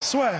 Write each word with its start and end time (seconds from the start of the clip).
Soit. 0.00 0.30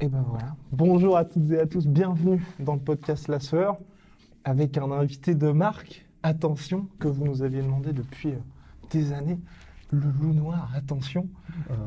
Et 0.00 0.08
ben 0.08 0.24
voilà. 0.28 0.56
Bonjour 0.72 1.16
à 1.16 1.24
toutes 1.24 1.48
et 1.52 1.60
à 1.60 1.66
tous, 1.66 1.86
bienvenue 1.86 2.44
dans 2.58 2.74
le 2.74 2.80
podcast 2.80 3.28
La 3.28 3.38
Sœur 3.38 3.78
avec 4.44 4.76
un 4.78 4.90
invité 4.90 5.36
de 5.36 5.52
marque. 5.52 6.06
Attention, 6.24 6.88
que 6.98 7.06
vous 7.06 7.24
nous 7.24 7.42
aviez 7.42 7.62
demandé 7.62 7.92
depuis 7.92 8.30
euh, 8.30 8.38
des 8.90 9.12
années. 9.12 9.38
Le 9.90 10.10
loup 10.20 10.32
noir, 10.32 10.72
attention. 10.74 11.28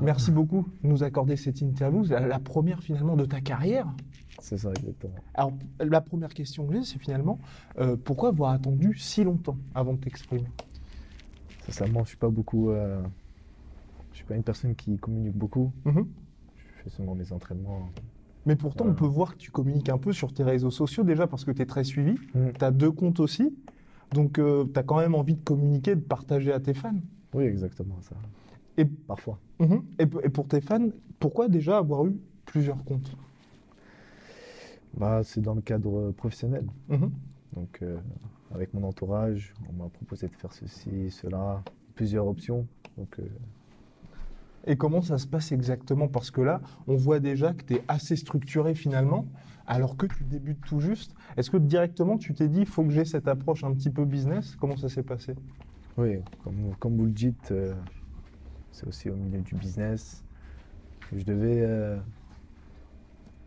Merci 0.01 0.31
beaucoup 0.31 0.65
de 0.83 0.87
nous 0.87 1.03
accorder 1.03 1.35
cette 1.35 1.59
interview. 1.59 2.05
C'est 2.05 2.13
la, 2.13 2.27
la 2.27 2.39
première 2.39 2.81
finalement 2.81 3.17
de 3.17 3.25
ta 3.25 3.41
carrière. 3.41 3.87
C'est 4.45 4.59
ça, 4.59 4.69
exactement. 4.77 5.15
Alors, 5.33 5.53
la 5.79 6.01
première 6.01 6.31
question 6.31 6.67
que 6.67 6.73
j'ai, 6.75 6.83
c'est 6.83 6.99
finalement 6.99 7.39
euh, 7.79 7.97
pourquoi 7.97 8.29
avoir 8.29 8.51
attendu 8.51 8.95
si 8.95 9.23
longtemps 9.23 9.57
avant 9.73 9.93
de 9.93 9.97
t'exprimer? 9.97 10.45
Sincèrement, 11.65 12.03
je 12.03 12.09
suis 12.09 12.17
pas 12.17 12.29
beaucoup. 12.29 12.69
euh, 12.69 13.01
je 14.11 14.17
suis 14.17 14.25
pas 14.25 14.35
une 14.35 14.43
personne 14.43 14.75
qui 14.75 14.97
communique 14.97 15.35
beaucoup. 15.35 15.71
Mhm. 15.85 16.07
Je 16.77 16.83
fais 16.83 16.89
seulement 16.91 17.15
mes 17.15 17.31
entraînements. 17.31 17.89
Mais 18.45 18.55
pourtant, 18.55 18.85
on 18.85 18.93
peut 18.93 19.07
voir 19.07 19.33
que 19.33 19.39
tu 19.39 19.49
communiques 19.49 19.89
un 19.89 19.97
peu 19.97 20.13
sur 20.13 20.31
tes 20.31 20.43
réseaux 20.43 20.69
sociaux 20.69 21.03
déjà 21.03 21.25
parce 21.25 21.43
que 21.43 21.49
tu 21.49 21.63
es 21.63 21.65
très 21.65 21.83
suivi. 21.83 22.15
Mhm. 22.35 22.53
Tu 22.59 22.65
as 22.65 22.69
deux 22.69 22.91
comptes 22.91 23.19
aussi. 23.19 23.51
Donc, 24.11 24.33
tu 24.33 24.79
as 24.79 24.83
quand 24.83 24.99
même 24.99 25.15
envie 25.15 25.33
de 25.33 25.43
communiquer, 25.43 25.95
de 25.95 26.01
partager 26.01 26.53
à 26.53 26.59
tes 26.59 26.75
fans. 26.75 26.93
Oui, 27.33 27.45
exactement 27.45 27.97
ça. 28.01 28.15
Et, 28.77 28.85
Parfois. 28.85 29.39
Mhm. 29.59 29.81
et 29.97 30.05
pour 30.05 30.47
tes 30.47 30.61
fans, 30.61 30.89
pourquoi 31.17 31.47
déjà 31.47 31.79
avoir 31.79 32.05
eu 32.05 32.15
plusieurs 32.45 32.83
comptes? 32.85 33.17
Bah, 34.97 35.21
c'est 35.23 35.41
dans 35.41 35.53
le 35.53 35.61
cadre 35.61 36.11
professionnel. 36.11 36.65
Mhm. 36.89 37.11
Donc, 37.55 37.79
euh, 37.81 37.97
avec 38.53 38.73
mon 38.73 38.83
entourage, 38.83 39.53
on 39.69 39.73
m'a 39.83 39.89
proposé 39.89 40.27
de 40.27 40.35
faire 40.35 40.53
ceci, 40.53 41.11
cela, 41.11 41.61
plusieurs 41.95 42.27
options. 42.27 42.65
Donc, 42.97 43.19
euh, 43.19 43.23
Et 44.67 44.77
comment 44.77 45.01
ça 45.01 45.17
se 45.17 45.27
passe 45.27 45.51
exactement? 45.51 46.07
Parce 46.07 46.31
que 46.31 46.41
là, 46.41 46.61
on 46.87 46.95
voit 46.95 47.19
déjà 47.19 47.53
que 47.53 47.63
tu 47.63 47.75
es 47.75 47.83
assez 47.87 48.15
structuré 48.15 48.73
finalement, 48.73 49.25
alors 49.67 49.95
que 49.97 50.05
tu 50.05 50.23
débutes 50.23 50.61
tout 50.65 50.79
juste. 50.79 51.13
Est-ce 51.37 51.51
que 51.51 51.57
directement 51.57 52.17
tu 52.17 52.33
t'es 52.33 52.47
dit, 52.47 52.61
il 52.61 52.65
faut 52.65 52.83
que 52.83 52.89
j'ai 52.89 53.05
cette 53.05 53.27
approche 53.27 53.63
un 53.63 53.73
petit 53.73 53.89
peu 53.89 54.05
business? 54.05 54.55
Comment 54.55 54.77
ça 54.77 54.89
s'est 54.89 55.03
passé? 55.03 55.35
Oui, 55.97 56.19
comme, 56.43 56.75
comme 56.79 56.97
vous 56.97 57.05
le 57.05 57.11
dites, 57.11 57.51
euh, 57.51 57.73
c'est 58.71 58.87
aussi 58.87 59.09
au 59.09 59.15
milieu 59.15 59.41
du 59.41 59.55
business. 59.55 60.23
Je 61.15 61.23
devais, 61.23 61.99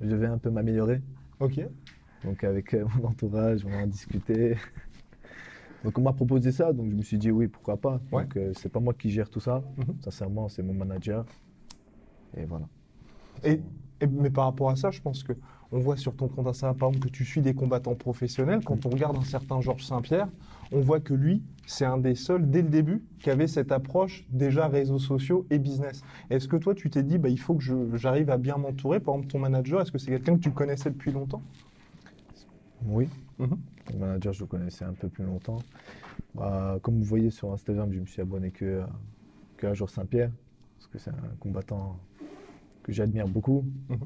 je 0.00 0.06
devais 0.06 0.26
un 0.28 0.38
peu 0.38 0.50
m'améliorer. 0.50 1.02
Ok. 1.40 1.60
Donc 2.24 2.42
avec 2.44 2.74
euh, 2.74 2.84
mon 2.96 3.08
entourage, 3.08 3.64
on 3.64 3.72
en 3.74 3.82
a 3.82 3.86
discuté. 3.86 4.56
Donc 5.84 5.96
on 5.98 6.02
m'a 6.02 6.12
proposé 6.12 6.50
ça, 6.50 6.72
donc 6.72 6.90
je 6.90 6.96
me 6.96 7.02
suis 7.02 7.18
dit 7.18 7.30
oui, 7.30 7.46
pourquoi 7.48 7.76
pas. 7.76 8.00
Ouais. 8.10 8.22
Donc 8.24 8.36
euh, 8.36 8.52
c'est 8.56 8.68
pas 8.68 8.80
moi 8.80 8.94
qui 8.94 9.10
gère 9.10 9.30
tout 9.30 9.40
ça, 9.40 9.62
Mhm. 9.76 9.96
sincèrement, 10.02 10.48
c'est 10.48 10.62
mon 10.62 10.74
manager. 10.74 11.24
Et 12.36 12.44
voilà. 12.44 12.66
Et, 13.44 13.60
et- 14.00 14.06
mais 14.06 14.30
par 14.30 14.44
rapport 14.46 14.70
à 14.70 14.76
ça, 14.76 14.90
je 14.90 15.00
pense 15.00 15.22
que 15.22 15.32
on 15.72 15.78
voit 15.80 15.96
sur 15.96 16.14
ton 16.16 16.28
compte 16.28 16.46
Instagram, 16.46 16.76
par 16.76 16.88
exemple, 16.88 17.06
que 17.08 17.12
tu 17.12 17.24
suis 17.24 17.40
des 17.42 17.54
combattants 17.54 17.94
professionnels. 17.94 18.60
Quand 18.64 18.86
on 18.86 18.90
regarde 18.90 19.16
un 19.16 19.22
certain 19.24 19.60
Georges 19.60 19.84
Saint-Pierre, 19.84 20.28
on 20.72 20.80
voit 20.80 21.00
que 21.00 21.14
lui, 21.14 21.42
c'est 21.66 21.84
un 21.84 21.98
des 21.98 22.14
seuls, 22.14 22.48
dès 22.50 22.62
le 22.62 22.68
début, 22.68 23.02
qui 23.20 23.30
avait 23.30 23.46
cette 23.46 23.72
approche 23.72 24.24
déjà 24.30 24.68
réseaux 24.68 24.98
sociaux 24.98 25.46
et 25.50 25.58
business. 25.58 26.02
Est-ce 26.30 26.48
que 26.48 26.56
toi, 26.56 26.74
tu 26.74 26.88
t'es 26.90 27.02
dit, 27.02 27.18
bah, 27.18 27.28
il 27.28 27.38
faut 27.38 27.54
que 27.54 27.64
j'arrive 27.96 28.30
à 28.30 28.38
bien 28.38 28.56
m'entourer? 28.56 29.00
Par 29.00 29.14
exemple, 29.14 29.30
ton 29.32 29.38
manager, 29.40 29.80
est-ce 29.82 29.92
que 29.92 29.98
c'est 29.98 30.10
quelqu'un 30.10 30.36
que 30.36 30.42
tu 30.42 30.50
connaissais 30.52 30.90
depuis 30.90 31.12
longtemps? 31.12 31.42
Oui, 32.86 33.08
Mhm. 33.38 33.58
mon 33.92 33.98
manager, 33.98 34.32
je 34.32 34.40
le 34.40 34.46
connaissais 34.46 34.84
un 34.84 34.92
peu 34.94 35.08
plus 35.08 35.24
longtemps. 35.24 35.58
Bah, 36.34 36.78
comme 36.82 36.96
vous 36.98 37.04
voyez 37.04 37.30
sur 37.30 37.52
Instagram, 37.52 37.92
je 37.92 38.00
me 38.00 38.06
suis 38.06 38.22
abonné 38.22 38.50
que, 38.50 38.80
à- 38.80 38.88
que 39.56 39.66
à 39.66 39.74
Georges 39.74 39.92
Saint-Pierre, 39.92 40.30
parce 40.78 40.86
que 40.88 40.98
c'est 40.98 41.10
un 41.10 41.34
combattant 41.40 41.98
que 42.82 42.92
j'admire 42.92 43.26
beaucoup. 43.28 43.64
Mhm. 43.88 43.98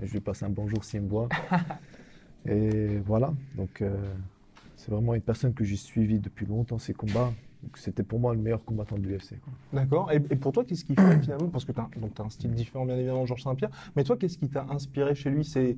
Je 0.00 0.12
lui 0.12 0.20
passe 0.20 0.42
un 0.42 0.48
bonjour 0.48 0.84
s'il 0.84 1.02
me 1.02 1.08
voit. 1.08 1.28
Et 2.46 2.98
voilà, 2.98 3.34
donc 3.56 3.82
euh, 3.82 3.96
c'est 4.76 4.90
vraiment 4.90 5.14
une 5.14 5.20
personne 5.20 5.52
que 5.52 5.64
j'ai 5.64 5.76
suivie 5.76 6.18
depuis 6.18 6.46
longtemps, 6.46 6.78
ses 6.78 6.94
combats. 6.94 7.32
C'était 7.74 8.04
pour 8.04 8.20
moi 8.20 8.32
le 8.32 8.40
meilleur 8.40 8.64
combattant 8.64 8.96
de 8.96 9.02
l'UFC. 9.02 9.34
D'accord. 9.72 10.12
Et, 10.12 10.16
et 10.16 10.36
pour 10.36 10.52
toi, 10.52 10.64
qu'est-ce 10.64 10.84
qui 10.84 10.94
fait 10.94 11.20
finalement 11.20 11.48
Parce 11.48 11.64
que 11.64 11.72
tu 11.72 11.80
as, 11.80 12.24
un 12.24 12.30
style 12.30 12.52
différent, 12.52 12.86
bien 12.86 12.94
évidemment, 12.96 13.22
de 13.22 13.26
Georges 13.26 13.42
Saint-Pierre. 13.42 13.70
Mais 13.96 14.04
toi, 14.04 14.16
qu'est-ce 14.16 14.38
qui 14.38 14.48
t'a 14.48 14.64
inspiré 14.70 15.16
chez 15.16 15.30
lui? 15.30 15.44
C'est 15.44 15.76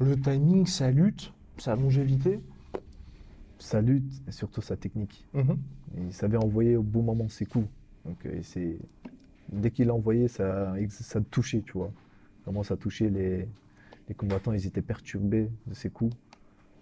le 0.00 0.18
timing, 0.18 0.66
sa 0.66 0.90
lutte, 0.90 1.32
sa 1.58 1.76
longévité? 1.76 2.40
Sa 3.58 3.82
lutte 3.82 4.10
et 4.26 4.32
surtout 4.32 4.62
sa 4.62 4.76
technique. 4.76 5.26
Mhm. 5.34 5.58
Il 6.06 6.14
savait 6.14 6.38
envoyer 6.38 6.76
au 6.76 6.82
bon 6.82 7.02
moment 7.02 7.28
ses 7.28 7.44
coups. 7.44 7.68
Donc 8.06 8.24
euh, 8.24 8.40
dès 9.52 9.70
qu'il 9.70 9.90
envoyait, 9.90 10.28
ça, 10.28 10.74
ça 10.88 11.20
touchait, 11.20 11.60
tu 11.60 11.72
vois. 11.74 11.92
Vraiment, 12.50 12.64
ça 12.64 12.76
touchait 12.76 13.08
les, 13.08 13.46
les 14.08 14.14
combattants, 14.16 14.52
ils 14.52 14.66
étaient 14.66 14.82
perturbés 14.82 15.48
de 15.68 15.74
ses 15.74 15.88
coups. 15.88 16.12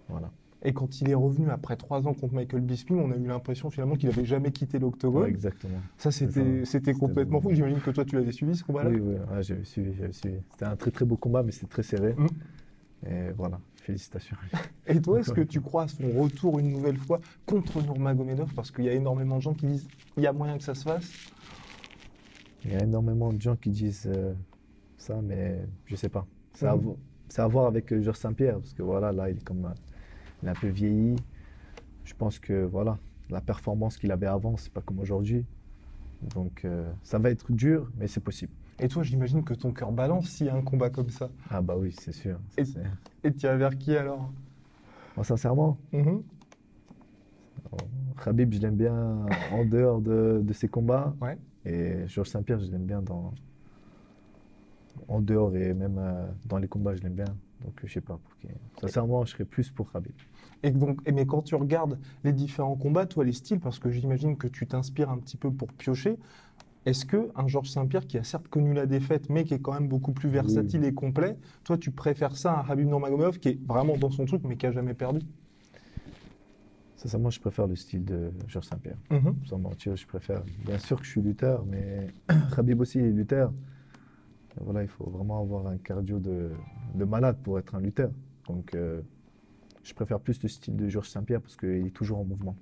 Voilà. 0.07 0.31
Et 0.63 0.73
quand 0.73 0.99
il 0.99 1.11
est 1.11 1.13
revenu 1.13 1.51
après 1.51 1.75
trois 1.75 2.07
ans 2.07 2.15
contre 2.15 2.33
Michael 2.33 2.61
Bisping, 2.61 2.97
on 2.97 3.11
a 3.11 3.15
eu 3.15 3.27
l'impression 3.27 3.69
finalement 3.69 3.93
qu'il 3.93 4.09
n'avait 4.09 4.25
jamais 4.25 4.51
quitté 4.51 4.79
l'octogone. 4.79 5.25
Ouais, 5.25 5.29
exactement. 5.29 5.77
ça, 5.99 6.09
c'était 6.09 6.65
ça. 6.65 6.71
c'était 6.71 6.93
complètement 6.93 7.39
fou. 7.39 7.53
J'imagine 7.53 7.81
que 7.81 7.91
toi, 7.91 8.03
tu 8.03 8.15
l'avais 8.15 8.31
suivi 8.31 8.55
ce 8.55 8.63
combat-là. 8.63 8.89
Oui, 8.89 8.99
oui, 8.99 9.13
ouais, 9.13 9.43
j'avais 9.43 9.63
suivi, 9.63 9.93
j'avais 9.93 10.11
suivi. 10.11 10.37
C'était 10.49 10.65
un 10.65 10.75
très 10.75 10.89
très 10.89 11.05
beau 11.05 11.17
combat, 11.17 11.43
mais 11.43 11.51
c'était 11.51 11.67
très 11.67 11.83
serré. 11.83 12.15
Mhm. 12.17 12.27
Et 13.05 13.31
voilà, 13.37 13.59
félicitations. 13.75 14.37
Et 14.87 14.99
toi, 14.99 15.19
est-ce 15.19 15.31
que 15.31 15.41
tu 15.53 15.61
crois 15.61 15.83
à 15.83 15.87
son 15.87 16.09
retour 16.19 16.57
une 16.57 16.71
nouvelle 16.71 16.97
fois 16.97 17.21
contre 17.45 17.83
Nurmagomedov? 17.83 18.55
Parce 18.55 18.71
qu'il 18.71 18.85
y 18.85 18.89
a 18.89 18.93
énormément 18.93 19.37
de 19.37 19.43
gens 19.43 19.53
qui 19.53 19.67
disent 19.67 19.87
il 20.17 20.23
y 20.23 20.27
a 20.27 20.33
moyen 20.33 20.57
que 20.57 20.63
ça 20.63 20.73
se 20.73 20.83
fasse. 20.83 21.11
Il 22.65 22.71
y 22.71 22.75
a 22.75 22.83
énormément 22.83 23.31
de 23.31 23.39
gens 23.39 23.55
qui 23.55 23.69
disent 23.69 24.09
euh, 24.11 24.33
ça, 24.99 25.19
mais 25.21 25.65
je 25.85 25.95
sais 25.95 26.09
pas. 26.09 26.25
C'est 26.53 26.67
à, 26.67 26.75
Mhm. 26.75 26.81
vo- 26.81 26.97
c'est 27.29 27.41
à 27.41 27.47
voir 27.47 27.65
avec 27.67 27.91
euh, 27.93 28.01
Georges 28.01 28.17
Saint-Pierre, 28.17 28.59
parce 28.59 28.73
que 28.73 28.83
voilà, 28.83 29.11
là, 29.11 29.29
il 29.29 29.37
est 29.37 29.43
comme, 29.43 29.65
euh, 29.65 29.69
il 30.41 30.47
est 30.47 30.51
un 30.51 30.55
peu 30.55 30.67
vieilli. 30.67 31.15
Je 32.03 32.13
pense 32.13 32.39
que 32.39 32.65
voilà, 32.65 32.97
la 33.29 33.41
performance 33.41 33.97
qu'il 33.97 34.11
avait 34.11 34.25
avant, 34.27 34.57
c'est 34.57 34.71
pas 34.73 34.81
comme 34.81 34.99
aujourd'hui. 34.99 35.45
Donc, 36.35 36.65
euh, 36.65 36.91
ça 37.03 37.17
va 37.19 37.29
être 37.29 37.51
dur, 37.51 37.89
mais 37.97 38.07
c'est 38.07 38.19
possible. 38.19 38.51
Et 38.79 38.87
toi, 38.87 39.03
j'imagine 39.03 39.43
que 39.43 39.53
ton 39.53 39.71
cœur 39.71 39.91
balance 39.91 40.29
s'il 40.29 40.47
y 40.47 40.49
a 40.49 40.55
un 40.55 40.61
combat 40.61 40.89
comme 40.89 41.09
ça. 41.09 41.29
Ah 41.49 41.61
bah 41.61 41.75
oui, 41.77 41.91
c'est 41.97 42.11
sûr. 42.13 42.39
Et- 42.57 42.65
C'est- 42.65 42.81
Et 43.23 43.33
tu 43.33 43.45
irais 43.45 43.57
vers 43.57 43.77
qui 43.77 43.95
alors? 43.95 44.31
Moi, 45.15 45.23
sincèrement, 45.25 45.77
Mhm. 45.91 46.23
Khabib, 48.23 48.53
je 48.53 48.59
l'aime 48.59 48.75
bien 48.75 49.25
en 49.51 49.63
dehors 49.65 50.01
de, 50.01 50.41
de 50.43 50.53
ses 50.53 50.67
combats. 50.67 51.13
Ouais. 51.21 51.37
Et 51.65 52.07
Georges 52.07 52.29
Saint-Pierre, 52.29 52.59
je 52.59 52.71
l'aime 52.71 52.85
bien 52.85 53.01
dans, 53.01 53.33
en 55.07 55.21
dehors 55.21 55.55
et 55.55 55.73
même 55.73 55.97
euh, 55.97 56.25
dans 56.45 56.57
les 56.57 56.67
combats, 56.67 56.95
je 56.95 57.01
l'aime 57.01 57.13
bien. 57.13 57.25
Donc, 57.63 57.73
je 57.83 57.91
sais 57.91 58.01
pas. 58.01 58.19
Pour 58.23 58.35
qui. 58.37 58.47
Sincèrement, 58.79 59.25
je 59.25 59.31
serais 59.31 59.45
plus 59.45 59.69
pour 59.69 59.91
Khabib. 59.91 60.13
Et 60.63 60.71
donc, 60.71 60.99
mais 61.09 61.25
quand 61.25 61.41
tu 61.41 61.55
regardes 61.55 61.99
les 62.23 62.33
différents 62.33 62.75
combats, 62.75 63.05
toi, 63.05 63.23
les 63.23 63.33
styles, 63.33 63.59
parce 63.59 63.79
que 63.79 63.89
j'imagine 63.89 64.37
que 64.37 64.47
tu 64.47 64.67
t'inspires 64.67 65.09
un 65.09 65.17
petit 65.17 65.37
peu 65.37 65.51
pour 65.51 65.69
piocher, 65.69 66.17
est-ce 66.85 67.05
que 67.05 67.29
un 67.35 67.47
Georges 67.47 67.69
Saint-Pierre 67.69 68.07
qui 68.07 68.17
a 68.17 68.23
certes 68.23 68.47
connu 68.47 68.73
la 68.73 68.85
défaite, 68.85 69.29
mais 69.29 69.43
qui 69.43 69.53
est 69.53 69.59
quand 69.59 69.73
même 69.73 69.87
beaucoup 69.87 70.13
plus 70.13 70.29
versatile 70.29 70.83
et 70.83 70.93
complet, 70.93 71.37
toi, 71.63 71.77
tu 71.77 71.91
préfères 71.91 72.35
ça 72.35 72.53
à 72.53 72.63
un 72.63 72.69
Habib 72.69 72.87
Nurmagomedov 72.87 73.39
qui 73.39 73.49
est 73.49 73.59
vraiment 73.67 73.97
dans 73.97 74.09
son 74.09 74.25
truc, 74.25 74.41
mais 74.45 74.55
qui 74.55 74.65
a 74.65 74.71
jamais 74.71 74.93
perdu? 74.93 75.19
Sincèrement, 76.95 77.29
je 77.29 77.39
préfère 77.39 77.67
le 77.67 77.75
style 77.75 78.03
de 78.03 78.31
Georges 78.47 78.65
Saint-Pierre. 78.65 78.97
Mhm. 79.09 79.35
Sans 79.45 79.57
mentir, 79.57 79.95
je 79.95 80.05
préfère. 80.05 80.41
Bien 80.65 80.77
sûr 80.77 80.99
que 80.99 81.05
je 81.05 81.11
suis 81.11 81.21
lutteur, 81.21 81.65
mais 81.65 82.07
Khabib 82.55 82.81
aussi 82.81 82.99
est 82.99 83.09
lutteur. 83.11 83.53
Voilà, 84.61 84.81
il 84.81 84.87
faut 84.89 85.09
vraiment 85.09 85.39
avoir 85.41 85.67
un 85.67 85.77
cardio 85.77 86.19
de, 86.19 86.51
de 86.95 87.05
malade 87.05 87.37
pour 87.43 87.59
être 87.59 87.75
un 87.75 87.79
lutteur. 87.79 88.11
Donc, 88.47 88.73
euh, 88.75 89.01
je 89.83 89.93
préfère 89.93 90.19
plus 90.19 90.41
le 90.43 90.49
style 90.49 90.75
de 90.75 90.87
Georges 90.89 91.09
Saint-Pierre 91.09 91.41
parce 91.41 91.55
qu'il 91.55 91.87
est 91.87 91.93
toujours 91.93 92.19
en 92.19 92.25
mouvement. 92.25 92.55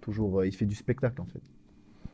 Toujours, 0.00 0.40
euh, 0.40 0.46
il 0.46 0.54
fait 0.54 0.66
du 0.66 0.74
spectacle 0.74 1.20
en 1.20 1.26
fait. 1.26 1.42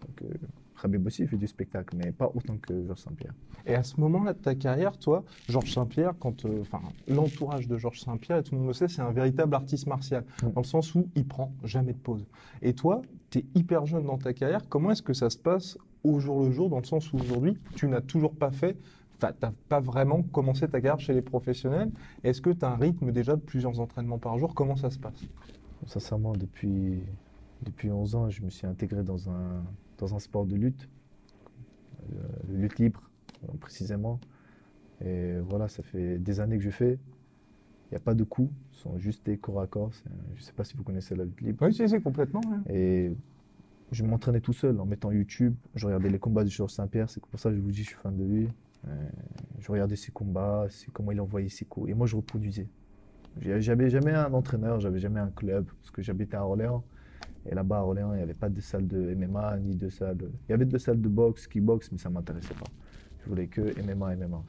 Donc, 0.07 0.23
euh, 0.23 0.35
Khabib 0.81 1.07
aussi 1.07 1.27
fait 1.27 1.37
du 1.37 1.47
spectacle, 1.47 1.95
mais 1.97 2.11
pas 2.13 2.31
autant 2.35 2.57
que 2.57 2.87
Georges 2.87 3.01
Saint-Pierre. 3.01 3.35
Et 3.67 3.75
à 3.75 3.83
ce 3.83 4.01
moment-là 4.01 4.33
de 4.33 4.39
ta 4.39 4.55
carrière, 4.55 4.97
toi, 4.97 5.25
Georges 5.49 5.73
Saint-Pierre, 5.75 6.15
quand, 6.19 6.45
euh, 6.47 6.63
l'entourage 7.07 7.69
de 7.69 7.77
Georges 7.77 8.01
Saint-Pierre, 8.01 8.39
et 8.39 8.43
tout 8.43 8.55
le 8.55 8.61
monde 8.61 8.69
le 8.69 8.73
sait, 8.75 8.89
c'est 8.89 9.03
un 9.03 9.13
véritable 9.13 9.55
artiste 9.55 9.87
martial, 9.87 10.25
Mm. 10.43 10.51
dans 10.53 10.61
le 10.63 10.67
sens 10.67 10.95
où 10.95 11.07
il 11.15 11.27
prend 11.27 11.53
jamais 11.65 11.93
de 11.93 11.99
pause. 11.99 12.27
Et 12.63 12.73
toi, 12.73 13.03
tu 13.29 13.41
es 13.41 13.45
hyper 13.55 13.85
jeune 13.87 14.05
dans 14.07 14.17
ta 14.19 14.33
carrière. 14.33 14.63
Comment 14.69 14.91
est-ce 14.93 15.03
que 15.03 15.13
ça 15.13 15.29
se 15.29 15.37
passe 15.39 15.77
au 16.03 16.19
jour 16.19 16.45
le 16.45 16.51
jour, 16.51 16.71
dans 16.71 16.79
le 16.79 16.85
sens 16.85 17.13
où 17.13 17.19
aujourd'hui, 17.19 17.59
tu 17.77 17.87
n'as 17.87 18.01
toujours 18.01 18.35
pas 18.35 18.51
fait, 18.51 18.79
enfin, 19.23 19.33
tu 19.39 19.47
n'as 19.47 19.53
pas 19.69 19.81
vraiment 19.81 20.23
commencé 20.23 20.69
ta 20.69 20.81
carrière 20.81 21.01
chez 21.01 21.13
les 21.15 21.23
professionnels. 21.23 21.91
Est-ce 22.25 22.41
que 22.41 22.51
tu 22.51 22.65
as 22.65 22.71
un 22.71 22.77
rythme 22.77 23.13
déjà 23.13 23.37
de 23.37 23.41
plusieurs 23.41 23.81
entraînements 23.81 24.19
par 24.19 24.39
jour? 24.39 24.55
Comment 24.55 24.77
ça 24.77 24.91
se 24.91 24.99
passe? 24.99 25.21
Sincèrement, 25.87 26.33
depuis, 26.33 27.01
depuis 27.63 27.91
11 27.91 28.15
ans, 28.15 28.31
je 28.31 28.43
me 28.43 28.51
suis 28.51 28.67
intégré 28.67 29.03
dans 29.03 29.31
un, 29.31 29.63
dans 29.99 30.15
un 30.15 30.19
sport 30.19 30.47
de 30.47 30.57
lutte, 30.57 30.89
euh, 32.13 32.17
le 32.49 32.57
lutte 32.59 32.79
libre 32.79 33.03
euh, 33.45 33.57
précisément. 33.61 34.21
Et 35.05 35.39
voilà, 35.49 35.69
ça 35.69 35.83
fait 35.83 36.19
des 36.19 36.41
années 36.41 36.59
que 36.59 36.65
je 36.65 36.71
fais. 36.71 36.99
Il 37.91 37.95
n'y 37.95 37.97
a 37.97 38.01
pas 38.01 38.15
de 38.15 38.23
coups, 38.23 38.53
ce 38.73 38.83
sont 38.83 38.99
juste 38.99 39.27
des 39.27 39.37
corps 39.37 39.61
à 39.61 39.67
corps. 39.67 39.91
Je 40.35 40.41
ne 40.41 40.45
sais 40.45 40.53
pas 40.53 40.63
si 40.63 40.77
vous 40.77 40.85
connaissez 40.85 41.17
la 41.17 41.25
lutte 41.25 41.41
libre. 41.41 41.67
Oui, 41.67 41.75
c'est 41.75 42.01
complètement. 42.01 42.41
ouais. 42.41 42.77
Et 42.77 43.13
je 43.91 44.05
m'entraînais 44.05 44.41
tout 44.41 44.53
seul 44.53 44.79
en 44.81 44.87
mettant 44.87 45.11
YouTube. 45.11 45.55
Je 45.75 45.87
regardais 45.87 46.11
les 46.11 46.19
combats 46.19 46.45
de 46.45 46.51
Georges 46.51 46.73
Saint-Pierre. 46.73 47.11
C'est 47.11 47.25
pour 47.25 47.41
ça 47.41 47.51
que 47.51 47.57
je 47.57 47.61
vous 47.61 47.71
dis, 47.73 47.83
je 47.83 47.89
suis 47.89 47.97
fan 47.97 48.17
de 48.17 48.25
lui. 48.25 48.49
Euh, 48.89 49.09
je 49.59 49.71
regardais 49.71 49.97
ses 49.97 50.11
combats, 50.13 50.67
comment 50.93 51.13
il 51.13 51.21
envoyait 51.21 51.49
ses 51.49 51.65
coups. 51.67 51.91
Et 51.91 51.95
moi, 51.95 52.07
je 52.07 52.17
reproduisais. 52.17 52.69
J'avais 53.41 53.91
jamais 53.91 54.13
un 54.13 54.33
entraîneur, 54.33 54.81
j'avais 54.81 54.99
jamais 54.99 55.21
un 55.21 55.29
club, 55.31 55.67
parce 55.67 55.91
que 55.91 56.03
j'habitais 56.03 56.37
à 56.37 56.45
Orléans. 56.45 56.83
Et 57.47 57.55
là-bas, 57.55 57.79
à 57.79 57.83
Orléans, 57.83 58.13
il 58.13 58.17
n'y 58.17 58.23
avait 58.23 58.35
pas 58.35 58.49
de 58.49 58.61
salle 58.61 58.87
de 58.87 59.15
MMA, 59.15 59.59
ni 59.59 59.75
de 59.77 59.89
salle. 59.89 60.19
Il 60.49 60.51
y 60.51 60.55
avait 60.55 60.65
de 60.65 60.79
salles 60.79 61.01
de 61.01 61.09
boxe, 61.09 61.47
kickbox, 61.47 61.93
mais 61.93 61.99
ça 61.99 62.09
ne 62.09 62.15
m'intéressait 62.15 62.55
pas. 62.55 62.67
Je 63.23 63.29
voulais 63.29 63.47
que 63.47 63.61
MMA, 63.79 64.15
MMA. 64.17 64.43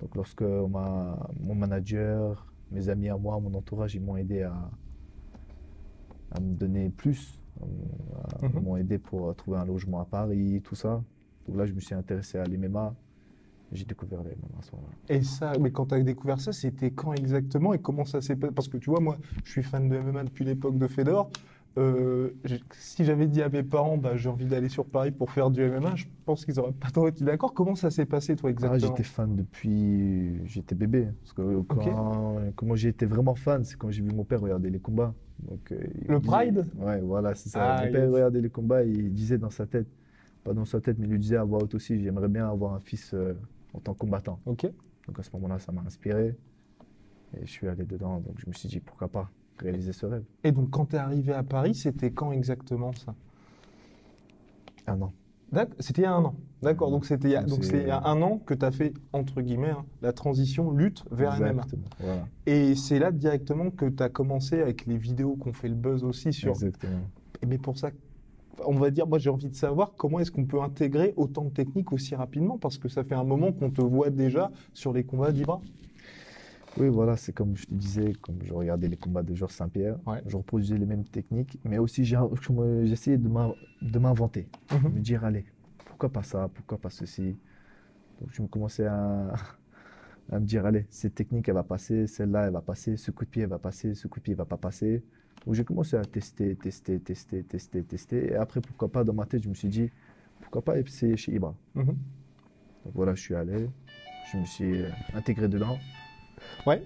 Donc, 0.00 0.14
lorsque 0.14 0.42
ma- 0.42 1.28
mon 1.40 1.54
manager, 1.54 2.46
mes 2.70 2.88
amis 2.88 3.08
à 3.08 3.16
moi, 3.16 3.38
mon 3.40 3.52
entourage, 3.54 3.94
ils 3.94 4.00
m'ont 4.00 4.16
aidé 4.16 4.42
à, 4.42 4.54
à 6.30 6.40
me 6.40 6.54
donner 6.54 6.90
plus. 6.90 7.38
Ils 8.42 8.48
Mhm. 8.48 8.62
m'ont 8.62 8.76
aidé 8.76 8.98
pour 8.98 9.34
trouver 9.34 9.58
un 9.58 9.64
logement 9.64 10.00
à 10.00 10.04
Paris, 10.04 10.60
tout 10.62 10.76
ça. 10.76 11.02
Donc 11.48 11.56
là, 11.56 11.66
je 11.66 11.72
me 11.72 11.80
suis 11.80 11.94
intéressé 11.94 12.38
à 12.38 12.44
l'MMA. 12.44 12.94
J'ai 13.72 13.84
découvert 13.84 14.22
les 14.22 14.30
MMA 14.30 14.58
à 14.58 14.62
ce 14.62 14.74
moment-là. 14.76 14.94
Et 15.14 15.22
ça, 15.22 15.52
mais 15.60 15.70
quand 15.70 15.86
tu 15.86 15.94
as 15.94 16.00
découvert 16.02 16.40
ça, 16.40 16.52
c'était 16.52 16.90
quand 16.90 17.12
exactement 17.12 17.74
et 17.74 17.78
comment 17.78 18.04
ça 18.04 18.20
s'est 18.22 18.36
passé 18.36 18.52
Parce 18.54 18.68
que 18.68 18.78
tu 18.78 18.88
vois, 18.90 19.00
moi, 19.00 19.18
je 19.44 19.50
suis 19.50 19.62
fan 19.62 19.88
de 19.88 19.96
MMA 19.96 20.24
depuis 20.24 20.44
l'époque 20.44 20.78
de 20.78 20.86
Fedor. 20.86 21.30
Euh, 21.76 22.30
si 22.72 23.04
j'avais 23.04 23.26
dit 23.28 23.42
à 23.42 23.48
mes 23.50 23.62
parents, 23.62 23.98
bah, 23.98 24.16
j'ai 24.16 24.28
envie 24.28 24.46
d'aller 24.46 24.68
sur 24.70 24.86
Paris 24.86 25.12
pour 25.12 25.30
faire 25.30 25.50
du 25.50 25.60
MMA, 25.62 25.94
je 25.96 26.06
pense 26.24 26.44
qu'ils 26.44 26.58
auraient 26.58 26.72
pas 26.72 26.90
trop 26.90 27.08
été 27.08 27.24
d'accord. 27.24 27.52
Comment 27.54 27.74
ça 27.74 27.90
s'est 27.90 28.06
passé, 28.06 28.36
toi, 28.36 28.48
Ah, 28.48 28.52
exactement? 28.52 28.80
j'étais 28.96 29.02
fan 29.04 29.36
depuis. 29.36 30.44
J'étais 30.46 30.74
bébé. 30.74 31.08
Parce 31.20 31.32
que 31.34 31.60
quand, 31.62 32.36
quand 32.56 32.66
moi 32.66 32.76
j'ai 32.76 32.88
été 32.88 33.06
vraiment 33.06 33.34
fan, 33.34 33.64
c'est 33.64 33.76
quand 33.76 33.90
j'ai 33.90 34.02
vu 34.02 34.10
mon 34.12 34.24
père 34.24 34.40
regarder 34.40 34.70
les 34.70 34.80
combats. 34.80 35.14
Donc, 35.40 35.70
euh, 35.72 35.78
Le 36.08 36.18
disait- 36.18 36.32
Pride? 36.32 36.66
Ouais, 36.78 37.00
voilà, 37.00 37.34
c'est 37.34 37.50
ça. 37.50 37.60
Ah, 37.76 37.84
mon 37.84 37.92
père 37.92 38.04
yes. 38.06 38.12
regardait 38.14 38.40
les 38.40 38.50
combats 38.50 38.82
et 38.82 38.88
il 38.88 39.12
disait 39.12 39.38
dans 39.38 39.50
sa 39.50 39.66
tête, 39.66 39.86
pas 40.48 40.54
dans 40.54 40.64
sa 40.64 40.80
tête, 40.80 40.98
mais 40.98 41.06
il 41.06 41.10
lui 41.12 41.18
disait 41.18 41.36
à 41.36 41.44
voix 41.44 41.62
haute 41.62 41.74
aussi 41.74 42.00
j'aimerais 42.02 42.28
bien 42.28 42.48
avoir 42.48 42.74
un 42.74 42.80
fils 42.80 43.12
euh, 43.14 43.34
en 43.74 43.80
tant 43.80 43.92
que 43.94 43.98
combattant. 43.98 44.40
Ok. 44.46 44.66
Donc 45.06 45.18
à 45.18 45.22
ce 45.22 45.30
moment-là, 45.34 45.58
ça 45.58 45.72
m'a 45.72 45.82
inspiré. 45.82 46.36
Et 47.36 47.44
je 47.46 47.50
suis 47.50 47.68
allé 47.68 47.84
dedans. 47.84 48.20
Donc 48.20 48.34
je 48.38 48.46
me 48.46 48.52
suis 48.52 48.68
dit 48.68 48.80
pourquoi 48.80 49.08
pas 49.08 49.30
réaliser 49.58 49.92
ce 49.92 50.06
rêve. 50.06 50.24
Et 50.44 50.52
donc, 50.52 50.70
quand 50.70 50.86
tu 50.86 50.96
es 50.96 50.98
arrivé 50.98 51.32
à 51.32 51.42
Paris, 51.42 51.74
c'était 51.74 52.10
quand 52.12 52.32
exactement 52.32 52.92
ça? 52.92 53.14
Un 54.86 55.02
an. 55.02 55.12
C'était 55.80 56.02
il 56.02 56.04
y 56.04 56.06
a 56.06 56.14
un 56.14 56.24
an. 56.24 56.34
D'accord. 56.62 56.90
Donc, 56.90 57.04
c'était 57.06 57.28
il 57.28 57.32
y 57.32 57.36
a, 57.36 57.40
Donc, 57.40 57.50
donc 57.50 57.64
c'est- 57.64 57.70
c'est 57.72 57.80
il 57.82 57.88
y 57.88 57.90
a 57.90 58.02
un 58.04 58.22
an 58.22 58.38
que 58.38 58.54
tu 58.54 58.64
as 58.64 58.70
fait, 58.70 58.92
entre 59.12 59.40
guillemets, 59.40 59.70
hein, 59.70 59.84
la 60.02 60.12
transition 60.12 60.70
lutte 60.70 61.04
vers 61.10 61.34
MMA. 61.40 61.62
Exactement. 61.62 61.82
Voilà. 61.98 62.26
Et 62.46 62.74
c'est 62.74 62.98
là 62.98 63.10
directement 63.10 63.70
que 63.70 63.86
tu 63.86 64.02
as 64.02 64.08
commencé 64.08 64.60
avec 64.60 64.86
les 64.86 64.96
vidéos 64.98 65.36
qu'on 65.36 65.52
fait 65.52 65.68
le 65.68 65.74
buzz 65.74 66.04
aussi 66.04 66.32
sur 66.32 66.50
Exactement. 66.52 67.00
Mais 67.46 67.58
pour 67.58 67.78
ça, 67.78 67.90
on 68.66 68.74
va 68.74 68.90
dire, 68.90 69.06
moi 69.06 69.18
j'ai 69.18 69.30
envie 69.30 69.48
de 69.48 69.54
savoir 69.54 69.92
comment 69.96 70.18
est-ce 70.20 70.30
qu'on 70.30 70.44
peut 70.44 70.60
intégrer 70.60 71.14
autant 71.16 71.44
de 71.44 71.50
techniques 71.50 71.92
aussi 71.92 72.14
rapidement 72.14 72.58
parce 72.58 72.78
que 72.78 72.88
ça 72.88 73.04
fait 73.04 73.14
un 73.14 73.24
moment 73.24 73.52
qu'on 73.52 73.70
te 73.70 73.82
voit 73.82 74.10
déjà 74.10 74.50
sur 74.74 74.92
les 74.92 75.04
combats 75.04 75.32
d'Ibra. 75.32 75.60
Oui, 76.78 76.88
voilà, 76.88 77.16
c'est 77.16 77.32
comme 77.32 77.56
je 77.56 77.66
te 77.66 77.74
disais, 77.74 78.12
comme 78.20 78.36
je 78.42 78.52
regardais 78.52 78.88
les 78.88 78.96
combats 78.96 79.22
de 79.22 79.34
Georges 79.34 79.52
Saint-Pierre, 79.54 79.96
Ouais. 80.06 80.22
je 80.26 80.36
reproduisais 80.36 80.76
les 80.78 80.86
mêmes 80.86 81.04
techniques, 81.04 81.58
mais 81.64 81.78
aussi 81.78 82.04
je- 82.04 82.16
j'essayais 82.84 83.18
de 83.18 83.28
m'in- 83.28 83.54
de 83.82 83.98
m'inventer, 83.98 84.46
Mhm. 84.72 84.92
me 84.94 85.00
dire, 85.00 85.24
allez, 85.24 85.44
pourquoi 85.86 86.08
pas 86.10 86.22
ça, 86.22 86.48
pourquoi 86.54 86.78
pas 86.78 86.90
ceci. 86.90 87.36
Donc 88.20 88.30
je 88.32 88.42
me 88.42 88.48
commençais 88.48 88.86
à, 88.86 89.32
à 90.30 90.38
me 90.38 90.44
dire, 90.44 90.66
allez, 90.66 90.86
cette 90.90 91.14
technique, 91.14 91.48
elle 91.48 91.54
va 91.54 91.64
passer, 91.64 92.06
celle-là, 92.06 92.46
elle 92.46 92.52
va 92.52 92.60
passer, 92.60 92.96
ce 92.96 93.10
coup 93.10 93.24
de 93.24 93.30
pied, 93.30 93.42
elle 93.42 93.48
va 93.48 93.58
passer, 93.58 93.94
ce 93.94 94.06
coup 94.06 94.20
de 94.20 94.24
pied, 94.24 94.34
il 94.34 94.36
va 94.36 94.44
pas 94.44 94.56
passer. 94.56 95.02
Donc 95.46 95.54
j'ai 95.54 95.64
commencé 95.64 95.96
à 95.96 96.04
tester, 96.04 96.56
tester, 96.56 96.98
tester, 97.00 97.42
tester, 97.42 97.82
tester, 97.82 98.32
et 98.32 98.34
après, 98.34 98.60
pourquoi 98.60 98.88
pas, 98.88 99.04
dans 99.04 99.14
ma 99.14 99.24
tête, 99.26 99.42
je 99.42 99.48
me 99.48 99.54
suis 99.54 99.68
dit, 99.68 99.90
pourquoi 100.40 100.62
pas 100.62 100.78
essayer 100.78 101.16
chez 101.16 101.32
Ibra. 101.34 101.54
Mhm. 101.74 101.86
Donc 102.84 102.94
voilà, 102.94 103.14
je 103.14 103.20
suis 103.22 103.34
allé, 103.34 103.68
je 104.32 104.38
me 104.38 104.44
suis 104.44 104.82
euh, 104.82 104.88
intégré 105.14 105.48
dedans. 105.48 105.78
Ouais. 106.66 106.82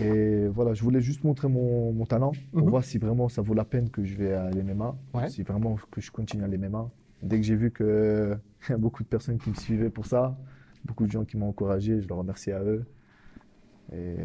Et 0.00 0.48
voilà, 0.48 0.74
je 0.74 0.82
voulais 0.82 1.00
juste 1.00 1.22
montrer 1.24 1.48
mon, 1.48 1.92
mon 1.92 2.04
talent 2.06 2.32
pour 2.52 2.62
Mhm. 2.64 2.70
voir 2.70 2.84
si 2.84 2.98
vraiment 2.98 3.28
ça 3.28 3.42
vaut 3.42 3.54
la 3.54 3.64
peine 3.64 3.90
que 3.90 4.04
je 4.04 4.16
vais 4.16 4.32
à 4.32 4.50
l'MMA, 4.50 4.96
Ouais. 5.14 5.28
si 5.28 5.42
vraiment 5.42 5.76
que 5.90 6.00
je 6.00 6.10
continue 6.10 6.42
à 6.44 6.48
l'MMA. 6.48 6.90
Dès 7.22 7.36
que 7.38 7.42
j'ai 7.46 7.54
vu 7.56 7.70
qu'il 7.72 7.86
y 8.68 8.72
a 8.72 8.76
beaucoup 8.76 9.02
de 9.02 9.08
personnes 9.08 9.38
qui 9.38 9.50
me 9.50 9.54
suivaient 9.54 9.90
pour 9.90 10.06
ça, 10.06 10.36
beaucoup 10.84 11.06
de 11.06 11.12
gens 11.12 11.24
qui 11.24 11.36
m'ont 11.36 11.48
encouragé, 11.48 12.00
je 12.00 12.08
leur 12.08 12.18
remercie 12.18 12.50
à 12.52 12.62
eux. 12.62 12.84
Et 13.92 14.16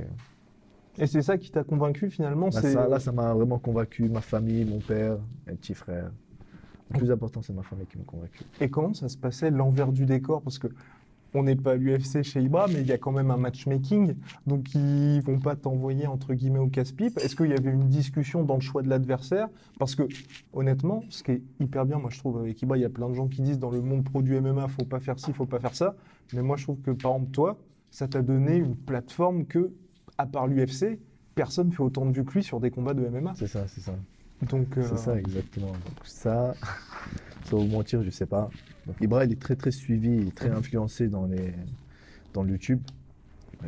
Et 0.98 1.08
c'est 1.08 1.22
ça 1.22 1.38
qui 1.38 1.52
t'a 1.52 1.64
convaincu 1.64 2.10
finalement 2.10 2.50
bah, 2.50 2.62
ça, 2.62 2.88
là, 2.88 3.00
ça 3.00 3.12
m'a 3.12 3.34
vraiment 3.34 3.60
convaincu, 3.60 4.10
ma 4.10 4.22
famille, 4.22 4.66
mon 4.66 4.80
père, 4.80 5.18
mes 5.48 5.54
petits 5.54 5.74
frères. 5.74 6.12
Le 6.92 6.98
plus 6.98 7.12
important, 7.12 7.42
c'est 7.42 7.54
ma 7.54 7.64
famille 7.64 7.86
qui 7.86 7.98
m'a 7.98 8.04
convaincu. 8.04 8.44
Et 8.60 8.70
comment 8.70 8.94
ça 8.94 9.08
se 9.08 9.18
passait 9.18 9.52
l'envers 9.52 9.92
du 9.92 10.06
décor? 10.06 10.42
Parce 10.42 10.58
que 10.58 10.68
on 11.34 11.44
n'est 11.44 11.56
pas 11.56 11.74
à 11.74 11.76
l'UFC 11.76 12.24
chez 12.24 12.42
Ibra, 12.42 12.68
mais 12.68 12.82
il 12.82 12.88
y 12.88 12.92
a 12.92 12.98
quand 12.98 13.12
même 13.12 13.32
un 13.32 13.38
matchmaking. 13.38 14.16
Donc 14.48 14.74
ils 14.74 15.22
vont 15.22 15.40
pas 15.40 15.56
t'envoyer 15.56 16.08
entre 16.08 16.34
guillemets 16.34 16.60
au 16.60 16.68
casse-pipe. 16.68 17.18
Est-ce 17.20 17.36
qu'il 17.36 17.48
y 17.48 17.54
avait 17.54 17.72
une 17.72 17.88
discussion 17.88 18.44
dans 18.44 18.56
le 18.56 18.62
choix 18.62 18.82
de 18.82 18.90
l'adversaire? 18.90 19.48
Parce 19.78 19.96
que 19.96 20.08
honnêtement, 20.54 21.04
ce 21.10 21.24
qui 21.24 21.32
est 21.32 21.42
hyper 21.60 21.86
bien, 21.86 22.00
moi 22.00 22.10
je 22.10 22.18
trouve 22.18 22.40
avec 22.40 22.62
Ibra, 22.62 22.78
il 22.78 22.82
y 22.82 22.86
a 22.86 22.90
plein 22.90 23.10
de 23.10 23.14
gens 23.14 23.28
qui 23.28 23.42
disent 23.42 23.60
dans 23.60 23.72
le 23.72 23.82
monde 23.82 24.04
pro 24.04 24.22
du 24.22 24.40
MMA, 24.40 24.68
faut 24.70 24.86
pas 24.86 25.00
faire 25.00 25.20
ci, 25.20 25.34
faut 25.34 25.46
pas 25.46 25.60
faire 25.60 25.76
ça. 25.76 25.96
Mais 26.34 26.42
moi 26.42 26.58
je 26.58 26.64
trouve 26.64 26.82
que 26.82 26.92
par 26.92 27.12
exemple 27.12 27.32
toi, 27.32 27.58
ça 27.92 28.08
t'a 28.08 28.22
donné 28.22 28.56
une 28.58 28.76
plateforme 28.76 29.46
que, 29.46 29.72
à 30.20 30.26
part 30.26 30.48
l'UFC, 30.48 31.00
personne 31.34 31.72
fait 31.72 31.82
autant 31.82 32.06
de 32.06 32.12
vues 32.12 32.26
que 32.26 32.34
lui 32.34 32.44
sur 32.44 32.60
des 32.60 32.70
combats 32.70 32.94
de 32.94 33.06
MMA. 33.08 33.34
C'est 33.36 33.48
ça, 33.48 33.68
c'est 33.68 33.80
ça. 33.82 33.96
Donc 34.50 34.78
euh, 34.78 34.84
C'est 34.84 34.98
ça, 34.98 35.18
exactement. 35.18 35.72
Donc 35.72 35.82
ça, 36.04 36.54
sans 37.46 37.58
vous 37.58 37.68
mentir, 37.68 38.04
je 38.04 38.10
sais 38.10 38.26
pas. 38.26 38.50
Donc 38.86 38.98
Ibra, 39.02 39.24
il 39.26 39.32
est 39.32 39.42
très 39.42 39.56
très 39.56 39.72
suivi, 39.72 40.10
il 40.10 40.28
est 40.28 40.36
très 40.36 40.50
influencé 40.50 41.08
dans 41.08 41.26
les 41.26 41.54
dans 42.34 42.44
le 42.44 42.52
YouTube. 42.52 42.82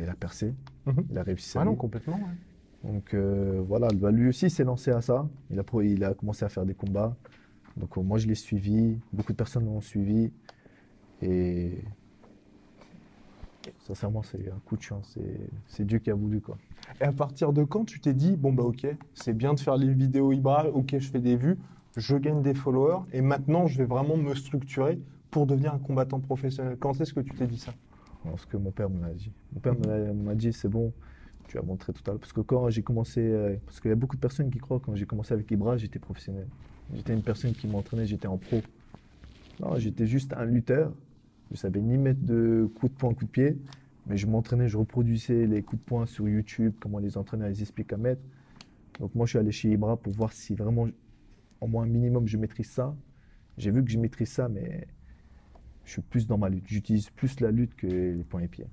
Il 0.00 0.08
a 0.08 0.14
percé, 0.14 0.54
Mhm. 0.86 1.04
il 1.10 1.18
a 1.18 1.22
réussi 1.22 1.48
sa 1.50 1.60
Ah 1.62 1.64
non, 1.64 1.74
complètement. 1.74 2.16
ouais. 2.16 2.90
Donc 2.92 3.14
euh, 3.14 3.62
voilà, 3.66 3.88
bah, 3.94 4.10
lui 4.10 4.28
aussi 4.28 4.50
s'est 4.50 4.64
lancé 4.64 4.90
à 4.90 5.00
ça. 5.00 5.28
Il 5.50 5.58
a, 5.58 5.62
pro- 5.64 5.82
il 5.82 6.02
a 6.04 6.14
commencé 6.14 6.44
à 6.44 6.48
faire 6.48 6.66
des 6.66 6.74
combats. 6.74 7.16
Donc 7.78 7.96
euh, 7.96 8.02
moi 8.02 8.18
je 8.18 8.26
l'ai 8.26 8.34
suivi, 8.34 8.98
beaucoup 9.12 9.32
de 9.32 9.36
personnes 9.38 9.64
l'ont 9.64 9.80
suivi. 9.80 10.32
Et 11.22 11.78
sincèrement, 13.78 14.22
c'est 14.22 14.48
un 14.48 14.58
coup 14.66 14.76
de 14.76 14.82
chance. 14.82 15.18
C'est- 15.68 15.84
Dieu 15.84 15.98
qui 15.98 16.10
a 16.10 16.14
voulu 16.14 16.40
quoi. 16.40 16.56
Et 17.00 17.04
à 17.04 17.12
partir 17.12 17.52
de 17.52 17.64
quand 17.64 17.84
tu 17.84 18.00
t'es 18.00 18.14
dit, 18.14 18.36
bon 18.36 18.52
bah 18.52 18.62
ok, 18.62 18.86
c'est 19.14 19.32
bien 19.32 19.54
de 19.54 19.60
faire 19.60 19.76
les 19.76 19.92
vidéos 19.92 20.32
Ibra, 20.32 20.68
ok 20.68 20.96
je 20.98 21.10
fais 21.10 21.20
des 21.20 21.36
vues, 21.36 21.58
je 21.96 22.16
gagne 22.16 22.42
des 22.42 22.54
followers, 22.54 23.00
et 23.12 23.20
maintenant 23.20 23.66
je 23.66 23.78
vais 23.78 23.84
vraiment 23.84 24.16
me 24.16 24.34
structurer 24.34 24.98
pour 25.30 25.46
devenir 25.46 25.74
un 25.74 25.78
combattant 25.78 26.20
professionnel. 26.20 26.76
Quand 26.78 27.00
est-ce 27.00 27.12
que 27.14 27.20
tu 27.20 27.34
t'es 27.34 27.46
dit 27.46 27.58
ça? 27.58 27.72
Ce 28.36 28.46
que 28.46 28.56
mon 28.56 28.70
père 28.70 28.88
me 28.88 29.02
l'a 29.02 29.12
dit. 29.14 29.32
Mon 29.52 29.60
père 29.60 29.74
m'a 29.74 30.34
dit 30.34 30.52
c'est 30.52 30.68
bon, 30.68 30.92
tu 31.48 31.58
as 31.58 31.62
montré 31.62 31.92
tout 31.92 32.02
à 32.06 32.10
l'heure. 32.12 32.20
Parce 32.20 32.32
que 32.32 32.40
quand 32.40 32.70
j'ai 32.70 32.82
commencé, 32.82 33.20
euh, 33.20 33.56
parce 33.66 33.80
qu'il 33.80 33.88
y 33.88 33.92
a 33.92 33.96
beaucoup 33.96 34.16
de 34.16 34.20
personnes 34.20 34.50
qui 34.50 34.58
croient 34.58 34.80
quand 34.80 34.94
j'ai 34.94 35.06
commencé 35.06 35.34
avec 35.34 35.50
Ibra, 35.50 35.76
j'étais 35.76 35.98
professionnel. 35.98 36.46
J'étais 36.94 37.14
une 37.14 37.22
personne 37.22 37.52
qui 37.52 37.66
m'entraînait, 37.66 38.06
j'étais 38.06 38.28
en 38.28 38.36
pro. 38.36 38.60
Non, 39.60 39.76
j'étais 39.76 40.06
juste 40.06 40.32
un 40.34 40.44
lutteur. 40.44 40.92
Je 41.52 41.58
savais 41.58 41.80
ni 41.80 41.98
mettre 41.98 42.20
de 42.22 42.70
coups 42.76 42.92
de 42.92 42.98
poing, 42.98 43.10
coups 43.10 43.26
de 43.26 43.30
pied, 43.30 43.58
mais 44.06 44.16
je 44.16 44.26
m'entraînais, 44.26 44.68
je 44.68 44.78
reproduisais 44.78 45.46
les 45.46 45.62
coups 45.62 45.82
de 45.82 45.86
poing 45.86 46.06
sur 46.06 46.26
YouTube, 46.26 46.72
comment 46.80 46.98
les 46.98 47.18
entraîneurs 47.18 47.48
les 47.48 47.60
expliquent 47.60 47.92
à 47.92 47.98
mettre. 47.98 48.22
Donc 48.98 49.14
moi, 49.14 49.26
je 49.26 49.30
suis 49.30 49.38
allé 49.38 49.52
chez 49.52 49.70
Ibra 49.70 49.96
pour 49.98 50.14
voir 50.14 50.32
si 50.32 50.54
vraiment, 50.54 50.88
au 51.60 51.66
moins 51.66 51.84
un 51.84 51.88
minimum, 51.88 52.26
je 52.26 52.38
maîtrise 52.38 52.70
ça. 52.70 52.96
J'ai 53.58 53.70
vu 53.70 53.84
que 53.84 53.90
je 53.90 53.98
maîtrise 53.98 54.30
ça, 54.30 54.48
mais 54.48 54.86
je 55.84 55.92
suis 55.92 56.02
plus 56.02 56.26
dans 56.26 56.38
ma 56.38 56.48
lutte. 56.48 56.64
J'utilise 56.66 57.10
plus 57.10 57.38
la 57.40 57.50
lutte 57.50 57.74
que 57.74 57.86
les 57.86 58.24
poings 58.24 58.40
et 58.40 58.48
pieds. 58.48 58.66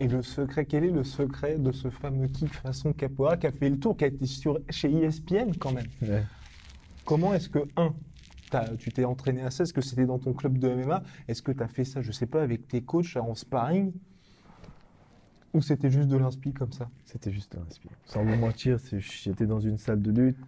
Et 0.00 0.08
le 0.08 0.22
secret, 0.22 0.64
quel 0.64 0.84
est 0.84 0.90
le 0.90 1.04
secret 1.04 1.56
de 1.56 1.70
ce 1.70 1.88
fameux 1.88 2.26
kick 2.26 2.52
façon 2.52 2.92
capoeira 2.92 3.36
qui 3.36 3.46
a 3.46 3.52
fait 3.52 3.70
le 3.70 3.78
tour, 3.78 3.96
qui 3.96 4.04
a 4.04 4.06
été 4.08 4.26
sur, 4.26 4.58
chez 4.68 4.92
ESPN 4.92 5.52
quand 5.58 5.72
même? 5.72 5.86
Comment 7.04 7.32
est-ce 7.32 7.48
que, 7.48 7.60
un, 7.76 7.94
tu 8.78 8.90
t'es 8.92 9.04
entraîné 9.04 9.42
à 9.42 9.50
ça 9.50 9.64
Est-ce 9.64 9.72
que 9.72 9.80
c'était 9.80 10.06
dans 10.06 10.18
ton 10.18 10.32
club 10.32 10.58
de 10.58 10.68
MMA 10.68 11.02
Est-ce 11.28 11.42
que 11.42 11.52
tu 11.52 11.62
as 11.62 11.68
fait 11.68 11.84
ça, 11.84 12.02
je 12.02 12.12
sais 12.12 12.26
pas, 12.26 12.42
avec 12.42 12.68
tes 12.68 12.82
coachs 12.82 13.16
en 13.16 13.34
sparring? 13.34 13.92
Ou 15.52 15.62
c'était 15.62 15.90
juste 15.90 16.08
de 16.08 16.16
l'inspi 16.16 16.52
comme 16.52 16.72
ça? 16.72 16.90
C'était 17.04 17.30
juste 17.30 17.56
un 17.56 17.62
inspire. 17.66 17.92
Sans 18.04 18.24
vous 18.24 18.36
mentir, 18.36 18.78
j'étais 18.98 19.46
dans 19.46 19.60
une 19.60 19.78
salle 19.78 20.02
de 20.02 20.10
lutte 20.10 20.38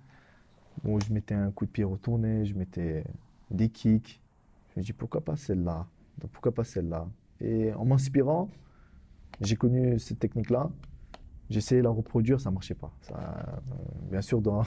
où 0.85 0.99
je 1.01 1.13
mettais 1.13 1.35
un 1.35 1.51
coup 1.51 1.65
de 1.65 1.71
pied 1.71 1.85
retourné, 1.85 2.45
je 2.45 2.55
mettais 2.55 3.05
des 3.51 3.69
kicks. 3.69 4.21
Je 4.75 4.81
me 4.81 4.85
dis 4.85 4.93
pourquoi 4.93 5.25
pas 5.25 5.37
celle-là? 5.37 5.87
Pourquoi 6.33 6.53
pas 6.53 6.65
celle-là? 6.65 7.07
Et 7.41 7.73
en 7.75 7.85
m'inspirant, 7.85 8.51
j'ai 9.41 9.57
connu 9.57 9.99
cette 9.99 10.19
technique-là. 10.19 10.71
J'ai 11.51 11.59
essayé 11.59 11.81
de 11.81 11.85
la 11.85 11.91
reproduire, 11.91 12.41
ça 12.41 12.51
marchait 12.51 12.75
pas. 12.75 12.93
Euh, 13.13 13.15
bien 14.11 14.23
sûr, 14.23 14.41
dans, 14.41 14.65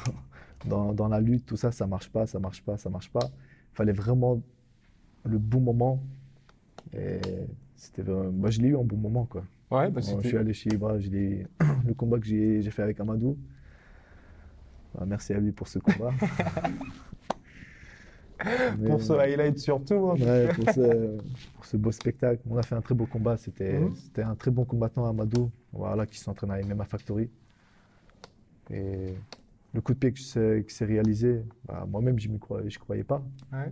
dans, 0.66 0.94
dans 0.94 1.08
la 1.08 1.20
lutte, 1.22 1.46
tout 1.46 1.58
ça, 1.58 1.72
ça 1.72 1.88
marche 1.88 2.10
pas, 2.10 2.26
ça 2.28 2.40
marche 2.40 2.62
pas, 2.64 2.78
ça 2.78 2.90
marche 2.90 3.10
pas. 3.12 3.26
Il 3.74 3.76
fallait 3.76 3.92
vraiment 3.94 4.42
le 5.26 5.38
bon 5.38 5.60
moment. 5.62 6.02
Et 6.94 7.20
c'était 7.76 8.02
vraiment- 8.02 8.32
moi, 8.32 8.50
je 8.50 8.62
l'ai 8.62 8.70
eu 8.70 8.76
en 8.76 8.84
bon 8.84 8.98
moment, 8.98 9.26
quoi. 9.26 9.44
Ouais, 9.72 9.90
bah 9.92 10.02
Bon, 10.04 10.20
je 10.22 10.28
suis 10.28 10.38
allé 10.38 10.54
chez 10.54 10.72
Ibra, 10.74 11.00
je 11.00 11.10
l'ai- 11.10 11.48
le 11.88 11.94
combat 11.94 12.18
que 12.20 12.26
j'ai 12.26 12.62
j'ai 12.62 12.72
fait 12.72 12.82
avec 12.84 13.00
Amadou. 13.00 13.38
Bah, 14.96 15.06
merci 15.08 15.34
à 15.34 15.40
lui 15.40 15.52
pour 15.52 15.68
ce 15.68 15.78
combat. 15.80 16.12
Mais- 18.78 18.88
Pour 18.90 19.02
ce 19.02 19.12
highlight 19.14 19.58
surtout. 19.60 20.12
hein. 20.12 20.16
Ouais, 20.18 20.48
pour, 20.54 20.70
ce, 20.74 21.18
pour 21.56 21.66
ce 21.66 21.76
beau 21.78 21.92
spectacle. 21.92 22.42
On 22.50 22.56
a 22.58 22.64
fait 22.64 22.76
un 22.76 22.82
très 22.82 22.96
beau 22.96 23.06
combat. 23.06 23.36
C'était 23.36 23.80
Mhm. 23.80 23.94
un 24.24 24.36
très 24.36 24.50
bon 24.50 24.64
combattant, 24.64 25.06
Amadou, 25.10 25.52
voilà, 25.74 26.06
qui 26.06 26.18
s'entraîne 26.18 26.52
à 26.52 26.60
MMA 26.62 26.86
Factory. 26.86 27.30
Et 28.72 29.14
le 29.74 29.82
coup 29.82 29.94
de 29.94 30.00
pied 30.00 30.14
qui 30.14 30.24
s'est 30.24 30.66
qui 30.68 30.74
s'est 30.74 30.86
réalisé, 30.86 31.44
bah, 31.66 31.86
moi-même, 31.88 32.20
je 32.20 32.30
ne 32.30 32.38
croyais, 32.38 32.70
je 32.70 32.80
croyais 32.80 33.04
pas. 33.04 33.24
Ouais. 33.52 33.72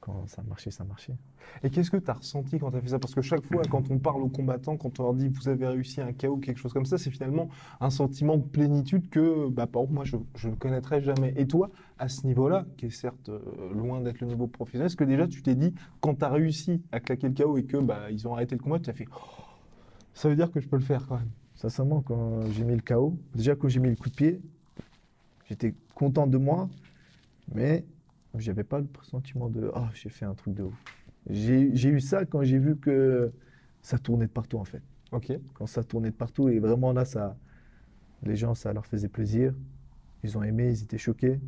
Quand 0.00 0.26
ça 0.26 0.42
marchait, 0.42 0.72
ça 0.72 0.82
marchait. 0.82 1.14
Et 1.62 1.70
qu'est-ce 1.70 1.88
que 1.88 1.96
tu 1.96 2.10
as 2.10 2.14
ressenti 2.14 2.58
quand 2.58 2.72
tu 2.72 2.76
as 2.76 2.80
fait 2.80 2.88
ça? 2.88 2.98
Parce 2.98 3.14
que 3.14 3.22
chaque 3.22 3.44
fois, 3.44 3.62
quand 3.70 3.88
on 3.88 4.00
parle 4.00 4.20
aux 4.22 4.28
combattants, 4.28 4.76
quand 4.76 4.98
on 4.98 5.04
leur 5.04 5.14
dit 5.14 5.28
vous 5.28 5.48
avez 5.48 5.64
réussi 5.68 6.00
un 6.00 6.12
KO, 6.12 6.38
quelque 6.38 6.58
chose 6.58 6.72
comme 6.72 6.86
ça, 6.86 6.98
c'est 6.98 7.12
finalement 7.12 7.48
un 7.80 7.90
sentiment 7.90 8.36
de 8.36 8.42
plénitude 8.42 9.08
que, 9.10 9.48
bah, 9.48 9.68
par 9.68 9.82
exemple, 9.82 9.94
moi, 9.94 10.04
je, 10.04 10.16
je 10.34 10.48
ne 10.48 10.56
connaîtrais 10.56 11.02
jamais. 11.02 11.32
Et 11.36 11.46
toi, 11.46 11.70
à 11.98 12.08
ce 12.08 12.26
niveau-là, 12.26 12.66
qui 12.76 12.86
est 12.86 12.90
certes 12.90 13.28
euh, 13.28 13.38
loin 13.74 14.00
d'être 14.00 14.20
le 14.20 14.26
niveau 14.26 14.48
professionnel, 14.48 14.86
est-ce 14.86 14.96
que 14.96 15.04
déjà 15.04 15.28
tu 15.28 15.40
t'es 15.40 15.54
dit, 15.54 15.72
quand 16.00 16.16
tu 16.16 16.24
as 16.24 16.30
réussi 16.30 16.82
à 16.90 16.98
claquer 16.98 17.28
le 17.28 17.34
KO 17.34 17.56
et 17.56 17.64
que 17.64 17.76
bah, 17.76 18.10
ils 18.10 18.26
ont 18.26 18.34
arrêté 18.34 18.56
le 18.56 18.60
combat, 18.60 18.80
tu 18.80 18.90
as 18.90 18.94
fait 18.94 19.06
Oh, 19.14 19.44
ça 20.14 20.28
veut 20.28 20.36
dire 20.36 20.50
que 20.50 20.58
je 20.58 20.68
peux 20.68 20.76
le 20.76 20.82
faire 20.82 21.06
quand 21.06 21.16
même 21.16 21.30
Sincèrement, 21.54 22.00
quand 22.00 22.40
j'ai 22.50 22.64
mis 22.64 22.74
le 22.74 22.82
KO, 22.82 23.16
déjà 23.36 23.54
quand 23.54 23.68
j'ai 23.68 23.78
mis 23.78 23.90
le 23.90 23.94
coup 23.94 24.08
de 24.08 24.14
pied, 24.14 24.40
j'étais 25.44 25.74
content 25.94 26.26
de 26.26 26.38
moi, 26.38 26.68
mais 27.54 27.84
j'avais 28.38 28.64
pas 28.64 28.78
le 28.78 28.86
pressentiment 28.86 29.48
de 29.48 29.70
ah 29.74 29.90
j'ai 29.94 30.08
fait 30.08 30.24
un 30.24 30.34
truc 30.34 30.54
de 30.54 30.64
ouf. 30.64 30.74
J'ai 31.28 31.88
eu 31.88 32.00
ça 32.00 32.24
quand 32.24 32.42
j'ai 32.42 32.58
vu 32.58 32.76
que 32.76 33.32
ça 33.82 33.98
tournait 33.98 34.26
de 34.26 34.30
partout 34.30 34.58
en 34.58 34.64
fait. 34.64 34.82
Ok. 35.12 35.32
Quand 35.54 35.66
ça 35.66 35.84
tournait 35.84 36.10
de 36.10 36.16
partout 36.16 36.48
et 36.48 36.58
vraiment 36.58 36.92
là 36.92 37.04
ça, 37.04 37.36
les 38.22 38.36
gens 38.36 38.54
ça 38.54 38.72
leur 38.72 38.86
faisait 38.86 39.08
plaisir, 39.08 39.54
ils 40.24 40.38
ont 40.38 40.42
aimé, 40.42 40.70
ils 40.70 40.82
étaient 40.82 40.98
choqués. 40.98 41.40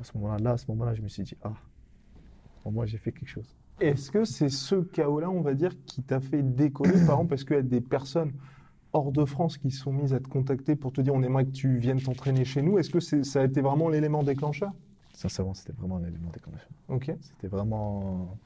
À 0.00 0.04
ce 0.04 0.16
moment-là, 0.16 0.38
là, 0.38 0.50
à 0.52 0.56
ce 0.56 0.66
moment-là, 0.68 0.94
je 0.94 1.02
me 1.02 1.08
suis 1.08 1.22
dit 1.22 1.36
ah, 1.42 1.54
au 2.64 2.70
moins 2.70 2.86
j'ai 2.86 2.98
fait 2.98 3.12
quelque 3.12 3.28
chose. 3.28 3.56
Est-ce 3.80 4.10
que 4.10 4.24
c'est 4.24 4.48
ce 4.48 4.76
KO-là, 4.76 5.28
on 5.28 5.40
va 5.40 5.54
dire, 5.54 5.72
qui 5.84 6.02
t'a 6.02 6.20
fait 6.20 6.42
décoller, 6.42 6.92
par 6.92 7.00
exemple, 7.00 7.30
parce 7.30 7.44
qu'il 7.44 7.56
y 7.56 7.58
a 7.58 7.62
des 7.62 7.80
personnes 7.80 8.32
hors 8.92 9.12
de 9.12 9.24
France 9.24 9.58
qui 9.58 9.70
sont 9.70 9.92
mises 9.92 10.12
à 10.14 10.20
te 10.20 10.28
contacter 10.28 10.76
pour 10.76 10.92
te 10.92 11.00
dire 11.00 11.14
on 11.14 11.22
aimerait 11.22 11.44
que 11.46 11.50
tu 11.50 11.76
viennes 11.78 12.00
t'entraîner 12.00 12.44
chez 12.44 12.62
nous 12.62 12.78
Est-ce 12.78 12.90
que 12.90 13.00
ça 13.24 13.40
a 13.40 13.44
été 13.44 13.60
vraiment 13.60 13.88
l'élément 13.88 14.22
déclencheur? 14.22 14.72
Sincèrement, 15.14 15.54
c'était 15.54 15.72
vraiment 15.72 15.96
un 15.98 16.04
élément 16.04 16.30
déclencheur. 16.32 16.68
Ok. 16.88 17.12
C'était 17.20 17.48
vraiment. 17.48 18.36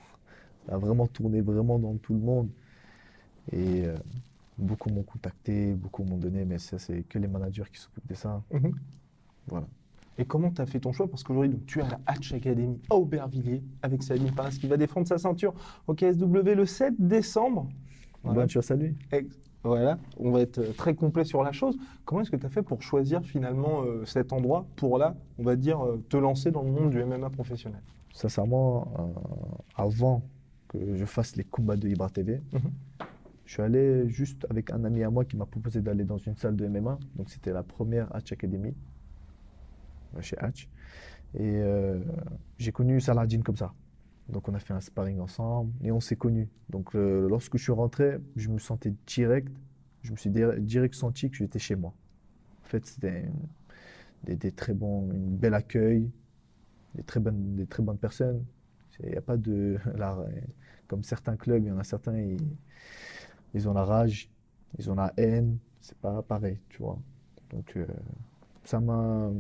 Ça 0.66 0.74
a 0.74 0.78
vraiment 0.78 1.06
tourné 1.06 1.40
vraiment 1.40 1.78
dans 1.78 1.94
tout 1.96 2.12
le 2.12 2.20
monde. 2.20 2.48
Et 3.52 3.84
euh, 3.86 3.96
beaucoup 4.58 4.90
m'ont 4.90 5.04
contacté, 5.04 5.74
beaucoup 5.74 6.02
m'ont 6.02 6.16
donné, 6.18 6.44
mais 6.44 6.58
ça, 6.58 6.78
c'est 6.78 7.02
que 7.08 7.18
les 7.18 7.28
managers 7.28 7.64
qui 7.72 7.80
s'occupent 7.80 8.08
de 8.08 8.14
ça. 8.14 8.42
Mhm. 8.52 8.72
Voilà. 9.46 9.66
Et 10.18 10.24
comment 10.24 10.50
tu 10.50 10.60
as 10.62 10.66
fait 10.66 10.80
ton 10.80 10.92
choix? 10.92 11.08
Parce 11.08 11.22
qu'aujourd'hui, 11.22 11.58
tu 11.66 11.78
es 11.78 11.82
à 11.82 11.88
la 11.88 12.00
Hatch 12.06 12.32
Academy 12.32 12.80
à 12.90 12.94
Aubervilliers 12.96 13.62
avec 13.82 14.02
Sabine 14.02 14.32
Paras 14.34 14.56
qui 14.58 14.66
va 14.66 14.76
défendre 14.76 15.06
sa 15.06 15.18
ceinture 15.18 15.54
au 15.86 15.94
KSW 15.94 16.54
le 16.56 16.64
7 16.66 16.94
décembre. 16.98 17.68
Voilà. 18.24 18.40
Bonne 18.40 18.48
chance 18.50 18.70
à 18.70 18.76
lui. 18.76 18.96
Ex- 19.12 19.38
Voilà, 19.66 19.98
on 20.18 20.30
va 20.30 20.40
être 20.42 20.58
euh, 20.58 20.72
très 20.72 20.94
complet 20.94 21.24
sur 21.24 21.42
la 21.42 21.50
chose. 21.52 21.76
Comment 22.04 22.20
est-ce 22.20 22.30
que 22.30 22.36
tu 22.36 22.46
as 22.46 22.48
fait 22.50 22.62
pour 22.62 22.82
choisir 22.82 23.22
finalement 23.24 23.82
euh, 23.82 24.04
cet 24.04 24.32
endroit 24.32 24.64
pour 24.76 24.96
là, 24.96 25.16
on 25.38 25.42
va 25.42 25.56
dire, 25.56 25.84
euh, 25.84 26.02
te 26.08 26.16
lancer 26.16 26.50
dans 26.52 26.62
le 26.62 26.70
monde 26.70 26.90
du 26.90 27.02
MMA 27.04 27.30
professionnel? 27.30 27.80
Sincèrement, 28.12 28.86
euh, 28.98 29.02
avant 29.74 30.22
que 30.68 30.94
je 30.94 31.04
fasse 31.04 31.34
les 31.36 31.44
combats 31.44 31.76
de 31.76 31.88
Ibra 31.88 32.08
TV, 32.10 32.40
Mhm. 32.52 32.60
je 33.44 33.52
suis 33.52 33.62
allé 33.62 34.08
juste 34.08 34.46
avec 34.50 34.70
un 34.70 34.84
ami 34.84 35.02
à 35.02 35.10
moi 35.10 35.24
qui 35.24 35.36
m'a 35.36 35.46
proposé 35.46 35.80
d'aller 35.80 36.04
dans 36.04 36.18
une 36.18 36.36
salle 36.36 36.54
de 36.56 36.66
MMA. 36.66 36.98
Donc 37.16 37.28
c'était 37.30 37.52
la 37.52 37.62
première 37.64 38.14
Hatch 38.14 38.30
Academy, 38.32 38.72
chez 40.20 40.38
Hatch. 40.38 40.68
Et 41.38 41.60
j'ai 42.58 42.72
connu 42.72 43.00
Saladin 43.00 43.42
comme 43.42 43.56
ça. 43.56 43.72
Donc 44.28 44.48
on 44.48 44.54
a 44.54 44.58
fait 44.58 44.74
un 44.74 44.80
sparring 44.80 45.20
ensemble 45.20 45.72
et 45.84 45.92
on 45.92 46.00
s'est 46.00 46.16
connus. 46.16 46.48
Donc 46.70 46.94
lorsque 46.94 47.56
je 47.58 47.62
suis 47.62 47.72
rentré, 47.72 48.18
je 48.36 48.48
me 48.48 48.58
sentais 48.58 48.92
direct, 49.06 49.52
je 50.02 50.12
me 50.12 50.16
suis 50.16 50.30
dir- 50.30 50.56
direct 50.60 50.94
senti 50.94 51.30
que 51.30 51.36
j'étais 51.36 51.58
chez 51.58 51.76
moi. 51.76 51.94
En 52.64 52.68
fait, 52.68 52.86
c'était 52.86 53.26
des, 54.24 54.36
des 54.36 54.52
très 54.52 54.74
bons, 54.74 55.10
une 55.12 55.36
belle 55.36 55.54
accueil, 55.54 56.10
des 56.94 57.02
très 57.04 57.20
bonnes, 57.20 57.56
des 57.56 57.66
très 57.66 57.82
bonnes 57.82 57.98
personnes. 57.98 58.44
Il 59.02 59.10
n'y 59.10 59.16
a 59.16 59.22
pas 59.22 59.36
de 59.38 59.78
la- 59.96 60.18
comme 60.88 61.04
certains 61.04 61.36
clubs, 61.36 61.64
il 61.64 61.68
y 61.68 61.72
en 61.72 61.78
a 61.78 61.84
certains, 61.84 62.18
ils, 62.18 62.38
ils 63.54 63.68
ont 63.68 63.72
la 63.72 63.84
rage, 63.84 64.28
ils 64.78 64.90
ont 64.90 64.94
la 64.94 65.12
haine. 65.16 65.58
C'est 65.80 65.96
pas 65.98 66.22
pareil, 66.22 66.58
tu 66.68 66.78
vois. 66.82 66.98
Donc 67.50 67.72
euh, 67.76 67.86
ça 68.64 68.80
m'a, 68.80 69.30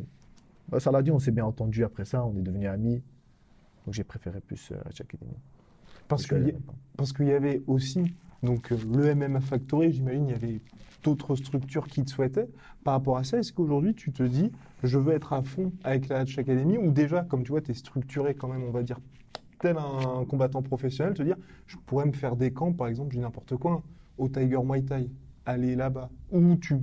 bah, 0.68 0.80
ça 0.80 0.92
l'a 0.92 1.02
dit, 1.02 1.10
on 1.12 1.18
s'est 1.20 1.32
bien 1.32 1.46
entendu 1.46 1.84
après 1.84 2.04
ça, 2.04 2.24
on 2.26 2.36
est 2.36 2.42
devenus 2.42 2.68
amis. 2.68 3.02
Donc 3.86 3.94
j'ai 3.94 4.04
préféré 4.04 4.40
plus 4.40 4.72
euh, 4.72 4.76
Hatch 4.86 5.00
Academy. 5.00 5.36
Parce 6.08 6.26
qu'il 6.26 7.26
y, 7.26 7.32
avait 7.32 7.62
aussi 7.66 8.14
donc, 8.42 8.70
euh, 8.70 8.78
le 8.92 9.14
MMA 9.14 9.40
Factory, 9.40 9.92
j'imagine, 9.92 10.28
il 10.28 10.30
y 10.30 10.34
avait 10.34 10.60
d'autres 11.02 11.36
structures 11.36 11.86
qui 11.88 12.04
te 12.04 12.10
souhaitaient. 12.10 12.48
Par 12.84 12.94
rapport 12.94 13.16
à 13.16 13.24
ça, 13.24 13.38
est-ce 13.38 13.52
qu'aujourd'hui 13.52 13.94
tu 13.94 14.12
te 14.12 14.22
dis, 14.22 14.52
je 14.82 14.98
veux 14.98 15.14
être 15.14 15.32
à 15.32 15.42
fond 15.42 15.72
avec 15.84 16.08
la 16.08 16.20
Hatch 16.20 16.38
Academy 16.38 16.78
ou 16.78 16.90
déjà, 16.90 17.22
comme 17.24 17.42
tu 17.42 17.50
vois, 17.50 17.60
tu 17.60 17.70
es 17.70 17.74
structuré 17.74 18.34
quand 18.34 18.48
même, 18.48 18.62
on 18.62 18.70
va 18.70 18.82
dire, 18.82 18.98
tel 19.60 19.76
un 19.78 20.24
combattant 20.24 20.62
professionnel, 20.62 21.14
te 21.14 21.22
dire, 21.22 21.36
je 21.66 21.76
pourrais 21.86 22.06
me 22.06 22.12
faire 22.12 22.36
des 22.36 22.52
camps, 22.52 22.72
par 22.72 22.88
exemple, 22.88 23.14
dis 23.14 23.20
n'importe 23.20 23.56
quoi, 23.56 23.72
hein, 23.72 23.82
au 24.18 24.28
Tiger 24.28 24.58
Muay 24.62 24.82
Thai, 24.82 25.08
aller 25.44 25.76
là-bas, 25.76 26.10
ou 26.30 26.56
tu, 26.56 26.76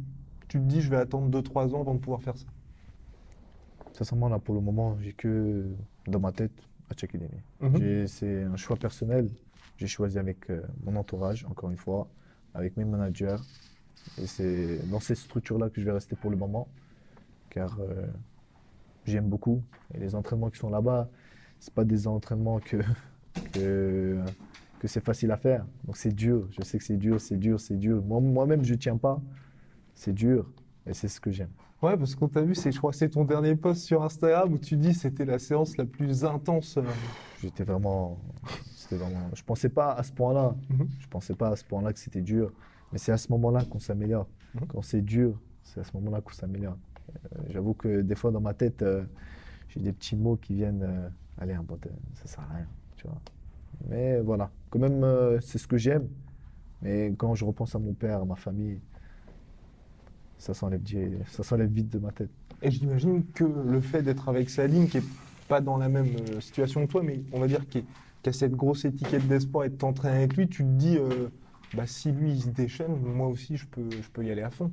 tu 0.48 0.60
te 0.60 0.64
dis, 0.64 0.82
je 0.82 0.90
vais 0.90 0.98
attendre 0.98 1.30
2-3 1.42 1.76
ans 1.76 1.82
avant 1.82 1.94
de 1.94 2.00
pouvoir 2.00 2.22
faire 2.22 2.38
ça. 2.38 2.46
Sincèrement, 3.94 4.28
là, 4.28 4.40
pour 4.40 4.56
le 4.56 4.62
moment, 4.62 4.98
j'ai 5.02 5.14
que 5.14 5.70
dans 6.08 6.20
ma 6.20 6.32
tête 6.32 6.52
Hatch 6.90 7.04
Academy. 7.04 7.30
J'ai- 7.78 8.08
C'est 8.08 8.44
un 8.44 8.56
choix 8.56 8.76
personnel. 8.78 9.30
J'ai 9.78 9.88
choisi 9.88 10.20
avec 10.20 10.50
euh, 10.50 10.62
mon 10.84 10.96
entourage, 10.96 11.46
encore 11.46 11.70
une 11.72 11.78
fois, 11.78 12.08
avec 12.54 12.78
mes 12.78 12.86
managers. 12.86 13.38
Et 14.22 14.28
c'est 14.28 14.80
dans 14.90 15.00
cette 15.00 15.18
structure-là 15.18 15.70
que 15.70 15.80
je 15.82 15.86
vais 15.86 15.92
rester 15.92 16.16
pour 16.16 16.30
le 16.30 16.38
moment, 16.38 16.68
car 17.50 17.80
euh, 17.80 18.06
j'aime 19.06 19.28
beaucoup. 19.30 19.62
Et 19.94 20.00
les 20.00 20.14
entraînements 20.16 20.50
qui 20.50 20.60
sont 20.60 20.70
là-bas, 20.70 21.10
c'est 21.60 21.74
pas 21.74 21.86
des 21.86 22.08
entraînements 22.08 22.60
que, 22.60 22.78
que, 23.54 24.20
que 24.80 24.88
c'est 24.88 25.04
facile 25.04 25.32
à 25.32 25.38
faire. 25.38 25.66
Donc 25.86 25.98
c'est 25.98 26.14
dur. 26.14 26.48
Je 26.52 26.64
sais 26.64 26.78
que 26.78 26.84
c'est 26.84 26.98
dur, 26.98 27.20
c'est 27.22 27.38
dur, 27.38 27.60
c'est 27.60 27.78
dur. 27.78 28.04
Moi- 28.04 28.22
Moi-même, 28.22 28.64
je 28.64 28.76
tiens 28.76 28.98
pas. 28.98 29.22
C'est 29.96 30.14
dur. 30.14 30.52
Et 30.86 30.94
c'est 30.94 31.08
ce 31.08 31.20
que 31.22 31.32
j'aime. 31.32 31.52
Ouais, 31.84 31.98
parce 31.98 32.16
qu'on 32.16 32.30
t'a 32.30 32.42
vu, 32.42 32.56
c'est, 32.56 32.72
je 32.72 32.78
crois 32.78 32.92
que 32.92 32.98
c'est 32.98 33.10
ton 33.10 33.26
dernier 33.26 33.56
post 33.58 33.82
sur 33.84 34.04
Instagram 34.04 34.54
où 34.54 34.58
tu 34.58 34.78
dis 34.78 34.94
c'était 34.94 35.26
la 35.26 35.38
séance 35.38 35.76
la 35.76 35.86
plus 35.86 36.24
intense. 36.24 36.78
euh, 36.78 36.84
J'étais 37.42 37.66
vraiment, 37.66 38.18
c'était 38.74 38.96
vraiment. 38.96 39.30
Je 39.34 39.44
pensais 39.44 39.68
pas 39.68 39.92
à 39.92 40.02
ce 40.04 40.14
point-là. 40.14 40.56
Mhm. 40.70 40.88
Je 41.00 41.08
pensais 41.08 41.36
pas 41.36 41.50
à 41.50 41.56
ce 41.58 41.66
point-là 41.66 41.92
que 41.92 42.00
c'était 42.00 42.22
dur. 42.22 42.54
Mais 42.94 42.98
c'est 43.00 43.12
à 43.12 43.18
ce 43.18 43.30
moment-là 43.34 43.66
qu'on 43.66 43.80
s'améliore. 43.80 44.28
Mhm. 44.56 44.68
Quand 44.68 44.82
c'est 44.82 45.02
dur, 45.02 45.38
c'est 45.62 45.82
à 45.82 45.84
ce 45.84 45.92
moment-là 45.98 46.22
qu'on 46.22 46.32
s'améliore. 46.34 46.78
Euh, 47.36 47.40
J'avoue 47.50 47.74
que 47.74 48.00
des 48.02 48.16
fois 48.16 48.32
dans 48.32 48.40
ma 48.42 48.54
tête, 48.54 48.82
euh, 48.82 49.04
j'ai 49.68 49.82
des 49.82 49.92
petits 49.92 50.16
mots 50.16 50.38
qui 50.38 50.54
viennent. 50.54 50.84
euh, 50.84 51.10
Allez, 51.38 51.54
un 51.54 51.64
pote, 51.64 51.86
euh, 51.88 51.90
ça 52.14 52.28
sert 52.28 52.44
à 52.50 52.56
rien, 52.56 52.68
tu 52.96 53.08
vois. 53.08 53.20
Mais 53.90 54.22
voilà, 54.22 54.52
quand 54.70 54.80
même, 54.80 55.06
c'est 55.42 55.58
ce 55.58 55.68
que 55.68 55.78
j'aime. 55.78 56.08
Mais 56.82 57.14
quand 57.18 57.34
je 57.36 57.44
repense 57.44 57.76
à 57.76 57.80
mon 57.80 57.94
père, 57.94 58.22
à 58.22 58.26
ma 58.26 58.36
famille, 58.36 58.80
ça 60.38 60.54
s'enlève, 60.54 60.82
ça 61.32 61.44
s'enlève 61.44 61.70
vite 61.70 61.90
de 61.90 62.00
ma 62.00 62.12
tête. 62.12 62.30
Et 62.62 62.72
j'imagine 62.72 63.24
que 63.34 63.44
le 63.44 63.82
fait 63.82 64.02
d'être 64.02 64.30
avec 64.30 64.50
Saline, 64.50 64.88
qui 64.88 64.98
est 64.98 65.04
pas 65.48 65.62
dans 65.62 65.78
la 65.78 65.90
même 65.90 66.16
euh, 66.32 66.42
situation 66.42 66.86
que 66.86 66.92
toi, 66.92 67.04
mais 67.04 67.22
on 67.32 67.40
va 67.40 67.48
dire 67.48 67.68
qui, 67.68 67.80
est- 67.80 67.86
qui 68.22 68.30
a 68.30 68.34
cette 68.34 68.54
grosse 68.56 68.86
étiquette 68.86 69.28
d'espoir 69.28 69.66
et 69.66 69.70
de 69.70 69.76
t'entraîner 69.76 70.18
avec 70.18 70.38
lui, 70.38 70.48
tu 70.48 70.64
te 70.64 70.70
dis, 70.70 70.98
euh, 70.98 71.28
bah, 71.74 71.86
si 71.88 72.12
lui 72.12 72.32
il 72.32 72.42
se 72.42 72.50
déchaîne, 72.50 72.96
moi 73.02 73.28
aussi 73.28 73.58
je 73.58 73.66
peux, 73.68 73.90
je 73.92 74.10
peux 74.10 74.24
y 74.26 74.32
aller 74.32 74.44
à 74.44 74.50
fond. 74.50 74.72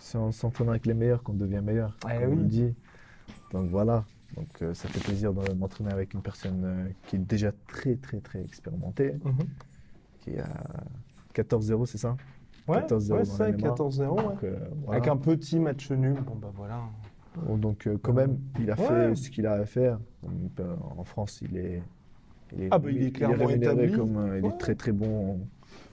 C'est 0.00 0.18
en 0.18 0.32
s'entraînant 0.32 0.70
avec 0.70 0.86
les 0.86 0.94
meilleurs 0.94 1.22
qu'on 1.22 1.34
devient 1.34 1.60
meilleur, 1.62 1.96
Eh 2.04 2.20
comme 2.20 2.32
on 2.32 2.36
le 2.36 2.44
dit. 2.44 2.74
Donc 3.52 3.68
voilà, 3.70 4.04
Donc 4.36 4.48
euh, 4.62 4.74
ça 4.74 4.88
fait 4.88 5.00
plaisir 5.00 5.32
de 5.32 5.52
m'entraîner 5.54 5.92
avec 5.92 6.14
une 6.14 6.22
personne 6.22 6.62
euh, 6.64 6.88
qui 7.08 7.16
est 7.16 7.20
déjà 7.20 7.52
très 7.68 7.96
très 7.96 8.18
très 8.20 8.42
expérimentée, 8.42 9.14
Mhm. 9.24 9.46
qui 10.20 10.38
a 10.38 10.46
14-0, 11.34 11.86
c'est 11.86 11.98
ça? 11.98 12.16
Ouais, 12.70 12.80
14-0 12.80 13.10
ouais, 13.12 13.18
dans 13.18 13.24
c'est 13.24 13.30
ça, 13.36 13.48
la 13.50 13.56
mémoire. 13.56 13.74
14-0, 13.76 14.10
ouais. 14.16 14.22
Donc, 14.22 14.44
euh, 14.44 14.56
voilà. 14.84 15.00
Avec 15.00 15.08
un 15.08 15.16
petit 15.16 15.58
match 15.58 15.90
nul, 15.90 16.14
bon 16.26 16.36
bah 16.36 16.50
voilà. 16.54 16.80
Bon, 17.46 17.56
Donc 17.56 17.86
euh, 17.86 17.96
quand 18.02 18.12
même, 18.12 18.38
il 18.58 18.70
a 18.70 18.74
Ouais. 18.80 18.86
fait 18.86 19.14
ce 19.14 19.30
qu'il 19.30 19.46
a 19.46 19.52
à 19.52 19.64
faire. 19.64 19.98
Donc, 20.22 20.32
euh, 20.60 20.74
en 20.98 21.04
France, 21.04 21.40
il 21.42 21.56
est, 21.56 21.82
il 22.52 22.62
est, 22.64 22.68
Ah, 22.70 22.78
bah, 22.78 22.90
il 22.90 23.02
est 23.02 23.10
clairement 23.12 23.48
établi. 23.48 23.92
comme 23.92 24.16
euh, 24.16 24.38
il 24.38 24.46
est 24.46 24.58
très 24.58 24.74
très 24.74 24.92
bon. 24.92 25.40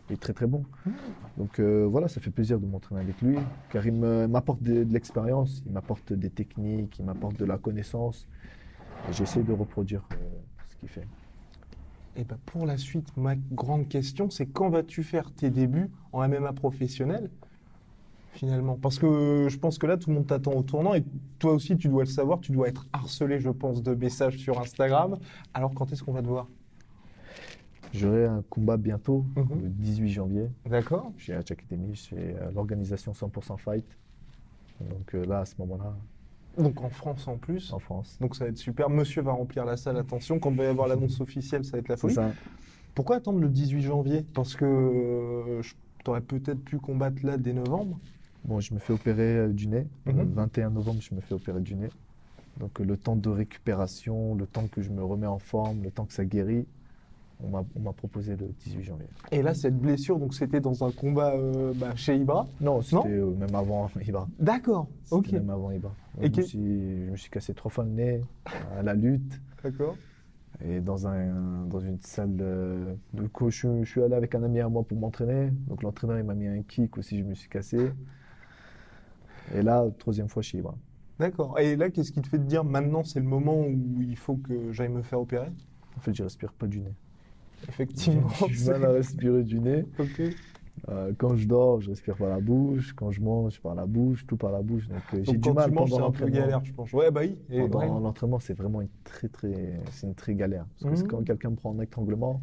Il 0.09 0.13
est 0.13 0.17
très 0.21 0.31
très 0.33 0.47
bon. 0.47 0.63
Donc 1.37 1.59
euh, 1.59 1.85
voilà, 1.85 2.07
ça 2.07 2.21
fait 2.21 2.31
plaisir 2.31 2.59
de 2.61 2.65
m'entraîner 2.65 3.01
avec 3.01 3.21
lui, 3.21 3.37
car 3.69 3.85
il 3.85 3.93
m'apporte 3.93 4.63
de, 4.63 4.85
de 4.85 4.93
l'expérience, 4.93 5.61
il 5.65 5.73
m'apporte 5.73 6.13
des 6.13 6.29
techniques, 6.29 6.97
il 6.99 7.05
m'apporte 7.05 7.37
de 7.37 7.43
la 7.43 7.57
connaissance. 7.57 8.25
Et 9.09 9.13
j'essaie 9.13 9.43
de 9.43 9.51
reproduire 9.51 10.07
euh, 10.13 10.15
ce 10.69 10.75
qu'il 10.77 10.87
fait. 10.89 11.05
Et 12.19 12.23
ben 12.23 12.37
pour 12.47 12.65
la 12.65 12.77
suite, 12.77 13.15
ma 13.15 13.35
grande 13.35 13.87
question, 13.87 14.29
c'est 14.29 14.47
quand 14.47 14.69
vas-tu 14.69 15.03
faire 15.03 15.31
tes 15.31 15.49
débuts 15.51 15.91
en 16.11 16.27
MMA 16.27 16.51
professionnel 16.53 17.29
finalement? 18.33 18.75
Parce 18.75 18.97
que 18.99 19.47
je 19.49 19.57
pense 19.57 19.77
que 19.77 19.85
là, 19.87 19.97
tout 19.97 20.09
le 20.09 20.15
monde 20.15 20.27
t'attend 20.27 20.53
au 20.53 20.63
tournant 20.63 20.93
et 20.95 21.03
toi 21.39 21.53
aussi, 21.53 21.77
tu 21.77 21.87
dois 21.89 22.03
le 22.03 22.09
savoir, 22.09 22.39
tu 22.39 22.51
dois 22.51 22.67
être 22.69 22.87
harcelé, 22.91 23.39
je 23.39 23.49
pense, 23.49 23.83
de 23.83 23.93
messages 23.93 24.37
sur 24.37 24.59
Instagram. 24.59 25.17
Alors 25.53 25.73
quand 25.75 25.91
est-ce 25.91 26.03
qu'on 26.03 26.13
va 26.13 26.21
te 26.23 26.27
voir? 26.27 26.47
J'aurai 27.93 28.25
un 28.25 28.43
combat 28.49 28.77
bientôt, 28.77 29.23
Mhm. 29.35 29.61
le 29.61 29.69
18 29.69 30.09
janvier, 30.11 30.49
D'accord 30.65 31.11
chez 31.17 31.33
Hatch 31.33 31.51
Academy, 31.51 31.95
chez 31.95 32.35
l'organisation 32.53 33.13
100% 33.13 33.57
Fight. 33.57 33.85
Donc 34.81 35.13
euh, 35.15 35.23
là, 35.25 35.39
à 35.39 35.45
ce 35.45 35.55
moment-là, 35.59 35.95
Donc 36.57 36.81
en 36.81 36.89
France 36.89 37.27
en 37.27 37.37
plus. 37.37 37.71
en 37.71 37.79
France. 37.79 38.17
Donc 38.19 38.35
ça 38.35 38.45
va 38.45 38.49
être 38.49 38.57
super. 38.57 38.89
Monsieur 38.89 39.21
va 39.21 39.31
remplir 39.31 39.65
la 39.65 39.77
salle, 39.77 39.97
attention. 39.97 40.39
Quand 40.39 40.51
il 40.51 40.57
va 40.57 40.63
y 40.63 40.67
avoir 40.67 40.87
l'annonce 40.87 41.21
officielle, 41.21 41.63
ça 41.65 41.73
va 41.73 41.77
être 41.79 41.89
la 41.89 41.97
folie. 41.97 42.15
ça. 42.15 42.31
Pourquoi 42.95 43.17
attendre 43.17 43.39
le 43.39 43.49
18 43.49 43.83
janvier? 43.83 44.25
Parce 44.33 44.55
que 44.55 44.65
euh, 44.65 45.61
tu 46.03 46.09
aurais 46.09 46.21
peut-être 46.21 46.63
pu 46.63 46.79
combattre 46.79 47.23
là 47.23 47.37
dès 47.37 47.53
novembre. 47.53 47.99
Bon, 48.43 48.59
je 48.59 48.73
me 48.73 48.79
fais 48.79 48.93
opérer 48.93 49.37
euh, 49.37 49.47
du 49.49 49.67
nez. 49.67 49.85
Mhm. 50.05 50.17
Le 50.17 50.33
21 50.33 50.69
novembre, 50.71 51.01
je 51.01 51.13
me 51.13 51.21
fais 51.21 51.35
opérer 51.35 51.61
du 51.61 51.75
nez. 51.75 51.89
Donc 52.59 52.81
euh, 52.81 52.83
le 52.83 52.97
temps 52.97 53.15
de 53.15 53.29
récupération, 53.29 54.33
le 54.33 54.47
temps 54.47 54.67
que 54.67 54.81
je 54.81 54.89
me 54.89 55.03
remets 55.03 55.27
en 55.27 55.37
forme, 55.37 55.83
le 55.83 55.91
temps 55.91 56.05
que 56.05 56.13
ça 56.13 56.25
guérit, 56.25 56.65
on 57.43 57.49
m'a 57.79 57.93
proposé 57.93 58.35
le 58.35 58.47
18 58.47 58.83
janvier. 58.83 59.07
Et 59.31 59.41
là, 59.41 59.53
cette 59.53 59.77
blessure, 59.77 60.17
donc 60.19 60.33
c'était 60.33 60.59
dans 60.59 60.83
un 60.83 60.91
combat 60.91 61.33
euh, 61.35 61.71
bah, 61.75 61.95
chez 61.95 62.15
Ibra. 62.15 62.47
Non, 62.61 62.81
c'était 62.81 63.09
euh, 63.09 63.29
même 63.35 63.53
avant 63.53 63.89
Ibra. 64.07 64.27
D'accord. 64.39 64.87
C'était 65.03 65.15
Ok. 65.15 65.31
Même 65.33 65.49
avant 65.51 65.71
Ibra. 65.71 65.93
Et 66.19 66.27
je, 66.27 66.31
que- 66.31 66.37
me 66.41 66.45
suis, 66.45 67.05
je 67.05 67.11
me 67.11 67.15
suis 67.15 67.29
cassé 67.29 67.53
trois 67.53 67.69
fois 67.69 67.83
le 67.83 67.91
nez 67.91 68.21
à 68.75 68.81
la 68.81 68.93
lutte. 68.95 69.39
D'accord. 69.63 69.95
Et 70.65 70.79
dans, 70.81 71.05
un, 71.07 71.65
dans 71.67 71.79
une 71.79 71.99
salle 72.01 72.35
de, 72.35 72.95
de 73.13 73.27
coach, 73.27 73.61
je, 73.61 73.83
je 73.83 73.89
suis 73.89 74.01
allé 74.01 74.15
avec 74.15 74.33
un 74.33 74.41
ami 74.41 74.59
à 74.59 74.67
moi 74.67 74.83
pour 74.83 74.97
m'entraîner. 74.97 75.51
Donc 75.67 75.83
l'entraîneur, 75.83 76.17
il 76.17 76.23
m'a 76.23 76.33
mis 76.33 76.47
un 76.47 76.63
kick 76.63 76.97
aussi, 76.97 77.19
je 77.19 77.23
me 77.23 77.35
suis 77.35 77.49
cassé. 77.49 77.91
Et 79.53 79.61
là, 79.61 79.85
troisième 79.99 80.27
fois 80.27 80.41
chez 80.41 80.57
Ibra. 80.57 80.75
D'accord. 81.19 81.59
Et 81.59 81.75
là, 81.75 81.89
qu'est-ce 81.91 82.11
qui 82.11 82.21
te 82.21 82.27
fait 82.27 82.37
te 82.39 82.43
dire 82.43 82.63
maintenant, 82.63 83.03
c'est 83.03 83.19
le 83.19 83.25
moment 83.27 83.59
où 83.61 84.01
il 84.01 84.15
faut 84.17 84.35
que 84.37 84.71
j'aille 84.71 84.89
me 84.89 85.01
faire 85.03 85.21
opérer? 85.21 85.49
En 85.95 85.99
fait, 85.99 86.13
je 86.15 86.23
respire 86.23 86.53
pas 86.53 86.67
du 86.67 86.79
nez. 86.81 86.93
Effectivement. 87.67 88.27
J'ai 88.47 88.55
du 88.55 88.69
mal 88.69 88.85
à 88.85 88.91
respirer 88.91 89.43
du 89.43 89.59
nez. 89.59 89.85
Euh, 90.89 91.11
quand 91.17 91.35
je 91.35 91.47
dors, 91.47 91.81
je 91.81 91.89
respire 91.89 92.15
par 92.15 92.29
la 92.29 92.39
bouche. 92.39 92.93
Quand 92.93 93.09
je 93.11 93.19
mange, 93.19 93.59
par 93.59 93.73
la 93.73 93.85
bouche, 93.87 94.25
tout 94.27 94.37
par 94.37 94.51
la 94.51 94.61
bouche. 94.61 94.87
Donc 94.87 95.01
euh, 95.15 95.21
j'ai 95.23 95.33
du 95.33 95.39
quand 95.49 95.55
mal 95.55 95.69
tu 95.69 95.75
manges, 95.75 95.89
pendant 95.89 96.11
c'est 96.13 96.23
un 96.23 96.25
peu 96.25 96.31
galère, 96.31 96.63
je 96.63 96.71
pense. 96.71 96.93
Ouais, 96.93 97.09
bah 97.11 97.21
oui. 97.23 97.35
Et 97.49 97.61
Pendant 97.61 97.79
ouais. 97.79 98.01
l'entraînement, 98.01 98.39
c'est 98.39 98.53
vraiment 98.53 98.81
une 98.81 98.87
très 99.03 99.27
très, 99.27 99.79
c'est 99.91 100.05
une 100.07 100.13
très 100.13 100.35
galère. 100.35 100.65
Parce 100.79 101.01
que 101.01 101.07
Mhm. 101.07 101.07
quand 101.11 101.23
quelqu'un 101.25 101.49
me 101.49 101.55
prend 101.55 101.71
en 101.71 101.79
étranglement, 101.81 102.41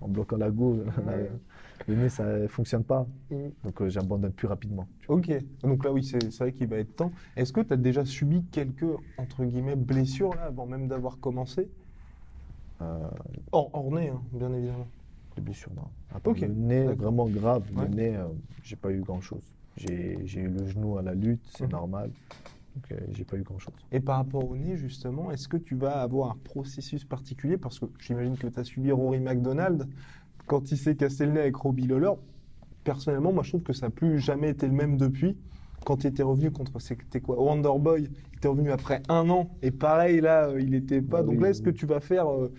en 0.00 0.08
bloquant 0.08 0.36
la 0.36 0.50
gorge, 0.50 0.78
le 1.88 1.94
nez 1.96 2.08
ça 2.08 2.24
ne 2.24 2.46
fonctionne 2.46 2.84
pas. 2.84 3.06
Mhm. 3.30 3.50
Donc 3.64 3.82
euh, 3.82 3.88
j'abandonne 3.88 4.32
plus 4.32 4.46
rapidement. 4.46 4.86
tu. 5.00 5.10
Ok. 5.10 5.32
Donc 5.62 5.84
là, 5.84 5.92
oui, 5.92 6.04
c'est 6.04 6.30
c'est 6.30 6.44
vrai 6.44 6.52
qu'il 6.52 6.68
va 6.68 6.76
être 6.78 6.94
temps. 6.96 7.10
Est-ce 7.36 7.52
que 7.52 7.60
tu 7.62 7.72
as 7.72 7.76
déjà 7.76 8.04
subi 8.04 8.44
quelques, 8.52 8.86
entre 9.18 9.44
guillemets, 9.44 9.76
blessures 9.76 10.30
là, 10.36 10.44
avant 10.44 10.66
même 10.66 10.86
d'avoir 10.86 11.18
commencé? 11.18 11.68
Euh, 12.82 13.08
Hors, 13.52 13.70
hors 13.72 13.90
nez, 13.90 14.08
hein, 14.08 14.22
bien 14.32 14.52
évidemment. 14.52 14.86
les 15.36 15.42
blessures, 15.42 15.72
non. 15.74 15.82
À 16.14 16.20
part 16.20 16.32
Ok, 16.32 16.40
Le 16.40 16.48
nez, 16.48 16.84
vraiment 16.94 17.26
grave. 17.28 17.64
Ouais. 17.74 17.88
Le 17.88 17.94
nez, 17.94 18.16
euh, 18.16 18.26
j'ai 18.62 18.76
pas 18.76 18.90
eu 18.90 19.00
grand 19.00 19.20
chose. 19.20 19.42
J'ai 19.76 20.16
eu 20.40 20.48
le 20.48 20.66
genou 20.66 20.98
à 20.98 21.02
la 21.02 21.14
lutte, 21.14 21.46
c'est 21.50 21.64
Mhm. 21.64 21.70
normal. 21.70 22.10
Donc 22.74 22.92
euh, 22.92 22.96
j'ai 23.10 23.24
pas 23.24 23.36
eu 23.36 23.42
grand 23.42 23.58
chose. 23.58 23.74
Et 23.90 24.00
par 24.00 24.16
rapport 24.16 24.48
au 24.48 24.56
nez, 24.56 24.76
justement, 24.76 25.30
est-ce 25.30 25.48
que 25.48 25.56
tu 25.56 25.74
vas 25.74 26.02
avoir 26.02 26.30
un 26.32 26.36
processus 26.44 27.04
particulier? 27.04 27.56
Parce 27.58 27.78
que 27.80 27.86
j'imagine 27.98 28.36
que 28.36 28.46
tu 28.46 28.60
as 28.60 28.64
suivi 28.64 28.92
Rory 28.92 29.20
McDonald 29.20 29.88
quand 30.46 30.70
il 30.70 30.76
s'est 30.78 30.96
cassé 30.96 31.26
le 31.26 31.32
nez 31.32 31.40
avec 31.40 31.56
Robbie 31.56 31.86
Lawler. 31.86 32.12
Personnellement, 32.84 33.32
moi, 33.32 33.42
je 33.42 33.50
trouve 33.50 33.62
que 33.62 33.72
ça 33.72 33.86
n'a 33.86 33.90
plus 33.90 34.18
jamais 34.18 34.50
été 34.50 34.66
le 34.66 34.72
même 34.72 34.96
depuis. 34.96 35.36
Quand 35.84 35.96
tu 35.98 36.06
étais 36.06 36.22
revenu 36.22 36.50
contre, 36.50 36.78
c'était 36.80 37.20
quoi 37.20 37.40
Wonderboy, 37.42 38.02
il 38.32 38.36
était 38.36 38.48
revenu 38.48 38.70
après 38.70 39.02
un 39.08 39.28
an. 39.30 39.50
Et 39.62 39.70
pareil, 39.70 40.20
là, 40.20 40.48
euh, 40.48 40.60
il 40.60 40.70
n'était 40.70 41.00
pas. 41.02 41.18
Bah 41.18 41.22
Donc 41.24 41.36
oui, 41.36 41.40
là, 41.42 41.48
est-ce 41.50 41.62
que 41.62 41.70
tu 41.70 41.86
vas 41.86 42.00
faire. 42.00 42.30
euh, 42.30 42.52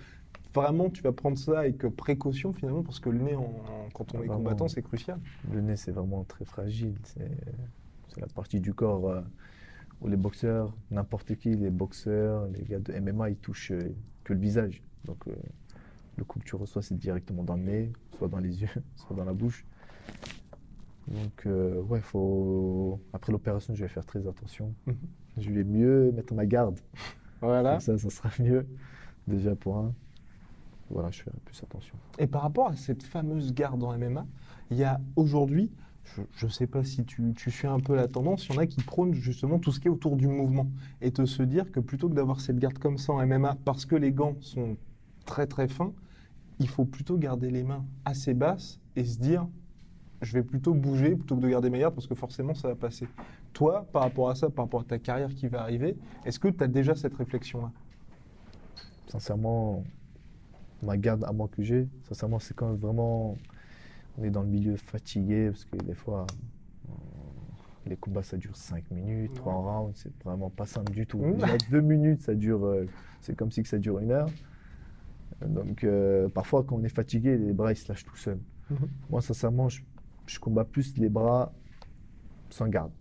Vraiment, 0.53 0.89
tu 0.89 1.01
vas 1.01 1.13
prendre 1.13 1.38
ça 1.38 1.60
avec 1.60 1.86
euh, 1.86 1.89
précaution 1.89 2.51
finalement, 2.51 2.84
parce 2.84 2.99
que 2.99 3.10
le 3.10 3.19
nez, 3.19 3.36
en- 3.36 3.41
en- 3.41 3.89
quand 3.93 4.13
on 4.13 4.17
est 4.17 4.27
Vraiment. 4.27 4.38
combattant, 4.43 4.67
c'est 4.67 4.81
crucial. 4.81 5.17
Le 5.53 5.62
nez, 5.62 5.77
c'est 5.77 5.91
vraiment 5.93 6.25
très 6.25 6.43
fragile. 6.43 6.95
C'est 7.05 7.31
c'est 8.10 8.19
la 8.19 8.27
partie 8.27 8.60
du 8.60 8.73
corps 8.73 9.07
euh, 9.10 9.21
où 10.01 10.10
les 10.10 10.17
boxeurs, 10.17 10.75
n'importe 10.89 11.36
qui, 11.36 11.55
les 11.55 11.69
boxeurs, 11.69 12.47
les 12.47 12.63
gars 12.65 12.79
de 12.79 12.91
MMA, 12.91 13.29
ils 13.29 13.38
touchent 13.38 13.71
euh, 13.71 13.95
que 14.25 14.34
le 14.34 14.39
visage. 14.39 14.84
Donc, 15.05 15.25
euh, 15.29 15.36
le 16.17 16.25
coup 16.25 16.39
que 16.39 16.43
tu 16.43 16.57
reçois, 16.57 16.81
c'est 16.81 16.97
directement 16.97 17.43
dans 17.43 17.55
le 17.55 17.63
nez, 17.63 17.93
soit 18.17 18.27
dans 18.27 18.39
les 18.39 18.53
yeux, 18.63 18.67
soit 18.97 19.15
dans 19.15 19.23
la 19.23 19.31
bouche. 19.34 19.65
Donc, 21.12 21.45
euh, 21.45 21.82
ouais, 21.84 22.00
faut. 22.02 23.00
Après 23.13 23.32
l'opération, 23.32 23.76
je 23.76 23.84
vais 23.84 23.89
faire 23.89 24.06
très 24.06 24.28
attention. 24.28 24.74
Mhm. 24.86 24.95
Je 25.38 25.52
vais 25.52 25.63
mieux 25.63 26.12
mettre 26.12 26.34
ma 26.34 26.45
garde. 26.45 26.80
Voilà. 27.41 27.71
Comme 27.71 27.80
ça, 27.80 27.97
ça 27.97 28.10
sera 28.10 28.30
mieux. 28.39 28.67
Déjà 29.28 29.56
pour 29.56 29.78
un. 29.78 29.93
Voilà, 30.89 31.10
je 31.12 31.21
ferai 31.21 31.38
plus 31.45 31.62
attention. 31.63 31.95
Et 32.19 32.28
par 32.28 32.41
rapport 32.41 32.67
à 32.67 32.76
cette 32.76 33.04
fameuse 33.04 33.54
garde 33.54 33.84
en 33.84 33.97
MMA, 33.97 34.26
il 34.71 34.78
y 34.78 34.84
a 34.84 35.00
aujourd'hui, 35.15 35.71
je 36.36 36.45
ne 36.45 36.52
sais 36.52 36.67
pas 36.67 36.84
si 36.84 37.06
tu, 37.06 37.34
tu 37.34 37.50
suis 37.50 37.67
un 37.67 37.80
peu 37.80 37.95
la 37.95 38.08
tendance, 38.08 38.47
il 38.47 38.56
y 38.56 38.58
en 38.58 38.62
a 38.62 38.67
qui 38.67 38.84
prônent 38.84 39.13
justement 39.13 39.58
tout 39.58 39.71
ce 39.71 39.80
qui 39.80 39.88
est 39.88 39.91
autour 39.91 40.17
du 40.17 40.28
mouvement. 40.28 40.69
Et 41.02 41.12
te 41.12 41.26
se 41.26 41.43
dire 41.43 41.71
que 41.71 41.80
plutôt 41.80 42.10
que 42.10 42.13
d'avoir 42.13 42.41
cette 42.41 42.60
garde 42.60 42.78
comme 42.78 42.97
ça 42.97 43.13
en 43.13 43.26
MMA, 43.26 43.58
parce 43.63 43.86
que 43.86 43.95
les 43.95 44.12
gants 44.12 44.36
sont 44.41 44.76
très 45.26 45.47
très 45.47 45.69
fins, 45.69 45.93
il 46.60 46.67
faut 46.67 46.86
plutôt 46.86 47.17
garder 47.17 47.50
les 47.50 47.63
mains 47.63 47.86
assez 48.04 48.34
basses 48.34 48.80
et 48.95 49.06
se 49.06 49.17
dire, 49.17 49.47
je 50.21 50.34
vais 50.34 50.43
plutôt 50.43 50.73
bouger 50.73 51.15
plutôt 51.15 51.36
que 51.36 51.41
de 51.41 51.49
garder 51.49 51.69
mes 51.69 51.79
gardes 51.79 51.95
parce 51.95 52.07
que 52.07 52.15
forcément 52.15 52.53
ça 52.53 52.69
va 52.69 52.75
passer. 52.75 53.07
Toi, 53.53 53.86
par 53.91 54.03
rapport 54.03 54.29
à 54.29 54.36
ça, 54.36 54.49
par 54.49 54.65
rapport 54.65 54.81
à 54.81 54.86
ta 54.86 54.99
carrière 54.99 55.34
qui 55.34 55.47
va 55.47 55.62
arriver, 55.62 55.97
est-ce 56.25 56.39
que 56.39 56.47
tu 56.47 56.63
as 56.63 56.67
déjà 56.67 56.95
cette 56.95 57.15
réflexion-là? 57.15 57.71
Sincèrement, 59.07 59.84
ma 60.84 60.97
garde 60.97 61.23
à 61.23 61.31
moi 61.31 61.49
que 61.51 61.63
j'ai, 61.63 61.88
sincèrement, 62.03 62.39
c'est 62.39 62.55
quand 62.55 62.73
vraiment 62.73 63.36
on 64.17 64.23
est 64.23 64.29
dans 64.29 64.43
le 64.43 64.49
milieu 64.49 64.75
fatigué, 64.75 65.49
parce 65.49 65.65
que 65.65 65.77
des 65.77 65.95
fois, 65.95 66.25
euh, 66.88 66.91
les 67.88 67.97
combats 67.97 68.23
ça 68.23 68.38
dure 68.38 68.55
5 68.55 68.91
minutes, 68.91 69.34
3 69.34 69.53
rounds, 69.53 69.93
c'est 69.95 70.23
vraiment 70.23 70.49
pas 70.49 70.65
simple 70.65 70.91
du 70.91 71.05
tout. 71.07 71.19
Déjà 71.19 71.57
2 71.71 71.81
minutes, 71.81 72.21
ça 72.21 72.36
dure, 72.36 72.65
euh, 72.65 72.86
c'est 73.21 73.36
comme 73.36 73.51
si 73.51 73.63
que 73.63 73.69
ça 73.69 73.79
dure 73.79 73.99
une 73.99 74.12
heure. 74.12 74.29
Donc 75.45 75.84
euh, 75.84 76.29
parfois, 76.29 76.63
quand 76.63 76.75
on 76.75 76.84
est 76.84 76.89
fatigué, 76.93 77.38
les 77.38 77.53
bras 77.53 77.71
ils 77.71 77.75
se 77.75 77.88
lâchent 77.89 78.05
tout 78.05 78.15
seuls. 78.15 78.39
Mhm. 78.69 78.77
Moi, 79.10 79.21
sincèrement, 79.21 79.69
je, 79.69 79.81
je 80.32 80.39
combats 80.39 80.63
plus 80.65 80.98
les 80.98 81.10
bras 81.10 81.52
sans 82.50 82.67
garde. 82.67 82.91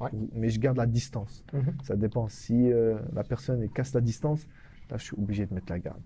Ouais. 0.00 0.10
Mais 0.34 0.48
je 0.50 0.58
garde 0.58 0.76
la 0.78 0.86
distance. 0.86 1.44
Ça 1.84 1.96
dépend. 1.96 2.28
Si 2.28 2.72
euh, 2.72 2.98
la 3.12 3.22
personne 3.24 3.68
casse 3.68 3.92
la 3.94 4.00
distance, 4.00 4.46
là, 4.90 4.96
je 4.96 5.04
suis 5.04 5.16
obligé 5.16 5.46
de 5.46 5.54
mettre 5.54 5.70
la 5.70 5.78
garde. 5.78 6.00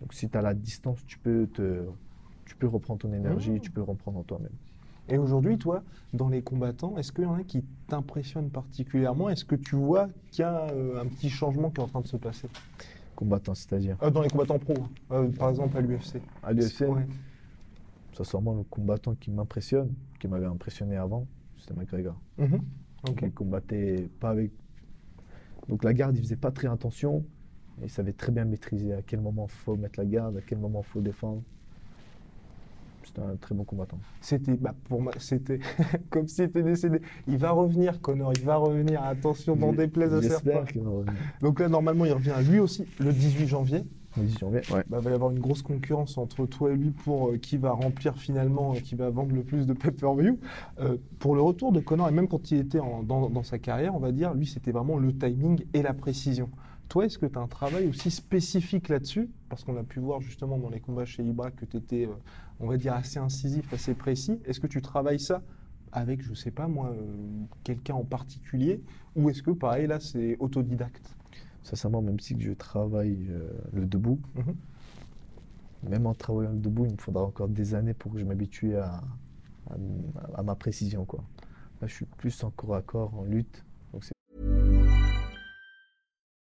Donc, 0.00 0.12
si 0.12 0.28
tu 0.28 0.36
as 0.36 0.42
la 0.42 0.54
distance, 0.54 1.04
tu 1.06 1.18
peux, 1.18 1.46
te, 1.52 1.84
tu 2.44 2.54
peux 2.56 2.66
reprendre 2.68 3.00
ton 3.00 3.12
énergie, 3.12 3.52
Mhm. 3.52 3.60
tu 3.60 3.70
peux 3.70 3.82
reprendre 3.82 4.18
en 4.18 4.22
toi-même. 4.22 4.52
Et 5.08 5.16
aujourd'hui, 5.16 5.56
toi, 5.56 5.82
dans 6.12 6.28
les 6.28 6.42
combattants, 6.42 6.98
est-ce 6.98 7.12
qu'il 7.12 7.24
y 7.24 7.26
en 7.26 7.34
a 7.34 7.42
qui 7.42 7.64
t'impressionnent 7.86 8.50
particulièrement? 8.50 9.30
Est-ce 9.30 9.44
que 9.46 9.54
tu 9.56 9.74
vois 9.76 10.08
qu'il 10.30 10.42
y 10.42 10.44
a 10.44 10.66
euh, 10.70 11.00
un 11.00 11.06
petit 11.06 11.30
changement 11.30 11.70
qui 11.70 11.80
est 11.80 11.84
en 11.84 11.88
train 11.88 12.02
de 12.02 12.06
se 12.06 12.18
passer? 12.18 12.48
Combattant, 13.16 13.54
c'est-à-dire? 13.54 13.96
Euh, 14.02 14.10
Dans 14.10 14.20
les 14.22 14.28
combattants 14.28 14.58
pro, 14.58 14.74
par 15.38 15.48
exemple 15.48 15.76
à 15.78 15.80
l'UFC. 15.80 16.20
à 16.42 16.52
l'UFC, 16.52 16.82
Ouais. 16.82 17.06
sincèrement, 18.12 18.54
le 18.54 18.62
combattant 18.64 19.14
qui 19.14 19.30
m'impressionne, 19.30 19.92
qui 20.18 20.28
m'avait 20.28 20.46
impressionné 20.46 20.96
avant, 20.96 21.26
c'était 21.56 21.74
McGregor. 21.74 22.20
Mhm. 22.38 22.60
Il 23.22 23.32
combattait 23.32 24.08
pas 24.20 24.30
avec. 24.30 24.50
Donc 25.68 25.84
la 25.84 25.92
garde, 25.92 26.16
il 26.16 26.22
faisait 26.22 26.36
pas 26.36 26.50
très 26.50 26.68
attention. 26.68 27.24
Et 27.80 27.84
il 27.84 27.90
savait 27.90 28.12
très 28.12 28.32
bien 28.32 28.44
maîtriser 28.44 28.92
à 28.92 29.02
quel 29.02 29.20
moment 29.20 29.46
faut 29.46 29.76
mettre 29.76 30.00
la 30.00 30.06
garde, 30.06 30.36
à 30.36 30.40
quel 30.40 30.58
moment 30.58 30.82
faut 30.82 31.00
défendre. 31.00 31.42
C'était 33.04 33.20
un 33.22 33.36
très 33.36 33.54
bon 33.54 33.64
combattant. 33.64 33.98
C'était, 34.20 34.54
bah, 34.54 34.74
pour 34.84 35.00
moi, 35.00 35.12
c'était 35.18 35.60
comme 36.10 36.26
s'il 36.26 36.44
était 36.44 36.62
décédé. 36.62 37.00
Il 37.26 37.38
va 37.38 37.52
revenir, 37.52 38.00
Connor, 38.00 38.32
il 38.36 38.44
va 38.44 38.56
revenir. 38.56 39.02
Attention, 39.02 39.56
n'en 39.56 39.72
déplaise 39.72 40.12
à 40.12 40.20
certains. 40.22 40.64
Donc 41.40 41.60
là, 41.60 41.68
normalement, 41.68 42.04
il 42.04 42.12
revient 42.12 42.34
lui 42.48 42.58
aussi 42.58 42.84
le 42.98 43.12
18 43.12 43.46
janvier. 43.46 43.84
Le 44.18 44.26
10 44.26 44.38
janvier, 44.38 44.60
ouais. 44.70 44.84
Bah, 44.88 44.98
il 45.00 45.04
va 45.04 45.10
y 45.10 45.14
avoir 45.14 45.30
une 45.30 45.38
grosse 45.38 45.62
concurrence 45.62 46.18
entre 46.18 46.46
toi 46.46 46.72
et 46.72 46.76
lui 46.76 46.90
pour 46.90 47.30
euh, 47.30 47.36
qui 47.38 47.56
va 47.56 47.72
remplir 47.72 48.16
finalement, 48.16 48.74
euh, 48.74 48.80
qui 48.80 48.94
va 48.94 49.10
vendre 49.10 49.34
le 49.34 49.42
plus 49.42 49.66
de 49.66 49.72
pay-per-view. 49.72 50.38
Euh, 50.80 50.96
pour 51.18 51.34
le 51.34 51.42
retour 51.42 51.72
de 51.72 51.80
Connor, 51.80 52.08
et 52.08 52.12
même 52.12 52.28
quand 52.28 52.50
il 52.50 52.58
était 52.58 52.80
en- 52.80 53.02
dans, 53.02 53.28
dans 53.30 53.42
sa 53.42 53.58
carrière, 53.58 53.94
on 53.94 53.98
va 53.98 54.12
dire, 54.12 54.34
lui, 54.34 54.46
c'était 54.46 54.72
vraiment 54.72 54.98
le 54.98 55.16
timing 55.16 55.64
et 55.74 55.82
la 55.82 55.94
précision. 55.94 56.50
Toi, 56.88 57.06
est-ce 57.06 57.18
que 57.18 57.26
tu 57.26 57.38
as 57.38 57.42
un 57.42 57.48
travail 57.48 57.86
aussi 57.86 58.10
spécifique 58.10 58.88
là-dessus? 58.88 59.30
Parce 59.50 59.62
qu'on 59.64 59.76
a 59.76 59.82
pu 59.84 60.00
voir 60.00 60.20
justement 60.20 60.58
dans 60.58 60.70
les 60.70 60.80
combats 60.80 61.04
chez 61.04 61.22
Ibra 61.22 61.50
que 61.50 61.64
tu 61.66 61.76
étais, 61.76 62.08
on 62.60 62.66
va 62.66 62.76
dire, 62.78 62.94
assez 62.94 63.18
incisif, 63.18 63.72
assez 63.72 63.94
précis. 63.94 64.40
Est-ce 64.46 64.58
que 64.60 64.66
tu 64.66 64.80
travailles 64.80 65.20
ça 65.20 65.42
avec, 65.92 66.22
je 66.22 66.34
sais 66.34 66.50
pas 66.50 66.66
moi, 66.68 66.88
euh, 66.90 67.44
quelqu'un 67.64 67.94
en 67.94 68.04
particulier? 68.04 68.82
Ou 69.16 69.30
est-ce 69.30 69.42
que, 69.42 69.50
pareil, 69.50 69.86
là, 69.86 70.00
c'est 70.00 70.36
autodidacte? 70.38 71.17
Sincèrement, 71.68 72.00
même 72.00 72.18
si 72.18 72.34
que 72.34 72.42
je 72.42 72.52
travaille 72.52 73.26
euh, 73.28 73.50
le 73.74 73.84
debout, 73.84 74.18
Mhm. 74.36 74.54
même 75.90 76.06
en 76.06 76.14
travaillant 76.14 76.52
le 76.52 76.58
debout, 76.58 76.86
il 76.86 76.92
me 76.92 76.98
faudra 76.98 77.22
encore 77.24 77.48
des 77.48 77.74
années 77.74 77.92
pour 77.92 78.12
que 78.12 78.18
je 78.18 78.24
m'habitue 78.24 78.76
à, 78.76 79.02
à, 79.70 79.74
à 80.38 80.42
ma 80.42 80.54
précision. 80.54 81.04
Quoi. 81.04 81.20
Là, 81.82 81.86
je 81.86 81.94
suis 81.94 82.06
plus 82.16 82.42
en 82.42 82.50
corps 82.50 82.74
à 82.76 82.80
corps, 82.82 83.12
en 83.14 83.24
lutte. 83.24 83.62
Donc 83.92 84.04
c'est 84.04 84.12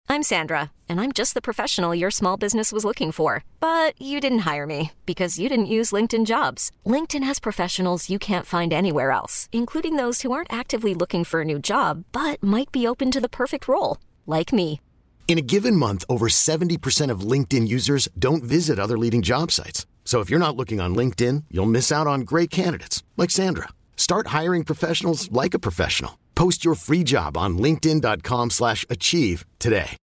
I'm 0.08 0.22
Sandra, 0.22 0.72
and 0.88 1.02
I'm 1.02 1.12
just 1.12 1.34
the 1.34 1.42
professional 1.42 1.96
your 1.96 2.12
small 2.12 2.38
business 2.38 2.72
was 2.72 2.86
looking 2.86 3.12
for. 3.12 3.44
But 3.60 4.00
you 4.00 4.20
didn't 4.22 4.46
hire 4.46 4.68
me 4.68 4.92
because 5.08 5.40
you 5.40 5.50
didn't 5.50 5.66
use 5.66 5.92
LinkedIn 5.92 6.26
jobs. 6.28 6.72
LinkedIn 6.86 7.24
has 7.26 7.40
professionals 7.40 8.10
you 8.10 8.20
can't 8.20 8.46
find 8.46 8.72
anywhere 8.72 9.10
else, 9.12 9.50
including 9.52 9.96
those 9.98 10.22
who 10.22 10.32
aren't 10.32 10.54
actively 10.54 10.94
looking 10.94 11.24
for 11.24 11.42
a 11.42 11.46
new 11.46 11.58
job 11.60 12.04
but 12.12 12.42
might 12.44 12.72
be 12.72 12.88
open 12.88 13.10
to 13.12 13.20
the 13.20 13.28
perfect 13.28 13.68
role, 13.68 13.98
like 14.28 14.54
me. 14.54 14.80
In 15.28 15.38
a 15.38 15.48
given 15.54 15.76
month, 15.76 16.06
over 16.08 16.28
70% 16.28 17.12
of 17.12 17.30
LinkedIn 17.32 17.68
users 17.68 18.08
don't 18.18 18.44
visit 18.44 18.80
other 18.80 18.98
leading 18.98 19.22
job 19.22 19.52
sites. 19.52 19.86
So 20.06 20.22
if 20.22 20.30
you're 20.30 20.40
not 20.48 20.56
looking 20.56 20.80
on 20.80 20.96
LinkedIn, 20.96 21.46
you'll 21.52 21.66
miss 21.66 21.92
out 21.92 22.08
on 22.08 22.22
great 22.22 22.50
candidates 22.50 23.04
like 23.18 23.32
Sandra. 23.32 23.70
Start 23.98 24.28
hiring 24.28 24.64
professionals 24.64 25.30
like 25.32 25.54
a 25.54 25.60
professional. 25.60 26.20
Post 26.36 26.64
your 26.64 26.76
free 26.76 27.04
job 27.04 27.36
on 27.36 27.58
linkedin.com/achieve 27.58 29.46
today. 29.60 29.98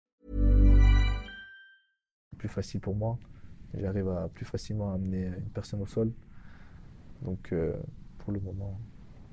plus 2.42 2.50
facile 2.50 2.80
pour 2.80 2.96
moi. 2.96 3.20
J'arrive 3.76 4.10
à 4.10 4.28
plus 4.28 4.46
facilement 4.46 4.94
amener 4.94 5.28
une 5.28 5.52
personne 5.54 5.82
au 5.82 5.86
sol. 5.86 6.12
Donc, 7.22 7.54
euh, 7.54 7.74
pour 8.18 8.34
le 8.34 8.40
moment, 8.40 8.80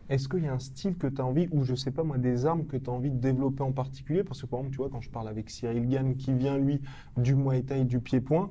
Est-ce 0.09 0.29
qu'il 0.29 0.45
y 0.45 0.49
a 0.49 0.53
un 0.55 0.59
style 0.59 0.97
que 0.97 1.07
tu 1.07 1.21
as 1.21 1.25
envie, 1.27 1.49
ou 1.51 1.65
je 1.65 1.75
sais 1.75 1.91
pas 1.91 2.03
moi, 2.05 2.19
des 2.19 2.47
armes 2.47 2.67
que 2.67 2.77
tu 2.77 2.89
as 2.91 2.93
envie 2.93 3.11
de 3.11 3.19
développer 3.19 3.63
en 3.63 3.73
particulier? 3.73 4.25
Parce 4.25 4.41
que 4.43 4.47
par 4.47 4.61
exemple, 4.61 4.75
tu 4.75 4.79
vois, 4.79 4.91
quand 4.91 5.01
je 5.03 5.11
parle 5.11 5.29
avec 5.29 5.51
Cyril 5.51 5.89
Gann, 5.89 6.17
qui 6.17 6.35
vient 6.35 6.59
lui 6.59 6.81
du 7.17 7.35
Muay 7.35 7.63
Thai, 7.65 7.85
du 7.85 8.01
pied-point, 8.01 8.51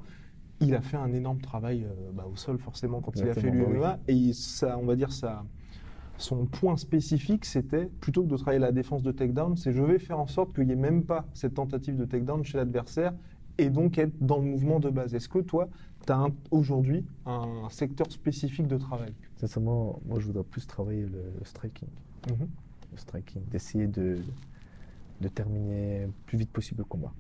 il 0.60 0.76
a 0.76 0.82
fait 0.82 0.98
un 0.98 1.14
énorme 1.14 1.42
travail 1.42 1.86
euh, 1.86 2.12
bah, 2.14 2.28
au 2.32 2.36
sol 2.36 2.60
forcément 2.60 3.02
quand 3.02 3.22
il 3.24 3.30
a 3.30 3.36
fait 3.36 3.50
l'UMA. 3.52 4.00
bah 4.00 4.04
Et 4.08 4.14
il- 4.14 4.36
ça, 4.36 4.78
on 4.80 4.86
va 4.86 4.96
dire, 4.96 5.12
ça, 5.14 5.46
son 6.18 6.48
point 6.48 6.78
spécifique, 6.78 7.46
c'était 7.46 7.88
plutôt 8.02 8.24
que 8.24 8.28
de 8.30 8.38
travailler 8.38 8.60
la 8.60 8.72
défense 8.72 9.04
de 9.04 9.12
takedown, 9.12 9.56
c'est 9.56 9.72
je 9.72 9.84
vais 9.84 10.00
faire 10.00 10.20
en 10.20 10.28
sorte 10.28 10.54
qu'il 10.56 10.66
n'y 10.66 10.74
ait 10.74 10.76
même 10.76 11.06
pas 11.06 11.30
cette 11.34 11.54
tentative 11.56 11.96
de 11.96 12.06
takedown 12.06 12.44
chez 12.44 12.58
l'adversaire 12.58 13.14
et 13.60 13.70
donc 13.70 13.98
être 13.98 14.14
dans 14.20 14.38
le 14.40 14.46
mouvement 14.46 14.80
de 14.80 14.90
base. 14.90 15.14
Est-ce 15.16 15.30
que 15.30 15.40
toi, 15.40 15.70
tu 16.08 16.14
as 16.14 16.28
aujourd'hui 16.50 17.06
un 17.26 17.70
secteur 17.70 18.12
spécifique 18.12 18.68
de 18.68 18.78
travail 18.78 19.14
sincèrement, 19.38 20.02
moi, 20.06 20.20
je 20.20 20.26
voudrais 20.26 20.44
plus 20.44 20.66
travailler 20.68 21.04
le, 21.04 21.24
le 21.40 21.46
striking. 21.46 21.88
Mhm. 22.30 22.48
Le 22.92 22.98
striking, 22.98 23.42
d'essayer 23.50 23.88
de, 23.88 24.18
de 25.22 25.28
terminer 25.28 26.06
le 26.06 26.12
plus 26.26 26.38
vite 26.38 26.52
possible 26.52 26.80
le 26.80 26.86
combat. 26.86 27.14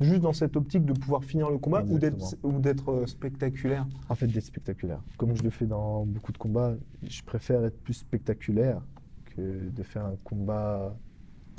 Juste 0.00 0.22
dans 0.22 0.32
cette 0.32 0.56
optique 0.56 0.86
de 0.86 0.94
pouvoir 0.94 1.24
finir 1.24 1.50
le 1.50 1.58
combat 1.58 1.82
ou 1.82 1.98
d'être 1.98 2.14
Exactement. 2.14 2.54
ou 2.54 2.60
d'être 2.60 2.90
euh, 2.90 3.06
spectaculaire. 3.06 3.86
En 4.08 4.14
fait, 4.14 4.26
d'être 4.26 4.44
spectaculaire. 4.44 5.02
Comme 5.18 5.36
je 5.36 5.42
le 5.42 5.50
fais 5.50 5.66
dans 5.66 6.06
beaucoup 6.06 6.32
de 6.32 6.38
combats, 6.38 6.74
je 7.02 7.22
préfère 7.22 7.62
être 7.64 7.78
plus 7.82 7.94
spectaculaire 7.94 8.80
que 9.26 9.68
de 9.68 9.82
faire 9.82 10.06
un 10.06 10.16
combat 10.24 10.96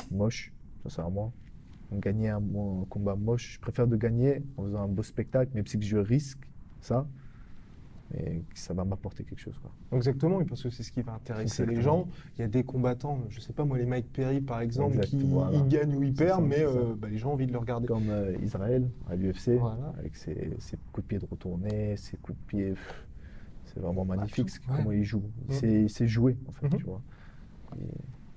moche, 0.09 0.51
sincèrement. 0.83 1.33
Gagner 1.93 2.29
un, 2.29 2.41
combat 2.89 3.15
moche, 3.15 3.55
je 3.55 3.59
préfère 3.59 3.85
de 3.85 3.97
gagner 3.97 4.41
en 4.57 4.63
faisant 4.63 4.83
un 4.83 4.87
beau 4.87 5.03
spectacle, 5.03 5.51
même 5.53 5.67
si 5.67 5.77
que 5.77 5.83
je 5.85 5.97
risque 5.97 6.39
ça, 6.79 7.05
mais 8.13 8.43
que 8.49 8.57
ça 8.59 8.73
va 8.73 8.85
m'apporter 8.85 9.25
quelque 9.25 9.39
chose. 9.41 9.57
Quoi. 9.61 9.71
Exactement, 9.97 10.41
parce 10.45 10.63
que 10.63 10.69
c'est 10.69 10.83
ce 10.83 10.91
qui 10.93 11.01
va 11.01 11.13
intéresser 11.15 11.65
les 11.65 11.81
gens. 11.81 12.07
Il 12.37 12.41
y 12.41 12.43
a 12.45 12.47
des 12.47 12.63
combattants, 12.63 13.19
je 13.29 13.41
sais 13.41 13.51
pas 13.51 13.65
moi, 13.65 13.77
les 13.77 13.85
Mike 13.85 14.11
Perry 14.13 14.39
par 14.39 14.61
exemple, 14.61 14.99
qui 15.01 15.17
voilà. 15.17 15.57
ils 15.57 15.67
gagnent 15.67 15.95
ou 15.95 16.03
ils 16.03 16.13
perdent, 16.13 16.45
mais 16.45 16.61
euh, 16.63 16.95
bah, 16.97 17.09
les 17.09 17.17
gens 17.17 17.31
ont 17.31 17.33
envie 17.33 17.47
de 17.47 17.51
le 17.51 17.57
regarder. 17.57 17.87
Comme 17.87 18.09
euh, 18.09 18.37
Israël 18.41 18.89
à 19.09 19.15
l'UFC, 19.17 19.57
Voilà. 19.59 19.93
avec 19.99 20.15
ses, 20.15 20.51
ses 20.59 20.77
coups 20.93 21.03
de 21.05 21.07
pied 21.09 21.19
de 21.19 21.25
retourner, 21.25 21.97
ses 21.97 22.15
coups 22.17 22.37
de 22.37 22.43
pied, 22.45 22.73
c'est 23.65 23.81
vraiment 23.81 24.05
Bah, 24.05 24.15
magnifique 24.15 24.45
tout, 24.47 24.53
ce- 24.53 24.59
ouais. 24.71 24.77
comment 24.77 24.91
il 24.93 25.03
joue. 25.03 25.19
Mm. 25.19 25.51
C'est 25.51 25.87
C'est 25.89 26.07
joué 26.07 26.37
en 26.47 26.51
fait, 26.53 26.67
Mhm. 26.69 26.77
tu 26.77 26.85
vois. 26.85 27.01
Et 27.79 27.83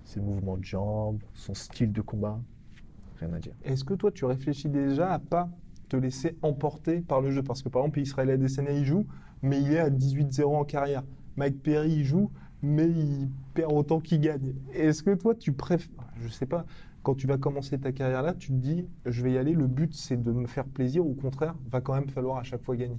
ses 0.04 0.20
mouvements 0.20 0.56
de 0.56 0.64
jambes, 0.64 1.18
son 1.34 1.54
style 1.54 1.92
de 1.92 2.00
combat, 2.00 2.40
rien 3.18 3.32
à 3.32 3.38
dire. 3.38 3.54
Est-ce 3.62 3.84
que 3.84 3.94
toi, 3.94 4.10
tu 4.10 4.24
réfléchis 4.24 4.68
déjà 4.68 5.12
à 5.12 5.18
pas 5.18 5.48
te 5.88 5.96
laisser 5.96 6.36
emporter 6.42 7.00
par 7.00 7.20
le 7.20 7.30
jeu? 7.30 7.42
Parce 7.42 7.62
que 7.62 7.68
par 7.68 7.82
exemple, 7.82 8.00
Israël 8.00 8.30
Adesanya, 8.30 8.72
il 8.72 8.84
joue, 8.84 9.06
mais 9.42 9.60
il 9.60 9.72
est 9.72 9.78
à 9.78 9.90
18-0 9.90 10.56
en 10.56 10.64
carrière. 10.64 11.02
Mike 11.36 11.62
Perry, 11.62 11.92
il 11.92 12.04
joue, 12.04 12.30
mais 12.62 12.88
il 12.88 13.28
perd 13.54 13.72
autant 13.72 14.00
qu'il 14.00 14.20
gagne. 14.20 14.54
Est-ce 14.72 15.02
que 15.02 15.14
toi, 15.14 15.34
tu 15.34 15.52
préfères, 15.52 15.88
je 16.16 16.28
sais 16.28 16.46
pas, 16.46 16.64
quand 17.02 17.14
tu 17.14 17.26
vas 17.26 17.36
commencer 17.38 17.78
ta 17.78 17.92
carrière 17.92 18.22
là, 18.22 18.34
tu 18.34 18.48
te 18.48 18.56
dis, 18.56 18.88
je 19.04 19.22
vais 19.22 19.32
y 19.32 19.38
aller, 19.38 19.52
le 19.52 19.66
but 19.66 19.92
c'est 19.94 20.20
de 20.20 20.32
me 20.32 20.46
faire 20.46 20.64
plaisir, 20.66 21.04
ou 21.06 21.10
au 21.12 21.14
contraire, 21.14 21.54
va 21.70 21.80
quand 21.80 21.94
même 21.94 22.08
falloir 22.08 22.38
à 22.38 22.42
chaque 22.42 22.62
fois 22.62 22.76
gagner? 22.76 22.98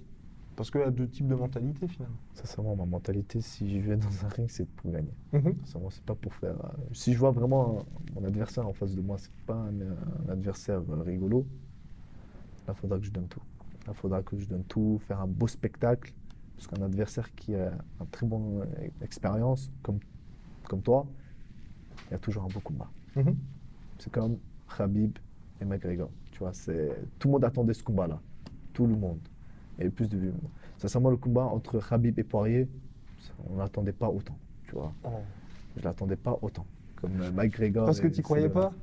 Parce 0.55 0.71
qu'il 0.71 0.79
y 0.79 0.83
a 0.85 0.91
deux 0.91 1.07
types 1.09 1.27
de 1.27 1.35
mentalités 1.35 1.87
finalement. 1.87 2.15
Sincèrement, 2.33 2.75
ma 2.77 2.85
mentalité, 2.85 3.41
si 3.41 3.69
je 3.81 3.89
vais 3.89 3.97
dans 3.97 4.25
un 4.25 4.29
ring, 4.29 4.49
c'est 4.49 4.65
pour 4.69 4.89
gagner. 4.91 5.13
Mhm. 5.33 5.55
Sincèrement, 5.65 5.89
c'est 5.89 6.03
pas 6.03 6.15
pour 6.15 6.33
faire. 6.33 6.55
euh, 6.63 6.69
si 6.93 7.13
je 7.13 7.19
vois 7.19 7.31
vraiment 7.31 7.79
un- 7.79 8.19
mon 8.21 8.25
adversaire 8.25 8.65
en 8.67 8.71
face 8.73 8.95
de 8.95 9.01
moi, 9.01 9.17
c'est 9.17 9.33
pas 9.45 9.55
un, 9.55 9.81
un 10.27 10.31
adversaire 10.31 10.81
euh, 10.89 11.01
rigolo, 11.01 11.45
là, 12.67 12.73
il 12.73 12.79
faudra 12.79 12.97
que 12.99 13.05
je 13.05 13.11
donne 13.11 13.27
tout. 13.27 13.41
Là, 13.85 13.93
il 13.93 13.95
faudra 13.95 14.23
que 14.23 14.37
je 14.39 14.45
donne 14.47 14.63
tout, 14.63 14.99
faire 15.07 15.19
un 15.21 15.27
beau 15.27 15.47
spectacle. 15.47 16.13
Parce 16.55 16.67
qu'un 16.67 16.83
adversaire 16.85 17.35
qui 17.35 17.53
a 17.53 17.71
une 17.99 18.07
très 18.07 18.25
bonne 18.25 18.61
euh, 18.61 18.87
expérience, 19.01 19.69
comme, 19.83 19.99
comme 20.69 20.81
toi, 20.81 21.05
il 22.07 22.11
y 22.11 22.15
a 22.15 22.17
toujours 22.19 22.43
un 22.45 22.47
beau 22.47 22.61
combat. 22.61 22.89
Mhm. 23.17 23.35
C'est 23.99 24.11
comme 24.11 24.37
Khabib 24.77 25.17
et 25.59 25.65
McGregor. 25.65 26.09
Tu 26.31 26.39
vois, 26.39 26.51
tout 27.19 27.27
le 27.27 27.31
monde 27.33 27.43
attendait 27.43 27.73
ce 27.73 27.83
combat-là. 27.83 28.21
Tout 28.73 28.87
le 28.87 28.95
monde. 28.95 29.19
Et 29.79 29.89
plus 29.89 30.07
de 30.09 30.31
Sincèrement, 30.77 31.09
le 31.09 31.17
combat 31.17 31.43
entre 31.45 31.79
Khabib 31.79 32.17
et 32.19 32.23
Poirier, 32.23 32.67
on 33.49 33.55
n'attendait 33.57 33.91
pas 33.93 34.09
autant. 34.09 34.38
Tu 34.67 34.73
vois, 34.75 34.93
Oh. 35.03 35.09
je 35.77 35.83
l'attendais 35.83 36.15
pas 36.15 36.38
autant. 36.41 36.65
Comme 37.01 37.19
euh, 37.21 37.31
McGregor. 37.31 37.85
Parce 37.85 37.99
que 37.99 38.07
tu 38.07 38.21
croyais 38.21 38.49
pas 38.49 38.73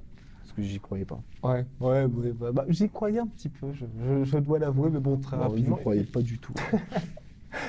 Parce 0.40 0.52
que 0.52 0.62
j'y 0.62 0.78
croyais 0.80 1.04
pas. 1.04 1.20
Ouais, 1.42 1.64
ouais, 1.80 2.04
ouais, 2.04 2.32
bah, 2.32 2.52
bah, 2.52 2.64
j'y 2.68 2.88
croyais 2.88 3.18
un 3.20 3.26
petit 3.26 3.48
peu, 3.48 3.72
je, 3.72 3.84
je- 4.04 4.24
je 4.24 4.38
dois 4.38 4.58
l'avouer, 4.58 4.90
mais 4.90 5.00
bon, 5.00 5.16
très 5.18 5.36
Non, 5.36 5.44
je 5.44 5.48
rapidement. 5.50 5.76
ne 5.76 5.80
croyais 5.80 6.04
pas 6.04 6.20
du 6.22 6.38
tout. 6.38 6.54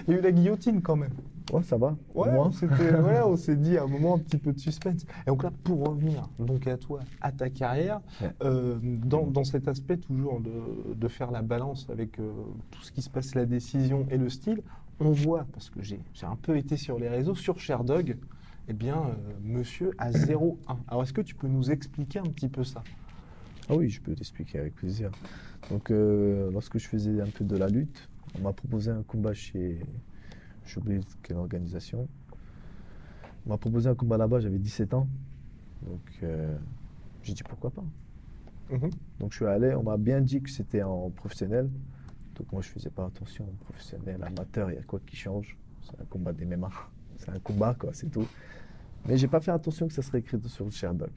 Il 0.08 0.14
y 0.14 0.16
a 0.16 0.20
eu 0.20 0.22
la 0.22 0.32
guillotine 0.32 0.82
quand 0.82 0.96
même. 0.96 1.12
Ouais, 1.52 1.62
ça 1.64 1.78
va. 1.78 1.96
Ouais, 2.16 2.30
voilà, 2.62 3.28
on 3.28 3.36
s'est 3.36 3.56
dit 3.56 3.78
à 3.78 3.84
un 3.84 3.88
moment 3.88 4.16
un 4.16 4.20
petit 4.20 4.38
peu 4.38 4.54
de 4.54 4.60
suspense. 4.60 5.04
Et 5.26 5.30
donc 5.30 5.44
là, 5.44 5.52
pour 5.64 5.86
revenir 5.88 6.28
donc 6.40 6.66
à 6.68 6.78
toi, 6.78 7.02
à 7.22 7.32
ta 7.32 7.50
carrière, 7.50 8.00
Ouais. 8.22 8.32
euh, 8.44 8.78
dans, 8.82 9.28
dans 9.28 9.44
cet 9.44 9.68
aspect 9.68 9.98
toujours 9.98 10.40
de, 10.40 10.94
de 10.96 11.08
faire 11.08 11.32
la 11.32 11.42
balance 11.42 11.88
avec 11.92 12.18
euh, 12.20 12.32
tout 12.72 12.82
ce 12.82 12.92
qui 12.92 13.02
se 13.02 13.10
passe, 13.10 13.36
la 13.36 13.46
décision 13.46 14.08
et 14.10 14.18
le 14.18 14.30
style, 14.30 14.62
on 15.00 15.12
voit, 15.12 15.46
parce 15.54 15.70
que 15.70 15.82
j'ai, 15.82 16.00
j'ai 16.14 16.26
un 16.26 16.38
peu 16.38 16.56
été 16.58 16.78
sur 16.78 16.98
les 16.98 17.10
réseaux, 17.10 17.36
sur 17.36 17.60
Sherdog, 17.60 18.16
eh 18.70 18.74
bien, 18.74 18.96
euh, 18.96 19.14
monsieur 19.44 19.92
à 19.98 20.12
0-1. 20.12 20.56
Alors, 20.88 21.04
est-ce 21.04 21.14
que 21.14 21.22
tu 21.22 21.36
peux 21.36 21.48
nous 21.48 21.72
expliquer 21.72 22.20
un 22.20 22.24
petit 22.24 22.48
peu 22.48 22.64
ça? 22.64 22.84
Ah 23.70 23.76
oui, 23.76 23.90
je 23.90 24.02
peux 24.02 24.14
t'expliquer 24.16 24.60
avec 24.60 24.76
plaisir. 24.76 25.12
Donc, 25.72 25.90
lorsque 25.90 26.78
je 26.78 26.88
faisais 26.88 27.22
un 27.22 27.28
peu 27.28 27.46
de 27.46 27.56
la 27.56 27.68
lutte, 27.70 28.10
on 28.38 28.42
m'a 28.42 28.54
proposé 28.54 28.92
un 28.92 29.04
combat 29.04 29.34
chez. 29.34 29.80
J'ai 30.66 30.78
oublié 30.78 31.02
quelle 31.22 31.38
organisation. 31.38 32.08
On 33.46 33.50
m'a 33.50 33.58
proposé 33.58 33.90
un 33.90 33.96
combat 33.96 34.18
là-bas, 34.18 34.40
j'avais 34.40 34.60
17 34.60 34.94
ans. 34.94 35.08
Donc, 35.82 36.20
euh, 36.24 36.56
j'ai 37.22 37.34
dit 37.34 37.44
pourquoi 37.44 37.72
pas. 37.72 37.84
Mhm. 38.72 38.90
Donc, 39.20 39.32
je 39.32 39.38
suis 39.38 39.46
allé, 39.46 39.76
on 39.76 39.84
m'a 39.84 39.98
bien 39.98 40.22
dit 40.22 40.42
que 40.42 40.50
c'était 40.50 40.84
en 40.84 41.10
professionnel. 41.10 41.70
Donc, 42.36 42.52
moi, 42.52 42.62
je 42.62 42.70
faisais 42.70 42.90
pas 42.90 43.06
attention. 43.06 43.46
Professionnel, 43.66 44.24
amateur, 44.24 44.72
il 44.72 44.76
y 44.76 44.80
a 44.80 44.84
quoi 44.84 45.00
qui 45.06 45.16
change 45.16 45.58
C'est 45.82 46.00
un 46.00 46.06
combat 46.06 46.32
des 46.34 46.46
MMA. 46.46 46.70
C'est 47.18 47.30
un 47.30 47.40
combat, 47.40 47.74
quoi, 47.80 47.92
c'est 47.94 48.10
tout. 48.10 48.28
Mais 49.08 49.16
j'ai 49.16 49.30
pas 49.30 49.40
fait 49.40 49.52
attention 49.52 49.88
que 49.88 49.94
ça 49.94 50.02
serait 50.02 50.20
écrit 50.20 50.38
sur 50.48 50.66
le 50.66 50.72
Sherdog. 50.72 51.12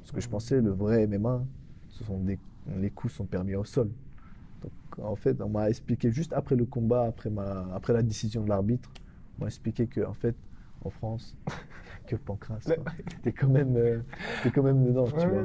Parce 0.00 0.10
que 0.10 0.20
je 0.20 0.28
pensais 0.28 0.60
le 0.60 0.70
vrai 0.70 1.06
MMA, 1.06 1.44
ce 1.88 2.02
sont 2.02 2.18
des, 2.18 2.36
les 2.78 2.90
coups 2.90 3.12
sont 3.12 3.26
permis 3.26 3.54
au 3.54 3.64
sol. 3.64 3.90
Donc 4.62 4.72
en 5.02 5.16
fait, 5.16 5.40
on 5.40 5.48
m'a 5.48 5.68
expliqué 5.70 6.10
juste 6.10 6.32
après 6.32 6.56
le 6.56 6.64
combat, 6.64 7.04
après, 7.04 7.30
ma, 7.30 7.66
après 7.74 7.92
la 7.92 8.02
décision 8.02 8.42
de 8.42 8.48
l'arbitre, 8.48 8.90
m'ont 9.38 9.46
expliqué 9.46 9.86
que 9.86 10.04
en 10.04 10.14
fait, 10.14 10.36
en 10.84 10.90
France, 10.90 11.36
que 12.06 12.16
Pancras, 12.16 12.70
t'es 13.22 13.32
quand 13.32 13.48
même, 13.48 13.76
euh, 13.76 14.00
t'es 14.42 14.50
quand 14.50 14.62
même 14.62 14.84
dedans, 14.84 15.06
tu 15.06 15.26
vois. 15.26 15.44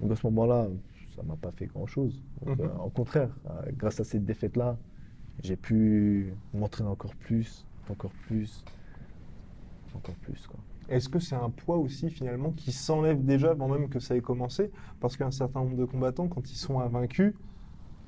Donc 0.00 0.12
à 0.12 0.16
ce 0.16 0.26
moment-là, 0.26 0.68
ça 1.16 1.22
m'a 1.22 1.36
pas 1.36 1.50
fait 1.52 1.66
grand-chose. 1.66 2.22
Mhm. 2.46 2.56
euh, 2.60 2.68
au 2.84 2.90
contraire, 2.90 3.30
euh, 3.50 3.70
grâce 3.76 4.00
à 4.00 4.04
cette 4.04 4.24
défaite-là, 4.24 4.76
j'ai 5.42 5.56
pu 5.56 6.32
m'entraîner 6.54 6.90
encore 6.90 7.14
plus, 7.14 7.66
encore 7.90 8.12
plus, 8.26 8.64
encore 9.94 10.16
plus, 10.16 10.46
quoi. 10.46 10.58
Est-ce 10.88 11.08
que 11.10 11.18
c'est 11.18 11.34
un 11.34 11.50
poids 11.50 11.76
aussi 11.76 12.08
finalement 12.08 12.50
qui 12.52 12.72
s'enlève 12.72 13.22
déjà 13.22 13.50
avant 13.50 13.68
même 13.68 13.90
que 13.90 14.00
ça 14.00 14.16
ait 14.16 14.22
commencé? 14.22 14.70
Parce 15.00 15.18
qu'un 15.18 15.30
certain 15.30 15.60
nombre 15.60 15.76
de 15.76 15.84
combattants, 15.84 16.28
quand 16.28 16.50
ils 16.50 16.56
sont 16.56 16.80
invaincus, 16.80 17.34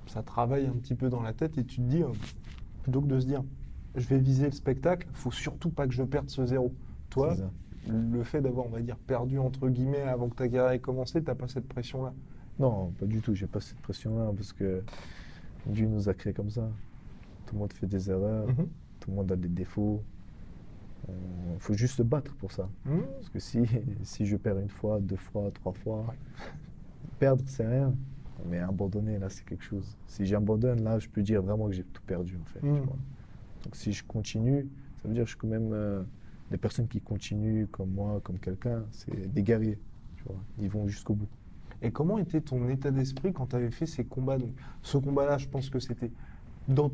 ça 0.07 0.23
travaille 0.23 0.67
un 0.67 0.73
petit 0.73 0.95
peu 0.95 1.09
dans 1.09 1.23
la 1.23 1.33
tête 1.33 1.57
et 1.59 1.65
tu 1.65 1.77
te 1.77 1.83
dis, 1.83 2.03
euh, 2.03 2.09
plutôt 2.83 3.01
que 3.01 3.07
de 3.07 3.21
se 3.21 3.27
dire, 3.27 3.43
je 3.97 4.07
vais 4.09 4.19
viser 4.19 4.47
le 4.47 4.53
spectacle, 4.53 5.09
faut 5.13 5.31
surtout 5.31 5.71
pas 5.71 5.87
que 5.87 5.93
je 5.93 6.03
perde 6.03 6.29
ce 6.31 6.45
zéro. 6.47 6.73
Toi, 7.11 7.35
le 7.89 8.23
fait 8.23 8.41
d'avoir, 8.41 8.67
on 8.67 8.71
va 8.71 8.81
dire, 8.81 8.97
perdu 8.97 9.39
entre 9.39 9.69
guillemets 9.69 10.03
avant 10.03 10.29
que 10.29 10.37
ta 10.37 10.49
carrière 10.49 10.71
ait 10.73 10.79
commencé, 10.79 11.23
t'as 11.23 11.35
pas 11.35 11.49
cette 11.49 11.67
pression-là? 11.69 12.13
Non, 12.59 12.93
pas 12.99 13.07
du 13.07 13.21
tout. 13.21 13.35
J'ai 13.35 13.47
pas 13.47 13.61
cette 13.61 13.81
pression-là 13.81 14.33
parce 14.37 14.53
que 14.53 14.83
Dieu 15.67 15.87
nous 15.87 16.09
a 16.09 16.15
créés 16.15 16.33
comme 16.35 16.51
ça. 16.51 16.69
Tout 17.47 17.55
le 17.55 17.61
monde 17.61 17.73
fait 17.73 17.87
des 17.87 18.11
erreurs, 18.11 18.47
Mhm. 18.49 18.69
tout 19.01 19.11
le 19.11 19.17
monde 19.17 19.33
a 19.33 19.37
des 19.37 19.49
défauts. 19.49 20.03
Il 21.09 21.59
faut 21.59 21.73
juste 21.75 21.97
se 21.97 22.03
battre 22.03 22.35
pour 22.37 22.53
ça. 22.53 22.69
Mhm. 22.85 23.03
Parce 23.17 23.29
que 23.31 23.39
si, 23.41 23.61
si 24.05 24.27
je 24.27 24.37
perds 24.37 24.59
une 24.59 24.69
fois, 24.69 25.01
deux 25.01 25.17
fois, 25.17 25.51
trois 25.53 25.73
fois, 25.73 26.05
perdre, 27.19 27.43
c'est 27.47 27.67
rien. 27.67 27.93
Mais 28.49 28.59
abandonner, 28.59 29.19
là, 29.19 29.29
c'est 29.29 29.45
quelque 29.45 29.65
chose. 29.65 29.97
Si 30.07 30.27
j'abandonne, 30.27 30.83
là, 30.83 30.99
je 30.99 31.09
peux 31.09 31.23
dire 31.23 31.43
vraiment 31.43 31.67
que 31.67 31.73
j'ai 31.73 31.85
tout 31.85 32.03
perdu, 32.07 32.39
en 32.41 32.45
fait. 32.47 32.61
tu 32.61 32.67
vois. 32.67 32.97
Donc 33.65 33.77
si 33.77 33.93
je 33.93 34.03
continue, 34.05 34.67
ça 35.03 35.09
veut 35.09 35.15
dire 35.15 35.25
que 35.25 35.29
je 35.29 35.35
suis 35.35 35.39
quand 35.39 35.49
même 35.49 35.73
euh, 35.73 36.03
des 36.51 36.57
personnes 36.57 36.89
qui 36.89 37.01
continuent 37.01 37.67
comme 37.67 37.91
moi, 37.91 38.21
comme 38.23 38.39
quelqu'un, 38.39 38.85
c'est 38.91 39.33
des 39.33 39.43
guerriers. 39.43 39.79
Tu 40.17 40.25
vois. 40.25 40.37
Ils 40.59 40.69
vont 40.71 40.87
jusqu'au 40.87 41.15
bout. 41.15 41.29
Et 41.83 41.91
comment 41.91 42.19
était 42.19 42.41
ton 42.41 42.69
état 42.69 42.91
d'esprit 42.91 43.33
quand 43.33 43.47
tu 43.49 43.57
avais 43.57 43.71
fait 43.71 43.87
ces 43.87 44.05
combats? 44.05 44.39
Donc, 44.39 44.51
Ce 44.83 44.99
combat-là, 44.99 45.39
je 45.39 45.49
pense 45.49 45.71
que 45.71 45.79
c'était 45.79 46.11
dans, 46.69 46.91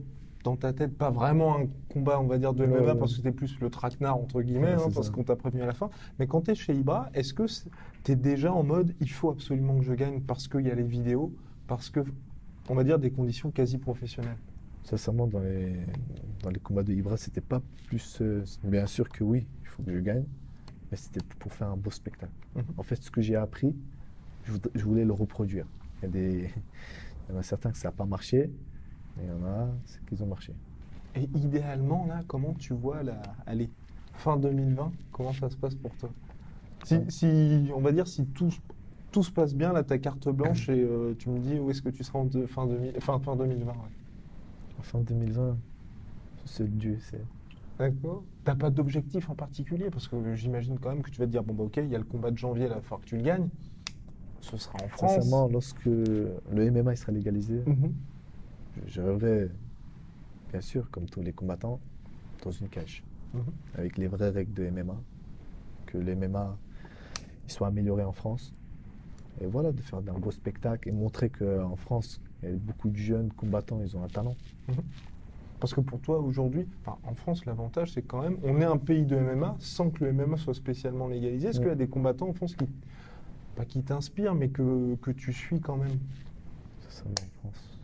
dans 0.46 0.56
ta 0.56 0.72
tête 0.72 0.96
pas 0.96 1.10
vraiment 1.10 1.58
un 1.58 1.66
combat, 1.92 2.20
on 2.20 2.26
va 2.26 2.38
dire, 2.38 2.54
de 2.54 2.64
MMA, 2.64 2.78
ouais. 2.78 2.94
parce 2.94 3.12
que 3.12 3.16
c'était 3.16 3.32
plus 3.32 3.58
le 3.58 3.68
traquenard, 3.68 4.16
entre 4.16 4.42
guillemets, 4.42 4.76
Ouais, 4.76 4.82
hein, 4.82 4.90
parce 4.94 5.10
qu'on 5.10 5.24
t'a 5.24 5.34
prévenu 5.34 5.62
à 5.62 5.66
la 5.66 5.74
fin. 5.74 5.90
Mais 6.18 6.28
quand 6.28 6.42
tu 6.42 6.52
es 6.52 6.54
chez 6.54 6.72
Ibra, 6.72 7.10
est-ce 7.14 7.34
que 7.34 7.46
tu 8.04 8.12
es 8.12 8.16
déjà 8.16 8.52
en 8.52 8.62
mode 8.62 8.94
il 9.00 9.10
faut 9.10 9.30
absolument 9.30 9.76
que 9.78 9.84
je 9.84 9.92
gagne 9.92 10.20
parce 10.20 10.46
qu'il 10.46 10.60
y 10.60 10.70
a 10.70 10.74
les 10.76 10.84
vidéos, 10.84 11.32
parce 11.66 11.90
que, 11.90 12.00
on 12.68 12.76
va 12.76 12.84
dire, 12.84 13.00
des 13.00 13.10
conditions 13.10 13.50
quasi 13.50 13.76
professionnelles? 13.76 14.38
Sincèrement, 14.84 15.26
dans 15.26 15.40
les, 15.40 15.74
dans 16.44 16.50
les 16.50 16.60
combats 16.60 16.84
de 16.84 16.92
Ibra, 16.92 17.16
c'était 17.16 17.40
pas 17.40 17.60
plus. 17.88 18.18
euh, 18.20 18.44
bien 18.62 18.86
sûr 18.86 19.08
que 19.08 19.24
oui, 19.24 19.46
il 19.62 19.66
faut 19.66 19.82
que 19.82 19.92
je 19.92 19.98
gagne, 19.98 20.24
mais 20.92 20.96
c'était 20.96 21.26
pour 21.40 21.52
faire 21.52 21.70
un 21.70 21.76
beau 21.76 21.90
spectacle. 21.90 22.32
Mhm. 22.54 22.62
En 22.76 22.84
fait, 22.84 23.02
ce 23.02 23.10
que 23.10 23.20
j'ai 23.20 23.34
appris, 23.34 23.74
je, 24.44 24.84
voulais 24.84 25.04
le 25.04 25.12
reproduire. 25.12 25.66
Il 25.98 26.04
y, 26.04 26.06
a 26.06 26.10
des, 26.12 26.50
il 27.28 27.32
y 27.32 27.36
en 27.36 27.40
a 27.40 27.42
certains 27.42 27.72
que 27.72 27.78
ça 27.78 27.88
n'a 27.88 27.92
pas 27.92 28.06
marché, 28.06 28.48
il 29.22 29.28
y 29.28 29.30
en 29.32 29.44
a 29.46 29.68
c'est 29.86 30.04
qu'ils 30.06 30.22
ont 30.22 30.26
marché. 30.26 30.52
Et 31.14 31.28
idéalement, 31.34 32.04
là, 32.06 32.22
comment 32.26 32.54
tu 32.54 32.74
vois, 32.74 33.02
la, 33.02 33.20
allez, 33.46 33.70
fin 34.14 34.36
2020, 34.36 34.92
comment 35.12 35.32
ça 35.32 35.48
se 35.48 35.56
passe 35.56 35.74
pour 35.74 35.94
toi? 35.96 36.10
Si, 36.84 36.98
si- 37.08 37.70
on 37.74 37.80
va 37.80 37.92
dire, 37.92 38.06
si 38.06 38.26
tout, 38.26 38.50
tout 39.12 39.22
se 39.22 39.30
passe 39.30 39.54
bien, 39.54 39.72
là, 39.72 39.82
ta 39.82 39.98
carte 39.98 40.28
blanche, 40.28 40.68
et 40.68 40.82
euh, 40.82 41.14
tu 41.18 41.30
me 41.30 41.38
dis 41.38 41.58
où 41.58 41.70
est-ce 41.70 41.80
que 41.82 41.88
tu 41.88 42.04
seras 42.04 42.18
en 42.18 42.24
de- 42.26 42.46
fin, 42.46 42.66
2000 42.66 42.92
fin, 43.00 43.18
fin 43.18 43.34
2020 43.36 43.72
ouais. 43.72 44.82
Fin 44.82 45.00
2020, 45.00 45.56
seul 46.44 46.68
Dieu 46.70 46.98
sait. 47.00 47.24
D'accord. 47.78 48.22
T'as 48.44 48.54
pas 48.54 48.70
d'objectif 48.70 49.28
en 49.30 49.34
particulier? 49.34 49.90
Parce 49.90 50.06
que 50.06 50.34
j'imagine 50.34 50.78
quand 50.78 50.90
même 50.90 51.02
que 51.02 51.10
tu 51.10 51.18
vas 51.18 51.26
te 51.26 51.30
dire, 51.30 51.42
bon, 51.42 51.54
bah 51.54 51.64
ok, 51.64 51.78
il 51.78 51.88
y 51.90 51.94
a 51.94 51.98
le 51.98 52.04
combat 52.04 52.30
de 52.30 52.38
janvier, 52.38 52.68
là, 52.68 52.74
il 52.74 52.74
va 52.76 52.80
falloir 52.82 53.00
que 53.00 53.06
tu 53.06 53.16
le 53.16 53.22
gagnes. 53.22 53.48
Ce 54.40 54.56
sera 54.58 54.74
en 54.84 54.88
France. 54.88 55.10
Sincèrement, 55.12 55.48
lorsque 55.48 55.86
le 55.86 56.40
MMA 56.52 56.94
sera 56.94 57.10
légalisé, 57.12 57.62
Mhm. 57.66 57.92
Je 58.86 59.00
rêverais, 59.00 59.50
bien 60.50 60.60
sûr, 60.60 60.90
comme 60.90 61.06
tous 61.06 61.22
les 61.22 61.32
combattants, 61.32 61.80
dans 62.42 62.50
une 62.50 62.68
cage. 62.68 63.02
Mhm. 63.34 63.42
avec 63.74 63.98
les 63.98 64.06
vraies 64.06 64.30
règles 64.30 64.54
de 64.54 64.70
MMA, 64.70 64.96
que 65.86 65.98
le 65.98 66.14
MMA 66.14 66.56
il 67.46 67.52
soit 67.52 67.68
amélioré 67.68 68.02
en 68.02 68.12
France. 68.12 68.52
Et 69.40 69.46
voilà, 69.46 69.70
de 69.72 69.80
faire 69.80 70.00
d'un 70.02 70.14
beau 70.14 70.30
spectacle 70.30 70.88
et 70.88 70.92
montrer 70.92 71.28
qu'en 71.28 71.76
France, 71.76 72.20
il 72.42 72.48
y 72.48 72.52
a 72.52 72.56
beaucoup 72.56 72.88
de 72.88 72.96
jeunes 72.96 73.30
combattants, 73.32 73.80
ils 73.82 73.96
ont 73.96 74.02
un 74.02 74.08
talent. 74.08 74.34
Parce 75.60 75.72
que 75.72 75.80
pour 75.80 76.00
toi, 76.00 76.20
aujourd'hui, 76.20 76.66
enfin, 76.80 76.98
en 77.04 77.14
France, 77.14 77.44
l'avantage, 77.44 77.92
c'est 77.92 78.02
quand 78.02 78.22
même, 78.22 78.38
on 78.42 78.60
est 78.60 78.64
un 78.64 78.76
pays 78.76 79.04
de 79.04 79.16
MMA 79.16 79.56
sans 79.58 79.90
que 79.90 80.04
le 80.04 80.12
MMA 80.12 80.36
soit 80.36 80.54
spécialement 80.54 81.06
légalisé. 81.08 81.48
Est-ce 81.48 81.58
qu'il 81.58 81.68
y 81.68 81.72
a 81.72 81.76
des 81.76 81.88
combattants 81.88 82.28
en 82.28 82.32
France 82.32 82.56
qui, 82.56 82.66
pas 83.54 83.64
qui 83.64 83.82
t'inspirent, 83.82 84.34
mais 84.34 84.48
que, 84.48 84.96
que 84.96 85.10
tu 85.10 85.32
suis 85.32 85.60
quand 85.60 85.76
même? 85.76 85.98
Ça, 86.88 87.02
ça, 87.02 87.04
en 87.08 87.40
France, 87.40 87.75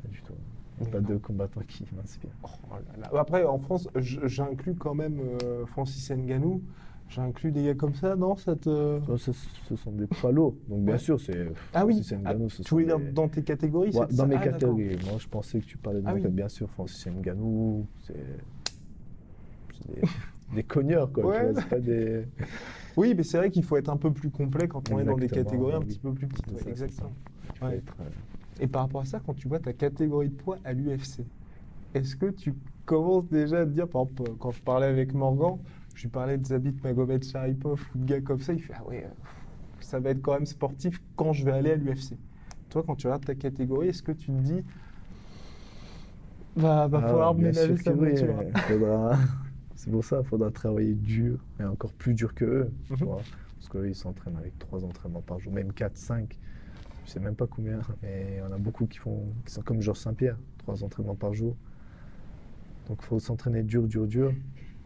pas 0.00 0.08
du 0.08 0.20
tout. 0.22 0.32
Il 0.80 0.84
Mais 0.84 0.84
n'y 0.84 0.88
a 0.88 0.92
pas 0.92 1.00
non. 1.00 1.08
de 1.08 1.16
combattants 1.18 1.60
qui 1.66 1.84
m'inspirent. 1.96 2.30
Oh 2.44 2.74
là. 3.00 3.10
Après, 3.18 3.44
en 3.44 3.58
France, 3.58 3.88
j'inclus 3.96 4.74
quand 4.74 4.94
même 4.94 5.18
euh, 5.42 5.66
Francis 5.66 6.10
Nganou. 6.10 6.62
J'inclus 7.08 7.52
des 7.52 7.64
gars 7.64 7.74
comme 7.74 7.94
ça, 7.94 8.16
non 8.16 8.36
ça 8.36 8.54
te... 8.54 9.00
Ça, 9.16 9.32
Ce, 9.32 9.76
sont 9.76 9.92
des 9.92 10.06
poids 10.06 10.30
lourds. 10.30 10.54
Donc 10.68 10.84
bien 10.84 10.92
Ouais. 10.94 10.98
sûr, 10.98 11.18
c'est 11.18 11.50
Ah 11.72 11.86
oui, 11.86 11.94
Francis 11.94 12.12
Ngannou, 12.12 12.46
Ah, 12.50 12.54
ce 12.54 12.62
tu 12.62 12.84
des- 12.84 13.12
dans 13.12 13.28
tes 13.28 13.42
catégories 13.42 13.96
Ouais, 13.96 14.06
dans 14.10 14.26
mes 14.26 14.34
Ah, 14.36 14.40
catégories. 14.44 14.98
Moi, 15.06 15.14
je 15.18 15.26
pensais 15.26 15.58
que 15.60 15.64
tu 15.64 15.78
parlais 15.78 16.02
de 16.02 16.06
Ah 16.06 16.12
oui. 16.12 16.22
bien 16.28 16.48
sûr, 16.50 16.68
Francis 16.68 17.06
Ngannou, 17.06 17.86
c'est 18.06 18.14
c'est 19.72 19.94
des, 19.94 20.02
des 20.54 20.62
cogneurs, 20.64 21.10
quoi. 21.10 21.22
tu 21.22 21.28
Ouais. 21.30 21.50
vois, 21.52 21.60
c'est 21.62 21.68
pas 21.68 21.80
des... 21.80 22.24
Oui, 22.98 23.14
mais 23.16 23.22
c'est 23.22 23.38
vrai 23.38 23.48
qu'il 23.50 23.64
faut 23.64 23.76
être 23.78 23.88
un 23.90 23.96
peu 23.96 24.12
plus 24.12 24.28
complet 24.30 24.68
quand 24.68 24.92
on 24.92 24.98
est 24.98 25.04
dans 25.04 25.16
des 25.16 25.28
catégories 25.28 25.74
un 25.76 25.78
oui. 25.78 25.86
petit 25.86 25.98
peu 26.00 26.12
plus 26.12 26.26
petites. 26.26 26.66
Exactement. 26.68 27.12
Et 28.58 28.66
par 28.68 28.82
rapport 28.82 29.00
à 29.02 29.04
ça, 29.04 29.20
quand 29.20 29.34
tu 29.34 29.48
vois 29.48 29.60
ta 29.60 29.72
catégorie 29.72 30.28
de 30.30 30.34
poids 30.34 30.58
à 30.64 30.72
l'UFC, 30.72 31.26
est-ce 31.94 32.16
que 32.16 32.26
tu 32.30 32.54
commences 32.84 33.28
déjà 33.28 33.60
à 33.60 33.66
te 33.66 33.70
dire, 33.70 33.88
par 33.88 34.02
exemple, 34.02 34.22
euh, 34.22 34.34
quand 34.38 34.50
je 34.52 34.62
parlais 34.62 34.86
avec 34.86 35.14
Morgan, 35.14 35.58
je 35.94 36.02
lui 36.02 36.10
parlais 36.10 36.38
de 36.38 36.46
Zabit 36.46 36.76
Magomed 36.82 37.24
Sharipov 37.24 37.86
ou 37.94 37.98
de 37.98 38.04
gars 38.04 38.20
comme 38.20 38.40
ça, 38.40 38.52
il 38.52 38.62
fait 38.62 38.74
Ah 38.76 38.84
ouais, 38.86 39.04
euh, 39.04 39.10
ça 39.80 40.00
va 40.00 40.10
être 40.10 40.22
quand 40.22 40.34
même 40.34 40.46
sportif 40.46 41.00
quand 41.16 41.32
je 41.32 41.44
vais 41.44 41.52
aller 41.52 41.72
à 41.72 41.76
l'UFC. 41.76 42.18
Toi, 42.70 42.82
quand 42.86 42.96
tu 42.96 43.06
regardes 43.06 43.24
ta 43.24 43.34
catégorie, 43.34 43.88
est-ce 43.88 44.02
que 44.02 44.12
tu 44.12 44.26
te 44.28 44.32
dis 44.32 44.64
Va, 46.56 46.88
va 46.88 46.98
Ah, 46.98 47.08
falloir 47.08 47.34
ménager 47.34 47.76
sa 47.76 47.94
voiture 47.94 48.34
C'est 49.74 49.90
pour 49.90 50.04
ça, 50.04 50.20
il 50.22 50.26
faudra 50.28 50.50
travailler 50.50 50.94
dur, 50.94 51.38
et 51.60 51.64
encore 51.64 51.92
plus 51.94 52.14
dur 52.14 52.34
que 52.34 52.44
eux. 52.44 52.72
tu 52.94 53.04
Mhm. 53.04 53.08
vois. 53.08 53.22
Parce 53.58 53.68
qu'eux, 53.68 53.88
ils 53.88 53.94
s'entraînent 53.94 54.36
avec 54.36 54.58
trois 54.58 54.84
entraînements 54.84 55.22
par 55.22 55.38
jour, 55.40 55.52
même 55.52 55.72
4, 55.72 55.96
5. 55.96 56.38
Je 57.08 57.14
sais 57.14 57.20
même 57.20 57.34
pas 57.34 57.46
combien. 57.46 57.80
Mais 58.02 58.34
il 58.34 58.38
y 58.38 58.42
en 58.42 58.52
a 58.52 58.58
beaucoup 58.58 58.86
qui, 58.86 58.98
font, 58.98 59.32
qui 59.46 59.52
sont 59.54 59.62
comme 59.62 59.80
Georges 59.80 60.00
Saint-Pierre, 60.00 60.36
trois 60.58 60.84
entraînements 60.84 61.14
par 61.14 61.32
jour. 61.32 61.56
Donc 62.86 62.98
il 63.00 63.06
faut 63.06 63.18
s'entraîner 63.18 63.62
dur, 63.62 63.88
dur, 63.88 64.06
dur. 64.06 64.34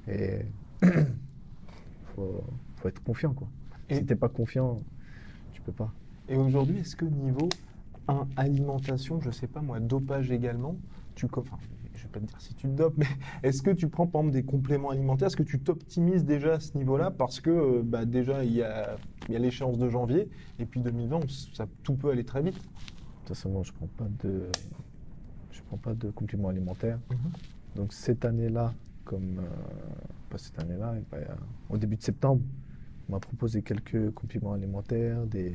Et 0.07 0.43
il 0.85 0.89
faut, 2.15 2.45
faut 2.77 2.89
être 2.89 3.03
confiant. 3.03 3.35
Quoi. 3.35 3.49
Et- 3.89 3.97
Si 3.97 4.07
tu 4.07 4.13
n'es 4.13 4.17
pas 4.17 4.29
confiant, 4.29 4.77
tu 5.53 5.61
peux 5.63 5.73
pas. 5.73 5.93
Et 6.29 6.37
aujourd'hui, 6.37 6.79
est-ce 6.79 6.95
que 6.95 7.05
niveau 7.07 7.49
un, 8.07 8.29
alimentation, 8.37 9.21
je 9.21 9.33
sais 9.33 9.49
pas 9.49 9.61
moi, 9.61 9.81
dopage 9.81 10.31
également, 10.31 10.77
tu, 11.17 11.27
enfin, 11.37 11.59
je 12.03 12.09
vais 12.09 12.12
pas 12.12 12.21
te 12.21 12.27
dire 12.27 12.41
si 12.41 12.55
tu 12.55 12.67
te 12.67 12.73
dopes, 12.73 12.95
mais 12.97 13.07
est-ce 13.45 13.62
que 13.62 13.71
tu 13.71 13.88
prends 13.88 14.07
par 14.09 14.23
exemple 14.23 14.35
des 14.35 14.43
compléments 14.45 14.91
alimentaires? 14.91 15.29
Est-ce 15.29 15.37
que 15.37 15.43
tu 15.45 15.61
t'optimises 15.61 16.25
déjà 16.25 16.55
à 16.55 16.61
ce 16.61 16.77
niveau-là? 16.77 17.11
Parce 17.12 17.41
que 17.41 17.51
euh, 17.51 17.83
bah, 17.85 18.05
déjà, 18.05 18.45
il 18.45 18.53
y 18.53 18.62
a, 18.62 18.97
il 19.29 19.33
y 19.35 19.37
a 19.37 19.38
l'échéance 19.38 19.79
de 19.79 19.88
janvier, 19.88 20.29
et 20.59 20.67
puis 20.67 20.81
2020, 20.81 21.17
on 21.17 21.21
s- 21.23 21.49
ça, 21.55 21.67
tout 21.85 21.95
peut 21.95 22.11
aller 22.11 22.25
très 22.25 22.43
vite. 22.43 22.57
De 22.57 22.61
toute 22.61 23.29
façon, 23.29 23.62
je 23.62 23.73
prends 23.73 23.87
pas 23.97 24.09
de, 24.25 24.49
je 25.53 25.61
prends 25.69 25.77
pas 25.77 25.95
de 25.95 26.11
compléments 26.11 26.49
alimentaires. 26.49 26.99
Mhm. 27.11 27.17
Donc 27.77 27.93
cette 27.93 28.25
année-là, 28.25 28.75
comme 29.05 29.38
euh, 29.38 29.43
pas 30.29 30.38
cette 30.38 30.59
année-là, 30.61 30.95
bah, 31.11 31.19
euh, 31.19 31.35
au 31.71 31.79
début 31.79 31.97
de 31.97 32.03
septembre, 32.03 32.43
m'a 33.09 33.19
proposé 33.21 33.62
quelques 33.62 34.11
compléments 34.15 34.53
alimentaires, 34.53 35.25
des 35.27 35.55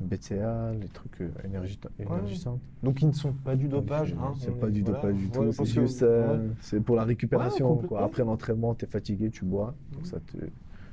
BCA, 0.00 0.72
les 0.80 0.88
trucs 0.88 1.20
euh, 1.20 1.28
énergi- 1.46 1.78
énergisants. 1.98 2.58
Donc 2.82 3.02
ils 3.02 3.08
ne 3.08 3.12
sont 3.12 3.32
pas 3.32 3.54
du 3.54 3.68
dopage. 3.68 4.12
euh, 4.12 4.16
hein, 4.20 4.32
c'est 4.38 4.50
pas 4.58 4.68
du 4.70 4.82
voilà, 4.82 4.98
dopage 5.00 5.14
du 5.16 5.26
voilà, 5.28 5.46
tout, 5.50 5.52
c'est 5.52 5.62
que- 5.62 5.68
juste 5.68 6.02
euh, 6.02 6.48
c'est 6.60 6.80
pour 6.80 6.96
la 6.96 7.04
récupération. 7.04 7.76
quoi. 7.76 8.02
Après 8.04 8.24
l'entraînement, 8.24 8.74
tu 8.74 8.84
es 8.84 8.88
fatigué, 8.88 9.30
tu 9.30 9.44
bois, 9.44 9.74
donc 9.92 10.00
Mhm. 10.00 10.06
ça 10.06 10.18
te, 10.20 10.36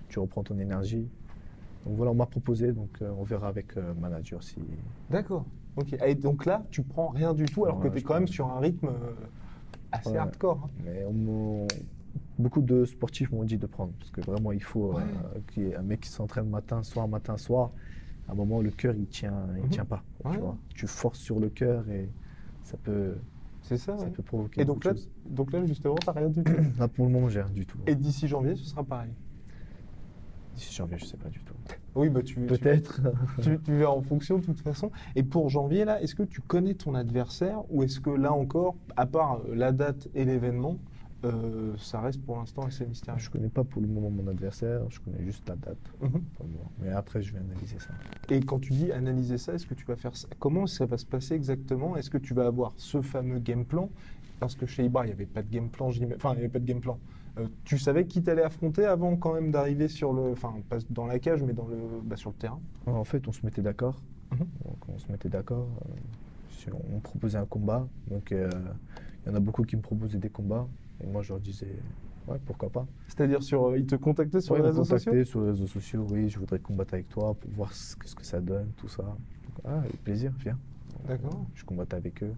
tu 0.09 0.19
reprends 0.19 0.43
ton 0.43 0.59
énergie. 0.59 1.07
Donc 1.85 1.95
voilà, 1.95 2.11
on 2.11 2.15
m'a 2.15 2.25
proposé, 2.25 2.71
donc 2.73 2.89
euh, 3.01 3.09
on 3.17 3.23
verra 3.23 3.47
avec 3.47 3.75
euh, 3.77 3.93
le 3.93 3.99
manager 3.99 4.43
si. 4.43 4.57
D'accord. 5.09 5.45
Ok. 5.77 5.93
Et 6.05 6.13
donc 6.13 6.45
là, 6.45 6.63
tu 6.71 6.83
prends 6.83 7.07
rien 7.07 7.33
du 7.33 7.45
tout, 7.45 7.65
alors 7.65 7.79
Ouais, 7.79 7.87
que 7.89 7.93
tu 7.93 7.99
es 7.99 8.01
quand 8.03 8.15
même 8.15 8.27
sur 8.27 8.47
un 8.51 8.59
rythme 8.59 8.87
euh, 8.89 9.13
assez 9.91 10.11
Ouais. 10.11 10.17
hardcore. 10.17 10.61
hein. 10.65 10.69
Mais 10.85 11.05
on 11.05 11.65
beaucoup 12.39 12.61
de 12.61 12.85
sportifs 12.85 13.31
m'ont 13.31 13.43
dit 13.43 13.57
de 13.57 13.65
prendre, 13.67 13.91
parce 13.99 14.11
que 14.11 14.21
vraiment, 14.21 14.51
il 14.51 14.63
faut 14.63 14.93
Ouais. 14.93 15.03
euh, 15.35 15.39
qu'il 15.51 15.63
y 15.63 15.65
ait 15.67 15.75
un 15.75 15.81
mec 15.83 15.99
qui 16.01 16.09
s'entraîne 16.09 16.49
matin, 16.49 16.81
soir, 16.83 17.07
matin, 17.07 17.37
soir. 17.37 17.71
À 18.27 18.31
un 18.31 18.35
moment, 18.35 18.61
le 18.61 18.71
cœur, 18.71 18.95
il 18.95 19.07
tient, 19.07 19.47
il 19.57 19.63
Mhm. 19.63 19.69
tient 19.69 19.85
pas. 19.85 20.03
Ouais. 20.23 20.31
Tu, 20.33 20.37
vois. 20.39 20.57
tu 20.73 20.87
forces 20.87 21.19
sur 21.19 21.39
le 21.39 21.49
cœur 21.49 21.87
et 21.89 22.09
ça 22.63 22.77
peut, 22.77 23.15
C'est 23.61 23.77
ça, 23.77 23.97
Ça 23.97 24.05
ouais. 24.05 24.11
peut 24.11 24.23
provoquer 24.23 24.61
Et 24.61 24.65
donc 24.65 24.83
là, 24.85 24.93
donc 25.27 25.51
là, 25.51 25.63
justement, 25.65 25.95
t'as 25.95 26.13
rien 26.13 26.29
du 26.29 26.43
tout. 26.43 26.51
Là, 26.79 26.87
pour 26.87 27.05
le 27.05 27.11
moment, 27.11 27.27
j'ai 27.29 27.41
rien 27.41 27.51
du 27.51 27.65
tout. 27.65 27.77
Et 27.87 27.93
d'ici 27.95 28.27
janvier, 28.27 28.55
ce 28.55 28.63
sera 28.63 28.83
pareil. 28.83 29.11
D'ici 30.55 30.73
janvier, 30.73 30.97
je 30.97 31.05
sais 31.05 31.17
pas 31.17 31.29
du 31.29 31.39
tout. 31.43 31.53
Oui, 31.95 32.09
bah 32.09 32.21
tu, 32.23 32.35
tu- 32.35 32.41
Peut-être. 32.45 33.01
tu, 33.41 33.59
tu 33.59 33.75
verras 33.75 33.91
en 33.93 34.01
fonction 34.01 34.37
de 34.39 34.43
toute 34.45 34.61
façon. 34.61 34.91
Et 35.15 35.23
pour 35.23 35.49
janvier, 35.49 35.85
là, 35.85 36.01
est-ce 36.01 36.15
que 36.15 36.23
tu 36.23 36.41
connais 36.41 36.73
ton 36.73 36.95
adversaire 36.95 37.61
ou 37.69 37.83
est-ce 37.83 37.99
que 37.99 38.09
là 38.09 38.33
encore, 38.33 38.75
à 38.95 39.05
part 39.05 39.41
euh, 39.49 39.55
la 39.55 39.71
date 39.71 40.07
et 40.15 40.25
l'événement, 40.25 40.77
euh, 41.25 41.75
ça 41.77 41.99
reste 41.99 42.23
pour 42.23 42.37
l'instant 42.37 42.63
assez 42.63 42.85
mystérieux 42.85 43.19
je 43.19 43.29
connais 43.29 43.49
pas 43.49 43.63
pour 43.63 43.81
le 43.81 43.87
moment 43.87 44.09
mon 44.09 44.27
adversaire, 44.27 44.81
je 44.89 44.99
connais 44.99 45.23
juste 45.23 45.47
la 45.49 45.55
date. 45.55 45.77
Mhm. 46.01 46.21
pour. 46.35 46.47
Mais 46.81 46.89
après, 46.89 47.21
je 47.21 47.33
vais 47.33 47.39
analyser 47.39 47.77
ça. 47.79 47.89
Et 48.29 48.39
quand 48.41 48.59
tu 48.59 48.71
dis 48.73 48.91
analyser 48.91 49.37
ça, 49.37 49.53
est-ce 49.53 49.65
que 49.67 49.73
tu 49.73 49.85
vas 49.85 49.95
faire 49.95 50.15
ça? 50.15 50.27
Comment 50.39 50.65
ça 50.67 50.85
va 50.85 50.97
se 50.97 51.05
passer 51.05 51.33
exactement? 51.35 51.97
Est-ce 51.97 52.09
que 52.09 52.17
tu 52.17 52.33
vas 52.33 52.45
avoir 52.45 52.73
ce 52.77 53.01
fameux 53.01 53.39
game 53.39 53.65
plan? 53.65 53.89
Parce 54.39 54.55
que 54.55 54.65
chez 54.65 54.85
Ibra, 54.85 55.03
il 55.03 55.07
n'y 55.07 55.13
avait 55.13 55.25
pas 55.25 55.43
de 55.43 55.49
game 55.49 55.69
plan, 55.69 55.87
enfin, 55.87 56.31
il 56.31 56.35
n'y 56.35 56.39
avait 56.39 56.49
pas 56.49 56.59
de 56.59 56.65
game 56.65 56.79
plan. 56.79 56.97
Euh, 57.37 57.47
tu 57.65 57.77
savais 57.77 58.05
qui 58.05 58.23
t'allais 58.23 58.43
affronter 58.43 58.85
avant 58.85 59.15
quand 59.17 59.33
même 59.33 59.51
d'arriver 59.51 59.87
sur 59.87 60.13
le, 60.13 60.31
enfin, 60.31 60.55
pas 60.69 60.77
dans 60.89 61.05
la 61.05 61.19
cage, 61.19 61.43
mais 61.43 61.53
dans 61.53 61.67
le, 61.67 61.77
bah, 62.03 62.15
sur 62.15 62.29
le 62.29 62.35
terrain? 62.35 62.61
En 62.85 63.03
fait, 63.03 63.27
on 63.27 63.31
se 63.31 63.45
mettait 63.45 63.61
d'accord. 63.61 64.01
Mhm. 64.31 64.47
Donc, 64.65 64.77
on 64.87 64.97
se 64.97 65.11
mettait 65.11 65.29
d'accord. 65.29 65.67
euh, 65.85 66.71
on 66.95 66.99
proposait 66.99 67.37
un 67.37 67.45
combat. 67.45 67.87
Donc, 68.09 68.31
il 68.31 68.49
y 69.27 69.29
en 69.29 69.35
a 69.35 69.39
beaucoup 69.39 69.63
qui 69.63 69.75
me 69.75 69.81
proposaient 69.81 70.17
des 70.17 70.29
combats. 70.29 70.67
Et 71.03 71.07
moi, 71.07 71.21
je 71.21 71.29
leur 71.33 71.39
disais, 71.39 71.75
ouais, 72.27 72.37
pourquoi 72.45 72.69
pas. 72.69 72.85
C'est-à-dire 73.07 73.41
sur, 73.43 73.67
euh, 73.67 73.77
ils 73.77 73.85
te 73.85 73.95
contactaient 73.95 74.41
sur 74.41 74.53
Ouais, 74.55 74.59
les 74.59 74.65
ils 74.65 74.69
réseaux 74.69 74.83
sociaux 74.83 75.11
contacté 75.11 75.29
sur 75.29 75.41
les 75.41 75.47
réseaux 75.49 75.67
sociaux. 75.67 76.07
Oui, 76.11 76.29
je 76.29 76.39
voudrais 76.39 76.59
combattre 76.59 76.93
avec 76.93 77.09
toi 77.09 77.33
pour 77.33 77.49
voir 77.51 77.73
ce 77.73 77.95
que, 77.95 78.07
ce 78.07 78.15
que 78.15 78.25
ça 78.25 78.41
donne, 78.41 78.71
tout 78.77 78.87
ça. 78.89 79.03
Donc, 79.03 79.17
ah, 79.65 79.79
avec 79.79 80.03
plaisir, 80.03 80.33
viens. 80.39 80.57
D'accord. 81.07 81.45
Je 81.55 81.63
combattais 81.63 81.95
avec 81.95 82.21
eux. 82.23 82.33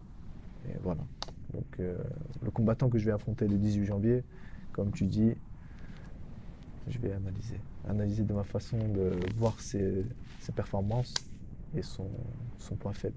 Et 0.69 0.76
voilà. 0.84 1.02
Donc, 1.54 1.65
euh, 1.80 1.97
le 2.43 2.52
combattant 2.52 2.89
que 2.89 2.97
je 2.97 3.06
vais 3.06 3.12
affronter 3.12 3.47
le 3.47 3.58
18 3.58 3.86
janvier, 3.86 4.24
comme 4.71 4.91
tu 4.91 5.06
dis, 5.06 5.34
je 6.88 7.00
vais 7.00 7.12
analyser. 7.13 7.60
Analyser 7.88 8.24
de 8.24 8.34
ma 8.34 8.43
façon 8.43 8.78
de 8.78 9.12
voir 9.38 9.60
ses, 9.60 10.06
ses 10.39 10.52
performances 10.52 11.13
et 11.76 11.82
son, 11.82 12.08
son 12.58 12.76
point 12.76 12.93
faible. 12.93 13.15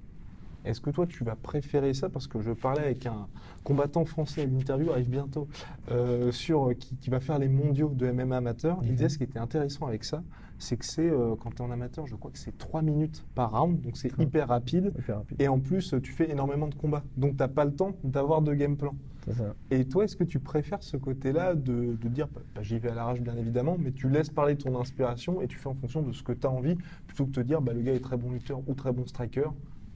Est-ce 0.64 0.80
que 0.80 0.90
toi, 0.90 1.06
tu 1.06 1.24
vas 1.24 1.36
préférer 1.36 1.92
ça 1.94 2.08
Parce 2.08 2.26
que 2.26 2.40
je 2.40 2.52
parlais 2.52 2.82
avec 2.82 3.06
un 3.06 3.26
combattant 3.64 4.04
français, 4.04 4.46
l'interview 4.46 4.90
arrive 4.92 5.08
bientôt, 5.10 5.46
euh, 5.90 6.32
sur, 6.32 6.72
qui, 6.78 6.96
qui 6.96 7.10
va 7.10 7.20
faire 7.20 7.38
les 7.38 7.48
mondiaux 7.48 7.90
de 7.94 8.06
MMA 8.10 8.36
amateur. 8.38 8.78
Il 8.82 8.90
Mhm. 8.90 8.94
disait 8.96 9.08
ce 9.10 9.18
qui 9.18 9.24
était 9.24 9.38
intéressant 9.38 9.86
avec 9.86 10.04
ça, 10.04 10.22
c'est 10.58 10.76
que 10.76 10.84
c'est, 10.84 11.08
euh, 11.10 11.34
quand 11.38 11.50
tu 11.50 11.56
es 11.56 11.60
en 11.62 11.70
amateur, 11.70 12.06
je 12.06 12.14
crois 12.16 12.30
que 12.30 12.38
c'est 12.38 12.56
3 12.56 12.80
minutes 12.82 13.24
par 13.34 13.58
round, 13.58 13.80
donc 13.80 13.96
c'est 13.96 14.16
hyper 14.18 14.48
rapide. 14.48 14.92
Hyper 14.98 15.18
rapide. 15.18 15.40
Et 15.40 15.48
en 15.48 15.58
plus, 15.58 15.94
tu 16.02 16.12
fais 16.12 16.30
énormément 16.30 16.68
de 16.68 16.74
combats. 16.74 17.02
Donc, 17.16 17.32
tu 17.32 17.36
n'as 17.38 17.48
pas 17.48 17.64
le 17.64 17.74
temps 17.74 17.92
d'avoir 18.04 18.40
de 18.42 18.54
game 18.54 18.76
plan. 18.76 18.94
Ça. 19.32 19.54
Et 19.70 19.86
toi, 19.86 20.04
est-ce 20.04 20.16
que 20.16 20.24
tu 20.24 20.38
préfères 20.38 20.82
ce 20.82 20.98
côté-là 20.98 21.54
de, 21.54 21.96
de 21.98 22.08
dire, 22.08 22.28
bah, 22.28 22.42
bah, 22.54 22.62
j'y 22.62 22.78
vais 22.78 22.90
à 22.90 22.94
l'arrache 22.94 23.22
bien 23.22 23.34
évidemment, 23.36 23.76
mais 23.78 23.90
tu 23.92 24.10
laisses 24.10 24.28
parler 24.28 24.54
ton 24.54 24.78
inspiration 24.78 25.40
et 25.40 25.46
tu 25.46 25.56
fais 25.56 25.68
en 25.68 25.74
fonction 25.74 26.02
de 26.02 26.12
ce 26.12 26.22
que 26.22 26.32
tu 26.32 26.46
as 26.46 26.50
envie, 26.50 26.76
plutôt 27.06 27.24
que 27.24 27.30
de 27.30 27.34
te 27.36 27.40
dire, 27.40 27.62
bah, 27.62 27.72
le 27.72 27.80
gars 27.80 27.94
est 27.94 28.00
très 28.00 28.18
bon 28.18 28.30
lutteur 28.32 28.60
ou 28.66 28.74
très 28.74 28.92
bon 28.92 29.06
striker, 29.06 29.48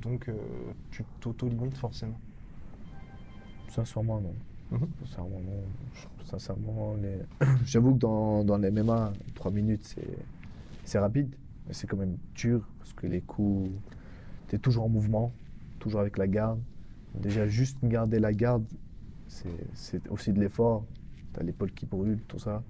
donc 0.03 0.29
euh, 0.29 0.35
tu 0.91 1.05
t'auto-limites 1.21 1.77
forcément. 1.77 2.19
Sincèrement, 3.69 4.21
non. 4.21 4.35
Mhm. 4.71 4.89
Sincèrement, 5.05 5.41
non. 5.41 5.63
Sincèrement, 6.25 6.95
les- 6.95 7.23
j'avoue 7.65 7.95
que 7.95 7.99
dans, 7.99 8.45
dans 8.45 8.59
les 8.59 8.69
MMA, 8.69 9.13
3 9.35 9.51
minutes, 9.51 9.95
c'est, 10.85 10.99
rapide, 10.99 11.35
mais 11.67 11.75
c'est 11.75 11.87
quand 11.87 11.97
même 11.97 12.17
dur 12.35 12.67
parce 12.79 12.93
que 12.93 13.07
les 13.07 13.21
coups, 13.21 13.71
tu 14.49 14.57
es 14.57 14.59
toujours 14.59 14.85
en 14.85 14.89
mouvement, 14.89 15.33
toujours 15.79 16.01
avec 16.01 16.19
la 16.19 16.27
garde. 16.27 16.61
Déjà, 17.15 17.47
juste 17.47 17.79
garder 17.83 18.21
la 18.21 18.33
garde, 18.33 18.65
c'est, 19.29 19.49
c'est 19.75 20.09
aussi 20.09 20.33
de 20.33 20.41
l'effort. 20.41 20.85
Tu 21.35 21.41
as 21.41 21.43
l'épaule 21.43 21.73
qui 21.73 21.87
brûle, 21.87 22.21
tout 22.29 22.39
ça. 22.39 22.63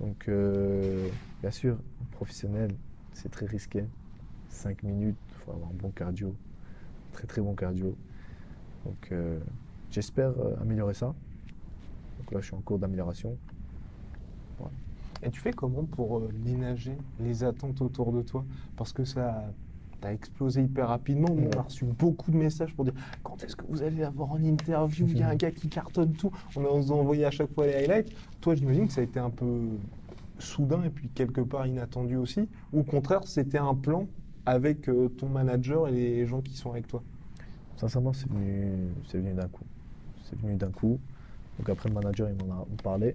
Donc, 0.00 0.28
euh, 0.28 1.10
bien 1.40 1.50
sûr, 1.50 1.78
professionnel, 2.12 2.70
c'est 3.12 3.30
très 3.30 3.46
risqué. 3.46 3.84
5 4.48 4.82
minutes, 4.82 5.16
il 5.28 5.34
faut 5.44 5.52
avoir 5.52 5.70
un 5.70 5.74
bon 5.74 5.90
cardio, 5.90 6.34
très 7.12 7.26
très 7.26 7.40
bon 7.40 7.54
cardio. 7.54 7.96
Donc, 8.84 9.08
euh, 9.12 9.38
j'espère 9.90 10.30
euh, 10.30 10.56
améliorer 10.60 10.94
ça. 10.94 11.06
Donc 11.06 12.32
là, 12.32 12.40
je 12.40 12.46
suis 12.46 12.54
en 12.54 12.60
cours 12.60 12.78
d'amélioration. 12.78 13.36
Et 15.22 15.30
tu 15.30 15.40
fais 15.40 15.52
comment 15.52 15.84
pour 15.84 16.18
euh, 16.18 16.28
ménager 16.44 16.96
les 17.18 17.42
attentes 17.42 17.80
autour 17.82 18.12
de 18.12 18.22
toi? 18.22 18.44
Parce 18.76 18.92
que 18.92 19.04
ça 19.04 19.44
a 20.02 20.12
explosé 20.12 20.62
hyper 20.62 20.88
rapidement. 20.88 21.28
On 21.30 21.58
a 21.58 21.62
reçu 21.62 21.84
beaucoup 21.84 22.30
de 22.30 22.36
messages 22.36 22.72
pour 22.74 22.84
dire 22.84 22.94
quand 23.24 23.42
est-ce 23.42 23.56
que 23.56 23.64
vous 23.68 23.82
allez 23.82 24.04
avoir 24.04 24.30
en 24.30 24.42
interview? 24.42 25.06
Il 25.08 25.18
y 25.18 25.22
a 25.22 25.28
un 25.28 25.34
gars 25.34 25.50
qui 25.50 25.68
cartonne 25.68 26.12
tout. 26.12 26.30
On 26.54 26.64
a 26.64 26.68
envoyé 26.68 27.24
à 27.24 27.32
chaque 27.32 27.52
fois 27.52 27.66
les 27.66 27.74
highlights. 27.74 28.12
Toi, 28.40 28.54
j'imagine 28.54 28.86
que 28.86 28.92
ça 28.92 29.00
a 29.00 29.04
été 29.04 29.18
un 29.18 29.30
peu 29.30 29.62
soudain 30.38 30.84
et 30.84 30.90
puis 30.90 31.08
quelque 31.08 31.40
part 31.40 31.66
inattendu 31.66 32.16
aussi. 32.16 32.48
Ou 32.72 32.80
au 32.80 32.84
contraire, 32.84 33.26
c'était 33.26 33.58
un 33.58 33.74
plan 33.74 34.06
avec 34.48 34.88
euh, 34.88 35.08
ton 35.10 35.28
manager 35.28 35.88
et 35.88 35.92
les 35.92 36.26
gens 36.26 36.40
qui 36.40 36.56
sont 36.56 36.70
avec 36.70 36.88
toi. 36.88 37.02
Sincèrement, 37.76 38.14
c'est 38.14 38.28
venu, 38.30 38.88
c'est 39.06 39.18
venu 39.18 39.34
d'un 39.34 39.46
coup. 39.46 39.64
C'est 40.24 40.38
venu 40.40 40.56
d'un 40.56 40.70
coup. 40.70 40.98
Donc 41.58 41.68
après, 41.68 41.90
le 41.90 41.94
manager, 41.94 42.30
il 42.30 42.46
m'en 42.46 42.62
a 42.62 42.66
parlé. 42.82 43.14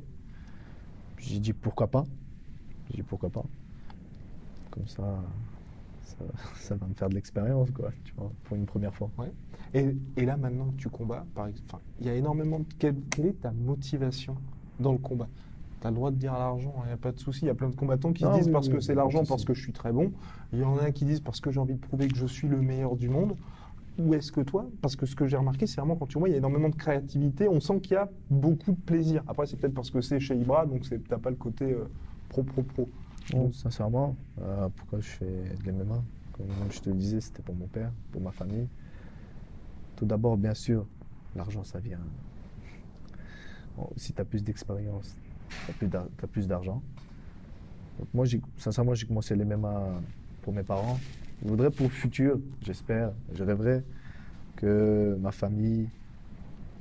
J'ai 1.17 1.39
dit 1.39 1.53
pourquoi 1.53 1.87
pas. 1.87 2.03
J'ai 2.89 2.97
dit 2.97 3.03
pourquoi 3.03 3.31
pas. 3.31 3.43
Comme 4.69 4.87
ça, 4.87 5.23
ça, 6.03 6.17
ça 6.55 6.75
va 6.75 6.85
me 6.85 6.93
faire 6.93 7.09
de 7.09 7.15
l'expérience, 7.15 7.71
quoi, 7.71 7.89
tu 8.03 8.13
vois, 8.13 8.31
pour 8.43 8.55
une 8.55 8.67
première 8.67 8.93
fois. 8.93 9.09
Et, 9.73 9.95
et 10.15 10.25
là, 10.25 10.37
maintenant 10.37 10.67
que 10.67 10.75
tu 10.75 10.89
combats, 10.89 11.25
par 11.33 11.47
exemple, 11.47 11.83
il 11.99 12.05
y 12.05 12.09
a 12.09 12.15
énormément 12.15 12.59
de. 12.59 12.65
Quelle 12.77 12.95
est 13.25 13.41
ta 13.41 13.51
motivation 13.51 14.37
dans 14.79 14.91
le 14.91 14.99
combat? 14.99 15.29
Tu 15.83 15.87
as 15.87 15.89
le 15.89 15.95
droit 15.97 16.11
de 16.11 16.15
dire 16.15 16.31
l'argent, 16.31 16.73
il 16.85 16.87
n'y 16.87 16.93
a 16.93 16.97
pas 16.97 17.11
de 17.11 17.19
souci. 17.19 17.41
Il 17.41 17.47
y 17.47 17.51
a 17.51 17.55
plein 17.55 17.67
de 17.67 17.75
combattants 17.75 18.13
qui 18.13 18.23
Ah 18.23 18.31
se 18.31 18.37
disent 18.37 18.47
oui, 18.47 18.53
parce 18.53 18.67
oui, 18.67 18.75
que 18.75 18.79
c'est 18.79 18.95
l'argent, 18.95 19.25
parce 19.27 19.43
que 19.43 19.53
je 19.53 19.61
suis 19.61 19.73
très 19.73 19.91
bon. 19.91 20.13
Il 20.53 20.59
y 20.59 20.63
en 20.63 20.77
a 20.77 20.91
qui 20.91 21.03
disent 21.03 21.19
parce 21.19 21.41
que 21.41 21.51
j'ai 21.51 21.59
envie 21.59 21.73
de 21.73 21.79
prouver 21.81 22.07
que 22.07 22.15
je 22.15 22.25
suis 22.25 22.47
le 22.47 22.61
meilleur 22.61 22.95
du 22.95 23.09
monde. 23.09 23.35
Ou 23.99 24.13
est-ce 24.13 24.31
que 24.31 24.39
toi, 24.39 24.65
parce 24.81 24.95
que 24.95 25.05
ce 25.05 25.13
que 25.13 25.27
j'ai 25.27 25.35
remarqué, 25.35 25.67
c'est 25.67 25.81
vraiment 25.81 25.97
quand 25.97 26.05
tu 26.07 26.17
vois, 26.17 26.29
il 26.29 26.31
y 26.31 26.35
a 26.35 26.37
énormément 26.37 26.69
de 26.69 26.75
créativité, 26.75 27.49
on 27.49 27.59
sent 27.59 27.81
qu'il 27.81 27.95
y 27.95 27.97
a 27.97 28.09
beaucoup 28.29 28.71
de 28.71 28.79
plaisir. 28.79 29.23
Après, 29.27 29.45
c'est 29.45 29.57
peut-être 29.57 29.73
parce 29.73 29.91
que 29.91 29.99
c'est 29.99 30.21
chez 30.21 30.37
Ibra, 30.37 30.65
donc 30.65 30.83
tu 30.83 31.01
n'as 31.11 31.17
pas 31.17 31.29
le 31.29 31.35
côté 31.35 31.73
euh, 31.73 31.83
pro, 32.29 32.43
pro, 32.43 32.63
pro. 32.63 32.89
Bon, 33.33 33.51
sincèrement, 33.51 34.15
euh, 34.41 34.69
pourquoi 34.77 35.01
je 35.01 35.09
fais 35.09 35.25
de 35.65 35.69
l'MMA 35.69 36.01
Comme 36.31 36.45
je 36.71 36.79
te 36.79 36.89
le 36.91 36.95
disais, 36.95 37.19
c'était 37.19 37.41
pour 37.43 37.55
mon 37.55 37.67
père, 37.67 37.91
pour 38.13 38.21
ma 38.21 38.31
famille. 38.31 38.69
Tout 39.97 40.05
d'abord, 40.05 40.37
bien 40.37 40.53
sûr, 40.53 40.87
l'argent, 41.35 41.65
ça 41.65 41.79
vient. 41.79 41.99
Bon, 43.75 43.89
si 43.97 44.13
tu 44.13 44.21
as 44.21 44.25
plus 44.25 44.43
d'expérience, 44.43 45.17
tu 45.79 45.85
as 45.95 46.27
plus 46.27 46.47
d'argent. 46.47 46.81
Moi, 48.13 48.25
sincèrement, 48.57 48.93
j'ai 48.93 49.05
commencé 49.07 49.35
l'MMA 49.35 50.01
pour 50.41 50.53
mes 50.53 50.63
parents. 50.63 50.97
Je 51.43 51.49
voudrais 51.49 51.69
pour 51.71 51.87
le 51.87 51.93
futur, 51.93 52.39
j'espère, 52.61 53.11
je 53.33 53.43
rêverais 53.43 53.83
que 54.57 55.17
ma 55.21 55.31
famille, 55.31 55.89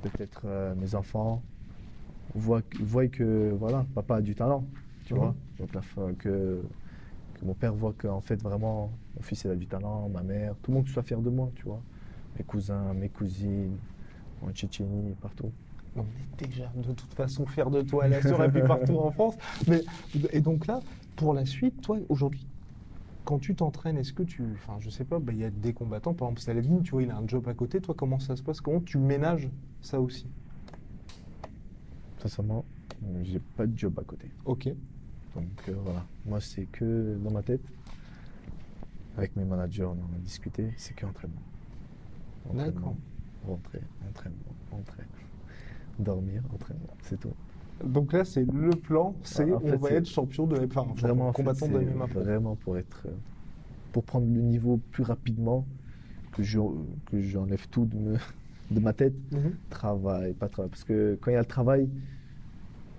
peut-être 0.03 0.43
euh, 0.45 0.75
mes 0.75 0.95
enfants, 0.95 1.43
voient, 2.35 2.61
que- 2.61 2.83
voient 2.83 3.07
que 3.07 3.51
voilà, 3.59 3.85
papa 3.95 4.17
a 4.17 4.21
du 4.21 4.35
talent. 4.35 4.65
Tu 5.05 5.13
Mhm. 5.13 5.19
vois 5.19 5.35
Donc 5.59 5.73
la 5.75 5.81
que, 6.19 6.61
que 7.39 7.45
mon 7.45 7.53
père 7.53 7.73
voit 7.73 7.93
qu'en 7.97 8.21
fait 8.21 8.41
vraiment 8.41 8.91
mon 9.15 9.21
fils 9.21 9.43
il 9.45 9.51
a 9.51 9.55
du 9.55 9.67
talent, 9.67 10.09
ma 10.09 10.23
mère, 10.23 10.55
tout 10.63 10.71
le 10.71 10.77
monde 10.77 10.87
soit 10.89 11.03
fier 11.03 11.19
de 11.21 11.29
moi, 11.29 11.51
tu 11.55 11.63
vois. 11.65 11.81
Mes 12.37 12.43
cousins, 12.45 12.93
mes 12.93 13.09
cousines, 13.09 13.77
en 14.41 14.51
Tchétchénie, 14.51 15.15
partout. 15.21 15.51
On 15.95 16.01
est 16.01 16.47
déjà 16.47 16.71
de 16.75 16.93
toute 16.93 17.13
façon 17.13 17.45
fiers 17.45 17.69
de 17.69 17.81
toi 17.81 18.05
à 18.05 18.07
la 18.07 18.21
sœur 18.21 18.43
et 18.43 18.51
puis 18.51 18.61
partout 18.61 18.97
en 18.97 19.11
France. 19.11 19.35
Mais, 19.67 19.81
et 20.31 20.41
donc 20.41 20.67
là, 20.67 20.79
pour 21.15 21.33
la 21.33 21.45
suite, 21.45 21.81
toi, 21.81 21.97
aujourd'hui, 22.09 22.47
quand 23.25 23.39
tu 23.39 23.55
t'entraînes, 23.55 23.97
est-ce 23.97 24.13
que 24.13 24.23
tu. 24.23 24.43
Enfin, 24.53 24.77
je 24.79 24.89
sais 24.89 25.05
pas, 25.05 25.19
bah, 25.19 25.31
il 25.33 25.39
y 25.39 25.45
a 25.45 25.49
des 25.49 25.73
combattants, 25.73 26.13
par 26.13 26.27
exemple 26.27 26.41
Saladin, 26.41 26.79
tu 26.83 26.91
vois, 26.91 27.03
il 27.03 27.11
a 27.11 27.17
un 27.17 27.27
job 27.27 27.47
à 27.47 27.53
côté. 27.53 27.79
Toi, 27.79 27.95
comment 27.97 28.19
ça 28.19 28.35
se 28.35 28.43
passe? 28.43 28.59
Comment 28.59 28.81
tu 28.81 28.97
ménages 28.97 29.49
ça 29.81 30.01
aussi? 30.01 30.27
Sincèrement, 32.19 32.65
j'ai 33.23 33.39
pas 33.39 33.67
de 33.67 33.77
job 33.77 33.97
à 33.99 34.03
côté. 34.03 34.31
Ok. 34.45 34.69
Donc 35.35 35.45
euh, 35.67 35.73
voilà, 35.83 36.05
moi 36.25 36.39
c'est 36.39 36.65
que 36.65 37.17
dans 37.23 37.31
ma 37.31 37.41
tête. 37.41 37.61
Avec 39.17 39.35
mes 39.35 39.43
managers, 39.43 39.83
on 39.83 39.91
en 39.91 40.15
a 40.15 40.19
discuté, 40.19 40.73
c'est 40.77 40.95
que 40.95 41.05
entraînement. 41.05 41.41
D'accord. 42.53 42.65
Entraînement, 42.65 42.97
Rentrer, 43.45 43.81
entraînement, 44.09 44.55
rentrer. 44.71 45.03
Dormir, 45.99 46.41
entraînement, 46.53 46.87
c'est 47.01 47.19
tout. 47.19 47.33
Donc 47.83 48.13
là, 48.13 48.23
c'est 48.25 48.45
le 48.45 48.69
plan, 48.71 49.15
c'est 49.23 49.45
fait, 49.45 49.51
on 49.53 49.77
va 49.77 49.89
c'est 49.89 49.95
être 49.95 50.07
champion 50.07 50.47
de. 50.47 50.55
Enfin, 50.65 50.87
Vraiment, 50.95 51.27
en 51.29 51.33
fait, 51.33 51.43
combattant 51.43 51.67
de 51.67 51.79
MMA. 51.79 52.05
Vraiment 52.07 52.55
pour 52.55 52.77
être. 52.77 53.03
euh, 53.07 53.11
Pour 53.91 54.03
prendre 54.03 54.25
le 54.25 54.41
niveau 54.41 54.77
plus 54.91 55.03
rapidement, 55.03 55.67
que 56.31 56.41
je- 56.41 56.57
que 57.11 57.19
j'enlève 57.21 57.67
tout 57.69 57.85
de, 57.85 57.95
me- 57.95 58.17
de 58.71 58.79
ma 58.79 58.91
tête. 58.93 59.13
Mhm. 59.31 59.53
Travail, 59.69 60.33
pas 60.33 60.49
travail. 60.49 60.69
Parce 60.71 60.83
que 60.83 61.15
quand 61.21 61.29
il 61.29 61.35
y 61.35 61.37
a 61.37 61.41
le 61.41 61.45
travail, 61.45 61.87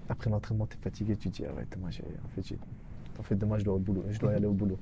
après 0.09 0.31
l'entraînement, 0.31 0.67
tu 0.67 0.77
es 0.77 0.81
fatigué, 0.81 1.17
tu 1.17 1.31
te 1.31 1.37
dis, 1.37 1.45
ah 1.49 1.55
ouais, 1.55 1.67
moi, 1.81 1.91
j'ai- 1.91 2.03
en 2.25 2.29
fait, 2.29 2.47
j'ai- 2.47 2.59
en 3.19 3.23
fait, 3.23 3.35
demain, 3.35 3.59
je 3.59 3.65
dois, 3.65 3.75
au 3.75 3.79
boulot, 3.79 4.05
je 4.11 4.19
dois 4.21 4.33
aller 4.33 4.47
au 4.47 4.53
boulot. 4.53 4.79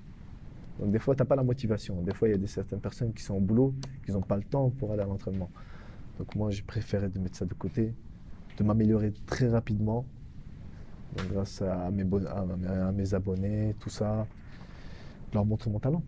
Donc, 0.81 0.91
des 0.91 0.99
fois, 0.99 1.15
tu 1.15 1.23
n'as 1.23 1.27
pas 1.27 1.37
la 1.37 1.43
motivation. 1.45 2.01
Des 2.03 2.13
fois, 2.13 2.29
il 2.29 2.33
y 2.33 2.35
a 2.35 2.39
des, 2.39 2.47
certaines 2.47 2.81
personnes 2.81 3.13
qui 3.13 3.23
sont 3.23 3.35
au 3.37 3.41
boulot, 3.41 3.75
qui 4.05 4.13
n'ont 4.13 4.21
pas 4.23 4.37
le 4.37 4.43
temps 4.43 4.69
pour 4.71 4.93
aller 4.93 5.03
à 5.03 5.07
l'entraînement. 5.07 5.51
Donc 6.19 6.35
moi, 6.35 6.51
j'ai 6.51 6.63
préféré 6.63 7.09
de 7.09 7.19
mettre 7.19 7.37
ça 7.37 7.45
de 7.45 7.55
côté, 7.55 7.95
de 8.57 8.65
m'améliorer 8.65 9.13
très 9.27 9.49
rapidement. 9.49 10.05
Donc, 11.17 11.29
grâce 11.33 11.63
à 11.63 11.91
mes, 11.91 12.05
à 12.27 13.17
abonnés, 13.17 13.75
tout 13.81 13.91
ça, 13.91 14.27
leur 15.33 15.45
montrer 15.45 15.71
mon 15.71 15.79
talent. 15.79 16.03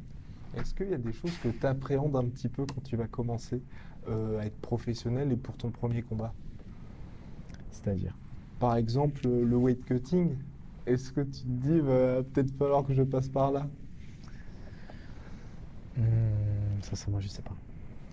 Est-ce 0.56 0.74
qu'il 0.74 0.90
y 0.90 0.94
a 0.94 0.98
des 0.98 1.12
choses 1.12 1.36
que 1.38 1.48
tu 1.48 1.66
appréhendes 1.66 2.16
un 2.16 2.24
petit 2.24 2.48
peu 2.48 2.64
quand 2.64 2.82
tu 2.82 2.96
vas 2.96 3.06
commencer 3.06 3.60
euh, 4.08 4.40
à 4.40 4.46
être 4.46 4.60
professionnel 4.60 5.32
et 5.32 5.36
pour 5.36 5.56
ton 5.56 5.70
premier 5.70 6.02
combat? 6.02 6.32
C'est-à-dire? 7.70 8.16
Par 8.60 8.76
exemple, 8.76 9.26
le 9.26 9.56
weight 9.56 9.84
cutting, 9.84 10.36
est-ce 10.86 11.12
que 11.12 11.22
tu 11.22 11.42
te 11.42 11.48
dis, 11.48 11.80
va 11.80 12.22
peut-être 12.22 12.52
falloir 12.56 12.84
que 12.84 12.94
je 12.94 13.02
passe 13.02 13.28
par 13.28 13.50
là? 13.50 13.66
Ça, 16.82 16.96
ça, 16.96 17.10
moi, 17.10 17.20
je 17.20 17.28
sais 17.28 17.42
pas. 17.42 17.56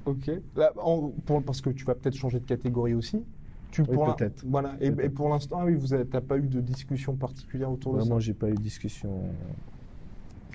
Ok. 0.05 0.31
Là, 0.55 0.71
en- 0.77 1.09
pour- 1.25 1.43
parce 1.43 1.61
que 1.61 1.69
tu 1.69 1.85
vas 1.85 1.95
peut-être 1.95 2.15
changer 2.15 2.39
de 2.39 2.45
catégorie 2.45 2.93
aussi. 2.93 3.23
Tu, 3.71 3.81
Oui, 3.83 3.87
pour 3.93 4.05
l'in- 4.05 4.13
peut-être. 4.13 4.43
Voilà. 4.47 4.75
Et, 4.81 4.91
Peut-être. 4.91 5.05
et 5.05 5.09
pour 5.09 5.29
l'instant, 5.29 5.59
ah 5.61 5.65
oui, 5.65 5.75
vous 5.75 5.95
n'as 5.95 6.03
pas 6.21 6.37
eu 6.37 6.41
de 6.47 6.59
discussion 6.59 7.15
particulière 7.15 7.71
autour 7.71 7.93
Vraiment, 7.93 8.15
de 8.17 8.21
ça 8.21 8.25
j'ai 8.25 8.33
pas 8.33 8.49
eu 8.49 8.53
de 8.55 8.61
discussion 8.61 9.23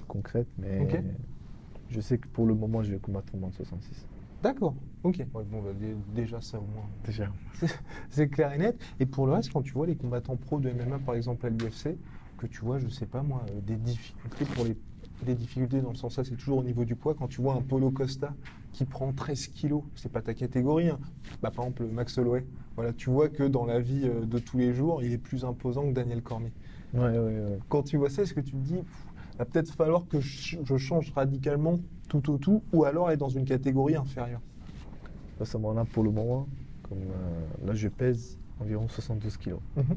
concrète, 0.09 0.49
mais 0.59 0.80
Ok. 0.82 1.03
je 1.90 2.01
sais 2.01 2.18
que 2.18 2.28
pour 2.28 2.47
le 2.47 2.55
moment, 2.55 2.82
je 2.82 2.92
vais 2.92 2.99
combattre 2.99 3.34
au 3.34 3.38
moins 3.38 3.49
de 3.51 3.55
66. 3.55 4.07
D'accord. 4.42 4.74
Ok. 5.03 5.18
Ouais, 5.34 5.44
bon, 5.44 5.62
bah, 5.62 5.72
dé- 5.72 5.97
déjà, 6.14 6.40
ça 6.40 6.59
au 6.59 6.66
moins. 6.66 6.88
Déjà. 7.05 7.28
C'est 8.11 8.28
clair 8.28 8.53
et 8.53 8.59
net. 8.59 8.78
Et 9.01 9.07
pour 9.07 9.26
le 9.26 9.32
reste, 9.32 9.53
quand 9.53 9.62
tu 9.62 9.72
vois 9.72 9.86
les 9.86 9.97
combattants 9.97 10.36
pro 10.36 10.61
de 10.61 10.68
MMA, 10.68 10.99
par 10.99 11.14
exemple 11.14 11.47
à 11.47 11.49
l'UFC, 11.49 11.97
que 12.36 12.47
tu 12.47 12.61
vois, 12.61 12.78
je 12.78 12.88
sais 12.88 13.07
pas 13.07 13.22
moi, 13.22 13.42
euh, 13.51 13.61
des 13.62 13.76
difficultés 13.76 14.44
pour 14.44 14.64
les. 14.64 14.76
Des 15.24 15.34
difficultés 15.34 15.80
dans 15.80 15.88
le 15.88 15.94
sens, 15.97 16.14
ça 16.16 16.24
c'est 16.24 16.36
toujours 16.36 16.59
au 16.59 16.62
niveau 16.62 16.84
du 16.84 16.94
poids. 16.94 17.14
Quand 17.14 17.26
tu 17.26 17.40
vois 17.40 17.55
un 17.55 17.62
Polo 17.62 17.90
Costa 17.90 18.34
qui 18.77 18.85
prend 18.85 19.11
13 19.11 19.47
kilos, 19.47 19.83
c'est 19.95 20.12
pas 20.12 20.20
ta 20.20 20.35
catégorie. 20.35 20.91
hein. 20.91 20.99
Bah, 21.43 21.51
par 21.51 21.64
exemple, 21.64 21.85
Max 21.87 22.18
Holloway. 22.18 22.45
Voilà, 22.74 22.93
tu 22.93 23.09
vois 23.09 23.31
que 23.31 23.43
dans 23.43 23.64
la 23.64 23.81
vie 23.81 24.03
euh, 24.05 24.27
de 24.27 24.39
tous 24.39 24.59
les 24.59 24.74
jours, 24.74 25.03
il 25.03 25.12
est 25.12 25.18
plus 25.18 25.47
imposant 25.47 25.89
que 25.89 25.93
Daniel 25.95 26.20
Cormier. 26.22 26.53
Ouais, 26.93 27.01
ouais, 27.09 27.18
ouais. 27.18 27.59
Quand 27.70 27.83
tu 27.85 27.97
vois 27.97 28.11
ça, 28.11 28.20
est-ce 28.22 28.35
que 28.35 28.41
tu 28.41 28.53
te 28.53 28.57
dis, 28.59 28.74
pff, 28.77 29.07
va 29.39 29.47
peut-être 29.47 29.72
falloir 29.72 30.07
que 30.07 30.20
je 30.20 30.77
change 30.77 31.11
radicalement 31.14 31.79
tout 32.11 32.31
au 32.31 32.37
tout, 32.37 32.62
ou 32.74 32.85
alors 32.85 33.11
être 33.11 33.18
dans 33.18 33.31
une 33.31 33.47
catégorie 33.47 33.97
inférieure? 33.97 34.43
À 35.41 35.47
ce 35.47 35.57
moment-là, 35.57 35.87
pour 35.87 36.05
le 36.05 36.11
moment, 36.11 36.47
comme 36.83 36.99
euh, 37.01 37.66
là, 37.66 37.72
je 37.74 37.89
pèse 37.89 38.39
environ 38.61 38.89
72 38.89 39.39
kilos. 39.39 39.61
Mhm. 39.77 39.97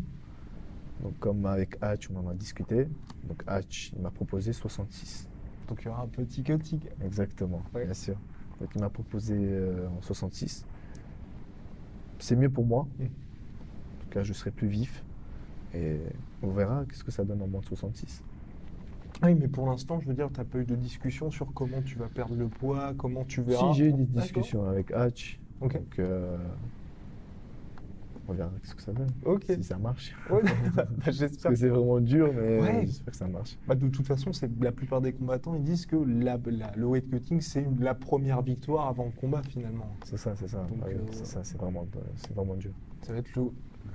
Donc, 1.04 1.20
comme 1.20 1.46
avec 1.46 1.76
Hatch, 1.82 2.10
on 2.12 2.26
en 2.26 2.30
a 2.30 2.34
discuté. 2.34 2.88
Donc, 3.26 3.44
Hatch, 3.46 3.92
il 3.94 4.02
m'a 4.02 4.10
proposé 4.12 4.54
66. 4.54 5.28
Donc 5.68 5.82
il 5.84 5.86
y 5.86 5.90
aura 5.90 6.02
un 6.02 6.08
petit 6.08 6.42
cutting. 6.42 6.80
Exactement, 7.06 7.62
Ouais. 7.76 7.86
bien 7.86 7.94
sûr. 7.94 8.16
Donc, 8.60 8.70
il 8.76 8.82
m'a 8.82 8.90
proposé 8.90 9.36
euh, 9.38 9.88
en 9.88 10.02
66. 10.02 10.66
C'est 12.20 12.36
mieux 12.36 12.50
pour 12.50 12.66
moi. 12.66 12.88
Mm. 13.00 13.04
En 13.04 13.08
tout 14.02 14.10
cas, 14.10 14.24
je 14.24 14.34
serai 14.34 14.52
plus 14.52 14.68
vif. 14.68 15.04
Et 15.74 16.00
on 16.42 16.50
verra 16.50 16.84
qu'est-ce 16.86 17.04
que 17.04 17.12
ça 17.12 17.24
donne 17.24 17.42
en 17.42 17.48
moins 17.48 17.62
de 17.62 17.66
66. 17.66 18.24
Ah 19.22 19.28
Oui, 19.28 19.36
mais 19.36 19.48
pour 19.48 19.68
l'instant, 19.68 20.00
je 20.00 20.08
veux 20.08 20.14
dire, 20.14 20.30
tu 20.34 20.40
n'as 20.40 20.46
pas 20.46 20.60
eu 20.60 20.66
de 20.66 20.76
discussion 20.76 21.30
sur 21.30 21.54
comment 21.54 21.82
tu 21.82 21.98
vas 21.98 22.08
perdre 22.08 22.36
le 22.36 22.48
poids, 22.48 22.94
comment 22.98 23.26
tu 23.26 23.42
verras. 23.42 23.74
Si, 23.74 23.80
j'ai 23.80 23.86
eu 23.88 23.94
des 23.94 24.06
discussions 24.06 24.68
avec 24.68 24.92
Hatch. 24.92 25.40
Ok. 25.62 25.74
Donc, 25.74 26.00
euh, 26.00 26.38
on 28.30 28.34
verra 28.34 28.52
ce 28.64 28.76
que 28.76 28.82
ça 28.82 28.94
donne. 28.94 29.10
Ok. 29.26 29.44
Si 29.48 29.64
ça 29.64 29.78
marche. 29.78 30.14
Ouais, 30.30 30.42
bah, 30.76 30.88
Parce 31.04 31.18
j'espère. 31.18 31.52
que 31.52 31.58
c'est 31.58 31.70
vraiment 31.70 32.00
dur, 32.00 32.32
mais 32.34 32.60
Ouais. 32.62 32.86
j'espère 32.86 33.12
que 33.12 33.18
ça 33.18 33.28
marche. 33.28 33.58
Bah, 33.68 33.76
de 33.76 33.88
toute 33.90 34.06
façon, 34.08 34.32
c'est 34.34 34.50
la 34.62 34.72
plupart 34.72 35.02
des 35.02 35.14
combattants, 35.14 35.56
ils 35.56 35.64
disent 35.64 35.86
que 35.86 35.96
la- 35.96 36.38
la- 36.46 36.72
le 36.76 36.86
weight 36.86 37.10
cutting, 37.10 37.42
c'est 37.42 37.66
la 37.80 37.96
première 37.96 38.42
victoire 38.42 38.88
avant 38.88 39.06
le 39.06 39.12
combat 39.20 39.42
finalement. 39.44 39.88
C'est 40.04 40.18
ça, 40.18 40.36
c'est 40.36 40.48
ça. 40.48 40.66
Euh, 40.88 40.98
c'est 41.12 41.26
ça, 41.26 41.44
c'est 41.44 41.58
vraiment, 41.58 41.86
c'est 42.16 42.34
vraiment 42.34 42.56
dur. 42.56 42.72
Ça 43.02 43.14
va 43.14 43.20
être 43.20 43.34
le, 43.36 43.44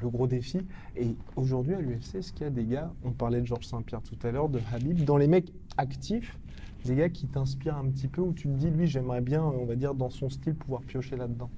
le 0.03 0.09
gros 0.09 0.27
défi. 0.27 0.67
Et 0.97 1.15
aujourd'hui 1.37 1.75
à 1.75 1.81
l'UFC, 1.81 2.17
est-ce 2.17 2.33
qu'il 2.33 2.45
y 2.45 2.49
a 2.49 2.51
des 2.51 2.65
gars, 2.65 2.93
on 3.05 3.13
parlait 3.13 3.41
de 3.41 3.47
Georges 3.47 3.67
Saint-Pierre 3.67 4.03
tout 4.03 4.17
à 4.27 4.31
l'heure, 4.31 4.49
de 4.49 4.61
Habib, 4.73 5.05
dans 5.05 5.17
les 5.19 5.29
mecs 5.29 5.53
actifs, 5.77 6.39
des 6.85 6.97
gars 6.97 7.09
qui 7.09 7.27
t'inspirent 7.27 7.77
un 7.77 7.89
petit 7.89 8.09
peu, 8.09 8.21
où 8.21 8.33
tu 8.33 8.49
te 8.49 8.53
dis, 8.53 8.71
lui, 8.71 8.87
j'aimerais 8.87 9.21
bien, 9.21 9.43
on 9.43 9.65
va 9.65 9.75
dire, 9.77 9.95
dans 9.95 10.11
son 10.11 10.29
style, 10.29 10.55
pouvoir 10.55 10.83
piocher 10.83 11.17
là-dedans? 11.17 11.51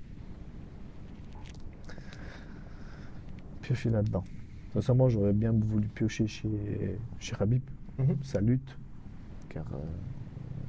Piocher 3.67 3.91
là-dedans. 3.91 4.23
Sincèrement, 4.75 5.09
j'aurais 5.09 5.33
bien 5.33 5.51
voulu 5.51 5.89
piocher 5.89 6.29
chez, 6.29 7.01
chez 7.19 7.35
Habib, 7.41 7.63
Mhm. 7.99 8.17
sa 8.23 8.41
lutte, 8.41 8.79
car 9.49 9.65
euh, 9.75 9.79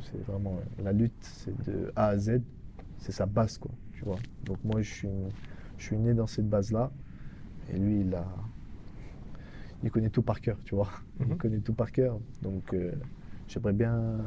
c'est 0.02 0.24
vraiment 0.26 0.60
la 0.84 0.94
lutte, 0.94 1.14
c'est 1.22 1.56
de 1.64 1.92
A 1.96 2.08
à 2.08 2.18
Z, 2.18 2.42
c'est 2.98 3.12
sa 3.12 3.28
base, 3.28 3.60
quoi, 3.60 3.70
tu 3.94 4.04
vois. 4.04 4.18
Donc 4.46 4.58
moi, 4.64 4.82
je 4.82 4.92
suis, 4.92 5.08
je 5.78 5.84
suis 5.84 5.96
né 5.98 6.16
dans 6.16 6.26
cette 6.26 6.50
base-là, 6.50 6.92
et 7.72 7.78
lui, 7.78 8.02
il 8.02 8.16
a, 8.16 8.26
il 9.84 9.92
connaît 9.92 10.10
tout 10.10 10.24
par 10.24 10.42
cœur, 10.42 10.58
tu 10.64 10.74
vois. 10.74 10.90
Il 11.20 11.28
Mhm. 11.28 11.38
connaît 11.38 11.60
tout 11.60 11.74
par 11.74 11.92
cœur, 11.92 12.20
donc 12.42 12.74
euh, 12.74 12.94
j'aimerais 13.48 13.74
bien, 13.74 14.18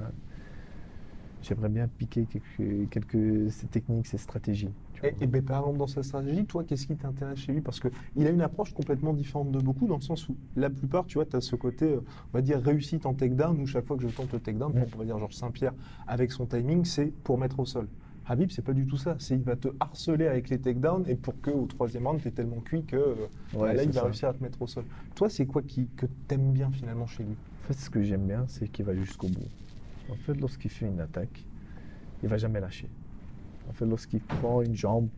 j'aimerais 1.43 1.71
bien 1.71 1.89
piquer 1.89 2.25
quelques, 2.27 2.89
quelques 2.91 3.51
ces 3.51 3.66
techniques, 3.66 4.07
ces 4.07 4.18
stratégies. 4.18 4.71
Tu 5.01 5.07
Et, 5.07 5.11
vois. 5.12 5.22
et 5.22 5.26
ben, 5.26 5.42
par 5.42 5.61
exemple, 5.61 5.78
dans 5.78 5.86
sa 5.86 6.03
stratégie, 6.03 6.44
toi, 6.46 6.64
qu'est-ce 6.64 6.86
qui 6.86 6.96
t'intéresse 6.96 7.38
chez 7.38 7.53
lui? 7.53 7.61
Parce 7.61 7.80
qu'il 7.80 8.26
a 8.26 8.30
une 8.30 8.42
approche 8.42 8.72
complètement 8.72 9.12
différente 9.12 9.51
de 9.51 9.59
beaucoup, 9.59 9.86
dans 9.86 9.96
le 9.96 10.03
sens 10.03 10.28
où 10.28 10.36
la 10.57 10.70
plupart, 10.70 11.07
tu 11.07 11.14
vois, 11.14 11.26
tu 11.26 11.36
as 11.36 11.40
ce 11.40 11.57
côté, 11.57 11.86
euh, 11.86 12.01
on 12.01 12.38
va 12.38 12.42
dire, 12.42 12.61
réussite 12.61 13.07
en 13.07 13.14
takedown, 13.14 13.61
où 13.61 13.66
chaque 13.66 13.86
fois 13.86 13.96
que 13.96 14.03
je 14.03 14.09
tente 14.09 14.32
le 14.32 14.40
takedown, 14.40 14.72
Mm. 14.72 14.84
on 14.94 14.98
va 14.98 15.05
dire 15.05 15.18
Georges 15.18 15.34
Saint-Pierre, 15.34 15.74
avec 16.07 16.32
son 16.32 16.46
timing, 16.46 16.84
c'est 16.84 17.07
pour 17.24 17.38
mettre 17.38 17.61
au 17.61 17.64
sol. 17.66 17.88
Habib, 18.26 18.51
c'est 18.53 18.62
pas 18.62 18.74
du 18.74 18.86
tout 18.86 18.96
ça. 18.96 19.16
C'est 19.18 19.34
il 19.34 19.42
va 19.42 19.57
te 19.57 19.68
harceler 19.80 20.26
avec 20.28 20.51
les 20.51 20.59
takedowns 20.61 21.05
et 21.09 21.16
pour 21.16 21.40
que 21.40 21.51
au 21.51 21.66
troisième 21.66 22.07
round, 22.07 22.20
tu 22.20 22.28
es 22.28 22.30
tellement 22.30 22.61
cuit 22.61 22.84
que 22.84 22.94
euh, 22.94 23.14
Ouais, 23.55 23.74
là, 23.74 23.82
il 23.82 23.88
va 23.90 24.01
ça. 24.01 24.05
réussir 24.05 24.28
à 24.28 24.34
te 24.34 24.42
mettre 24.42 24.62
au 24.62 24.68
sol. 24.68 24.84
Toi, 25.16 25.28
c'est 25.28 25.46
quoi 25.46 25.62
qui, 25.62 25.88
que 25.96 26.07
t'aimes 26.28 26.53
bien 26.53 26.70
finalement 26.70 27.07
chez 27.09 27.24
lui? 27.24 27.32
En 27.64 27.66
fait, 27.66 27.74
ce 27.74 27.90
que 27.90 28.03
j'aime 28.03 28.26
bien, 28.28 28.44
c'est 28.46 28.68
qu'il 28.68 28.84
va 28.84 28.94
jusqu'au 28.94 29.26
bout. 29.26 29.48
En 30.12 30.14
fait, 30.14 30.34
lorsqu'il 30.40 30.70
fait 30.70 30.86
une 30.86 31.01
attaque, 31.01 31.44
il 32.22 32.28
va 32.28 32.36
jamais 32.36 32.61
lâcher. 32.61 32.88
En 33.71 33.73
fait, 33.73 33.87
lorsqu'il 33.87 34.21
prend 34.21 34.62
une 34.62 34.75
jambe 34.75 35.09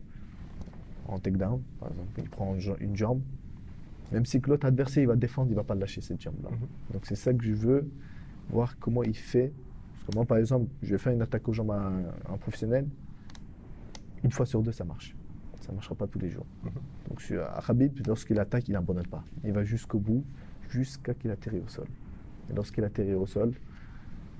en 1.07 1.17
takedown, 1.19 1.61
par 1.79 1.89
exemple, 1.89 2.09
il 2.19 2.29
prend 2.29 2.53
une 2.53 2.61
ja- 2.61 2.75
une 2.79 2.95
jambe, 2.95 3.21
même 4.11 4.25
si 4.25 4.39
que 4.39 4.49
l'autre 4.51 4.67
adversaire 4.67 5.03
il 5.03 5.07
va 5.07 5.15
défendre, 5.15 5.49
il 5.51 5.55
va 5.55 5.63
pas 5.63 5.73
lâcher 5.75 6.01
cette 6.01 6.21
jambe-là. 6.21 6.51
Mhm. 6.51 6.67
Donc 6.93 7.05
c'est 7.07 7.15
ça 7.15 7.33
que 7.33 7.43
je 7.43 7.53
veux 7.53 7.89
voir 8.49 8.77
comment 8.79 9.03
il 9.03 9.15
fait. 9.17 9.51
Parce 9.93 10.05
que 10.11 10.15
moi, 10.15 10.25
par 10.25 10.37
exemple, 10.37 10.67
je 10.83 10.91
vais 10.91 10.97
faire 10.99 11.13
une 11.13 11.21
attaque 11.23 11.47
aux 11.47 11.53
jambes 11.53 11.71
à 11.71 11.79
un, 11.79 12.03
à 12.29 12.33
un 12.33 12.37
professionnel. 12.37 12.87
Une 14.23 14.31
fois 14.31 14.45
sur 14.45 14.61
deux, 14.61 14.71
ça 14.71 14.85
marche. 14.85 15.15
Ça 15.61 15.69
ne 15.71 15.75
marchera 15.75 15.95
pas 15.95 16.07
tous 16.07 16.19
les 16.19 16.29
jours. 16.29 16.45
Mhm. 16.63 16.71
Donc 17.09 17.21
sur 17.21 17.43
Khabib, 17.65 17.99
lorsqu'il 18.05 18.37
attaque, 18.39 18.67
il 18.69 18.73
n'abandonne 18.73 19.07
pas. 19.07 19.23
Il 19.43 19.51
va 19.51 19.63
jusqu'au 19.63 19.97
bout, 19.99 20.23
jusqu'à 20.69 21.13
qu'il 21.15 21.31
atterrit 21.31 21.59
au 21.59 21.67
sol. 21.67 21.87
Et 22.51 22.53
lorsqu'il 22.53 22.83
atterrit 22.83 23.15
au 23.15 23.25
sol, 23.25 23.53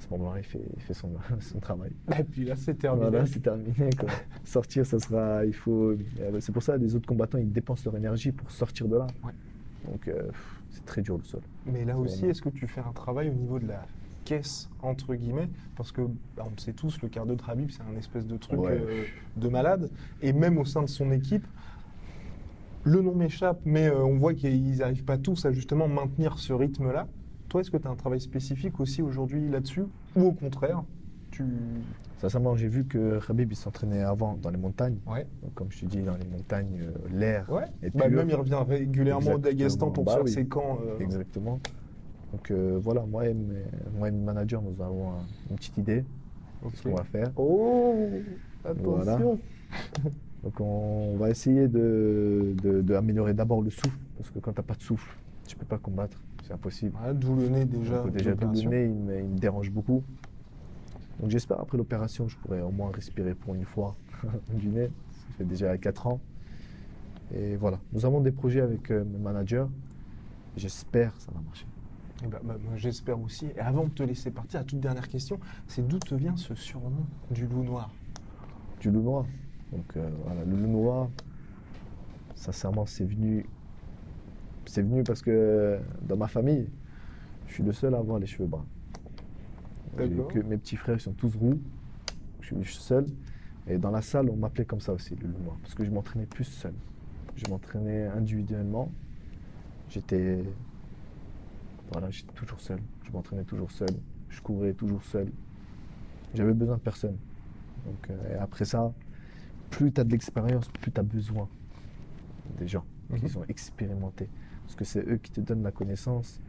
ce 0.04 0.10
moment-là, 0.12 0.40
il 0.40 0.44
fait, 0.44 0.62
il 0.76 0.82
fait 0.82 0.94
son, 0.94 1.10
son 1.40 1.60
travail. 1.60 1.92
Et 2.20 2.24
puis 2.24 2.46
là, 2.46 2.56
c'est 2.56 2.76
terminé. 2.76 3.10
Voilà, 3.10 3.26
c'est 3.26 3.40
terminé. 3.42 3.90
quoi. 4.00 4.10
sortir, 4.44 4.86
ça 4.86 5.00
sera. 5.00 5.46
Il 5.46 5.54
faut. 5.54 5.92
euh, 5.92 6.40
C'est 6.40 6.52
pour 6.52 6.64
ça 6.64 6.78
les 6.78 6.96
autres 6.96 7.08
combattants, 7.08 7.38
ils 7.38 7.52
dépensent 7.52 7.84
leur 7.86 7.96
énergie 7.98 8.32
pour 8.32 8.50
sortir 8.52 8.88
de 8.88 8.98
là. 8.98 9.08
Ouais. 9.24 9.32
Donc 9.92 10.08
euh, 10.08 10.30
c'est 10.70 10.86
très 10.86 11.02
dur 11.02 11.18
le 11.18 11.24
sol. 11.24 11.42
Mais 11.66 11.84
là 11.86 11.98
aussi, 11.98 12.18
Vraiment. 12.18 12.32
est-ce 12.32 12.42
que 12.42 12.50
tu 12.50 12.68
fais 12.68 12.82
un 12.82 12.94
travail 12.94 13.30
au 13.30 13.34
niveau 13.34 13.60
de 13.60 13.68
la 13.68 13.86
caisse, 14.26 14.70
entre 14.82 15.14
guillemets? 15.16 15.50
Parce 15.76 15.92
que, 15.92 16.02
bah, 16.38 16.44
on 16.46 16.50
le 16.52 16.58
sait 16.58 16.72
tous, 16.74 17.02
le 17.02 17.10
cardio 17.10 17.36
de 17.36 17.42
Habib, 17.48 17.70
c'est 17.72 17.82
un 17.84 17.98
espèce 17.98 18.26
de 18.26 18.38
truc 18.38 18.60
Ouais. 18.60 18.72
euh, 18.82 19.04
de 19.38 19.48
malade. 19.50 19.90
Et 20.22 20.32
même 20.34 20.58
au 20.58 20.66
sein 20.66 20.82
de 20.84 20.88
son 20.90 21.12
équipe, 21.12 21.46
le 22.86 23.02
nom 23.02 23.14
m'échappe, 23.16 23.60
mais 23.66 23.88
euh, 23.88 24.04
on 24.04 24.18
voit 24.18 24.34
qu'ils 24.34 24.78
n'arrivent 24.78 25.06
pas 25.06 25.18
tous 25.18 25.46
à 25.46 25.52
justement 25.52 25.88
maintenir 25.88 26.38
ce 26.40 26.52
rythme-là. 26.54 27.08
Toi, 27.54 27.62
est-ce 27.62 27.70
que 27.70 27.78
tu 27.78 27.88
as 27.88 27.92
un 27.92 27.96
travail 27.96 28.20
spécifique 28.20 28.80
aussi 28.80 29.04
aujourd'hui 29.04 29.48
là-dessus? 29.48 29.84
Ou 30.16 30.24
au 30.24 30.32
contraire, 30.32 30.82
tu... 31.30 31.44
Sincèrement, 32.18 32.56
j'ai 32.56 32.68
vu 32.68 32.84
que 32.86 33.20
Khabib 33.28 33.52
il 33.52 33.56
s'entraînait 33.56 34.02
avant 34.02 34.40
dans 34.42 34.50
les 34.50 34.58
montagnes. 34.58 34.98
Ouais. 35.06 35.28
Donc, 35.44 35.54
comme 35.54 35.68
je 35.72 35.82
te 35.82 35.86
dis, 35.86 36.02
dans 36.02 36.16
les 36.16 36.26
montagnes, 36.26 36.80
euh, 36.82 36.92
l'air 37.16 37.48
Ouais. 37.52 37.66
Bah, 37.94 38.10
même 38.10 38.28
il 38.28 38.34
revient 38.36 38.58
régulièrement 38.68 39.34
au. 39.34 39.38
Daghestan 39.38 39.92
pour 39.92 40.04
Bah 40.04 40.14
faire 40.14 40.24
oui. 40.24 40.32
ses 40.32 40.48
camps. 40.48 40.80
euh, 40.84 40.98
Exactement. 41.00 41.60
Donc 42.32 42.50
euh, 42.50 42.80
voilà, 42.82 43.06
moi 43.06 43.28
et, 43.30 43.36
mes, 43.36 43.66
moi 44.00 44.08
et 44.08 44.12
mes 44.12 44.24
managers, 44.26 44.58
nous 44.60 44.84
avons 44.84 45.12
un- 45.12 45.26
une 45.52 45.56
petite 45.56 45.78
idée 45.78 46.02
de 46.02 46.76
ce 46.76 46.82
qu'on 46.82 46.96
va 46.96 47.04
faire. 47.04 47.32
Oh 47.36 47.94
Attention 48.66 48.84
Voilà. 48.96 49.20
Donc 50.44 50.60
on 50.60 51.18
va 51.18 51.30
essayer 51.30 51.68
de, 51.68 52.56
de- 52.64 52.82
de 52.82 53.32
d'abord 53.34 53.62
le 53.62 53.70
souffle, 53.70 53.96
parce 54.18 54.32
que 54.32 54.40
quand 54.40 54.54
tu 54.54 54.60
n'as 54.60 54.64
pas 54.64 54.74
de 54.74 54.82
souffle, 54.82 55.16
tu 55.46 55.56
peux 55.56 55.66
pas 55.68 55.78
combattre, 55.78 56.20
c'est 56.44 56.54
impossible. 56.54 56.98
D'où 57.16 57.36
le 57.36 57.50
nez 57.50 57.66
déjà. 57.66 58.04
Donc, 58.04 58.12
déjà 58.12 58.32
le 58.32 58.70
nez, 58.70 58.86
il 58.86 58.96
me, 58.96 59.20
il 59.20 59.30
me 59.30 59.38
dérange 59.38 59.72
beaucoup. 59.72 60.04
Donc 61.20 61.30
j'espère 61.30 61.60
après 61.60 61.78
l'opération, 61.78 62.28
je 62.28 62.38
pourrai 62.38 62.62
au 62.62 62.72
moins 62.72 62.92
respirer 62.92 63.36
pour 63.36 63.56
une 63.56 63.66
fois 63.66 63.96
du 64.54 64.70
nez. 64.70 64.88
Ça 64.88 65.38
fait 65.38 65.46
déjà 65.46 65.78
4 65.78 66.08
ans. 66.08 66.20
Et 67.34 67.56
voilà, 67.56 67.80
nous 67.94 68.06
avons 68.06 68.22
des 68.22 68.32
projets 68.32 68.62
avec 68.62 68.92
euh, 68.92 69.04
mes 69.04 69.18
managers. 69.18 69.66
J'espère 70.56 71.16
que 71.16 71.22
ça 71.22 71.32
va 71.34 71.42
marcher. 71.42 71.66
Eh 72.24 72.28
ben, 72.28 72.40
bah, 72.44 72.56
J'espère 72.76 73.20
aussi. 73.20 73.48
Et 73.56 73.60
avant 73.60 73.86
de 73.86 73.90
te 73.90 74.04
laisser 74.04 74.32
partir, 74.32 74.60
la 74.60 74.66
toute 74.66 74.80
dernière 74.80 75.08
question, 75.08 75.40
c'est 75.68 75.88
d'où 75.88 75.98
te 76.00 76.14
vient 76.14 76.36
ce 76.36 76.54
surnom 76.56 77.06
du 77.32 77.48
loup 77.48 77.64
noir? 77.64 77.90
Du 78.80 78.92
loup 78.92 79.02
noir. 79.02 79.26
Donc 79.72 79.98
euh, 79.98 80.10
voilà, 80.26 80.46
le 80.46 80.56
loup 80.56 80.68
noir, 80.68 81.10
sincèrement, 82.36 82.86
c'est 82.86 83.06
venu, 83.06 83.46
c'est 84.66 84.82
venu 84.82 85.04
parce 85.04 85.22
que 85.22 85.80
dans 86.02 86.18
ma 86.18 86.28
famille, 86.28 86.70
je 87.48 87.54
suis 87.54 87.64
le 87.64 87.74
seul 87.74 87.94
à 87.96 87.98
avoir 88.00 88.20
les 88.20 88.26
cheveux 88.28 88.48
bruns. 88.48 88.66
Que 89.98 90.40
mes 90.40 90.58
petits 90.58 90.76
frères 90.76 90.96
ils 90.98 91.02
sont 91.02 91.14
tous 91.14 91.36
roux, 91.36 91.60
je 92.42 92.56
suis, 92.56 92.76
seul. 92.76 93.06
Et 93.68 93.78
dans 93.78 93.92
la 93.92 94.02
salle, 94.02 94.30
on 94.30 94.36
m'appelait 94.36 94.66
comme 94.66 94.82
ça 94.82 94.92
aussi, 94.92 95.16
le 95.16 95.28
loup 95.28 95.40
noir, 95.44 95.58
parce 95.62 95.74
que 95.76 95.86
je 95.86 95.92
m'entraînais 95.92 96.26
plus 96.26 96.44
seul. 96.44 96.74
Je 97.36 97.50
m'entraînais 97.50 98.08
individuellement. 98.08 98.92
J'étais, 99.90 100.44
voilà, 101.92 102.10
j'étais 102.10 102.34
toujours 102.34 102.60
seul. 102.60 102.80
Je 103.04 103.12
m'entraînais 103.12 103.44
toujours 103.44 103.72
seul. 103.72 103.90
Je 104.30 104.42
courais 104.42 104.74
toujours 104.74 105.04
seul. 105.04 105.28
J'avais 106.34 106.54
besoin 106.54 106.76
de 106.76 106.82
personne. 106.82 107.18
Donc, 107.86 108.10
euh, 108.10 108.36
et 108.36 108.38
après 108.40 108.66
ça, 108.66 108.92
plus 109.70 109.92
tu 109.92 110.02
as 110.02 110.04
de 110.04 110.12
l'expérience, 110.12 110.68
plus 110.70 110.92
tu 110.92 111.00
as 111.00 111.04
besoin 111.04 111.48
des 112.58 112.68
gens 112.68 112.84
qui 113.16 113.22
Mhm. 113.24 113.30
sont 113.30 113.44
expérimentés. 113.48 114.30
Parce 114.66 114.76
que 114.76 114.86
c'est 114.86 115.08
eux 115.08 115.18
qui 115.18 115.32
te 115.32 115.42
donnent 115.42 115.64
la 115.64 115.72
connaissance 115.72 116.40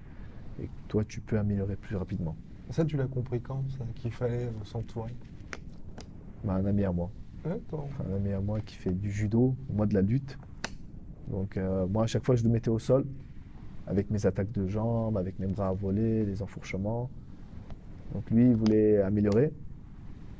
et 0.60 0.64
que 0.66 0.70
toi, 0.88 1.04
tu 1.04 1.20
peux 1.20 1.38
améliorer 1.38 1.76
plus 1.76 1.96
rapidement. 1.96 2.36
Ça, 2.70 2.84
tu 2.84 2.96
l'as 2.96 3.06
compris 3.06 3.40
quand, 3.40 3.62
qu'il 3.96 4.12
fallait 4.12 4.44
euh, 4.44 4.50
s'entourer 4.64 5.14
Bah, 6.44 6.54
un 6.54 6.64
ami 6.64 6.84
à 6.84 6.92
moi, 6.92 7.10
un 7.46 8.14
ami 8.16 8.32
à 8.32 8.40
moi 8.40 8.60
qui 8.60 8.76
fait 8.76 8.92
du 8.92 9.10
judo, 9.10 9.54
moi 9.72 9.86
de 9.86 9.94
la 9.94 10.02
lutte. 10.02 10.38
Donc 11.28 11.56
euh, 11.56 11.86
moi, 11.86 12.04
à 12.04 12.06
chaque 12.06 12.24
fois, 12.24 12.36
je 12.36 12.44
le 12.44 12.50
mettais 12.50 12.70
au 12.70 12.78
sol 12.78 13.04
avec 13.86 14.10
mes 14.10 14.24
attaques 14.24 14.52
de 14.52 14.66
jambes, 14.66 15.18
avec 15.18 15.38
mes 15.38 15.46
bras 15.46 15.68
à 15.68 15.72
voler, 15.72 16.24
les 16.24 16.40
enfourchements. 16.42 17.10
Donc 18.14 18.30
lui, 18.30 18.48
il 18.50 18.56
voulait 18.56 19.02
améliorer. 19.02 19.52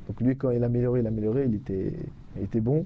Donc 0.07 0.21
lui, 0.21 0.35
quand 0.35 0.49
il 0.51 0.63
améliorait, 0.63 1.01
il 1.01 1.07
améliorait, 1.07 1.45
il 1.47 1.55
était, 1.55 1.93
il 2.37 2.43
était 2.43 2.61
bon. 2.61 2.85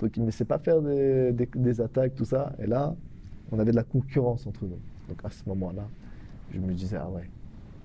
Donc 0.00 0.14
il 0.16 0.20
ne 0.20 0.24
me 0.26 0.30
laissait 0.30 0.44
pas 0.44 0.58
faire 0.58 0.82
des, 0.82 1.32
des- 1.32 1.48
des 1.54 1.80
attaques, 1.80 2.14
tout 2.14 2.24
ça. 2.26 2.52
Et 2.58 2.66
là, 2.66 2.94
on 3.52 3.58
avait 3.58 3.70
de 3.70 3.76
la 3.76 3.84
concurrence 3.84 4.46
entre 4.46 4.64
nous. 4.64 4.78
Donc 5.08 5.24
à 5.24 5.30
ce 5.30 5.42
moment-là, 5.48 5.88
je 6.52 6.58
me 6.60 6.72
disais, 6.72 6.96
ah 6.96 7.08
ouais, 7.08 7.28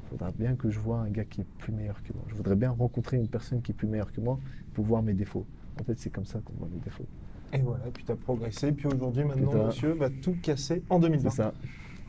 il 0.05 0.09
faudra 0.09 0.31
bien 0.31 0.55
que 0.55 0.69
je 0.69 0.79
vois 0.79 0.99
un 0.99 1.09
gars 1.09 1.25
qui 1.25 1.41
est 1.41 1.47
plus 1.59 1.71
meilleur 1.71 2.01
que 2.03 2.13
moi. 2.13 2.23
Je 2.27 2.35
voudrais 2.35 2.55
bien 2.55 2.71
rencontrer 2.71 3.17
une 3.17 3.27
personne 3.27 3.61
qui 3.61 3.71
est 3.71 3.75
plus 3.75 3.87
meilleure 3.87 4.11
que 4.11 4.21
moi 4.21 4.39
pour 4.73 4.85
voir 4.85 5.01
mes 5.01 5.13
défauts. 5.13 5.45
En 5.79 5.83
fait, 5.83 5.97
c'est 5.99 6.09
comme 6.09 6.25
ça 6.25 6.39
qu'on 6.39 6.53
voit 6.53 6.67
les 6.73 6.79
défauts. 6.79 7.05
Et 7.53 7.59
voilà, 7.59 7.83
puis 7.93 8.03
tu 8.03 8.11
as 8.11 8.15
progressé. 8.15 8.67
Et 8.67 8.71
puis 8.71 8.87
aujourd'hui, 8.87 9.23
maintenant, 9.23 9.51
Putain. 9.51 9.65
monsieur 9.65 9.91
va 9.93 10.09
tout 10.09 10.35
casser 10.41 10.83
en 10.89 10.99
2020. 10.99 11.29
C'est 11.29 11.35
ça. 11.37 11.53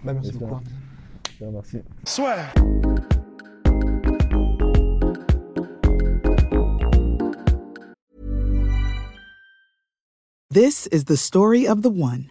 Bah, 0.04 0.12
merci 0.12 0.30
C'est 0.32 0.38
beaucoup. 0.38 0.60
ça. 0.64 1.40
Bien, 1.40 1.50
merci. 1.50 1.78
This 10.50 10.86
is 10.92 11.04
the 11.04 11.16
story 11.16 11.66
of 11.66 11.80
the 11.82 11.88
one. 11.90 12.30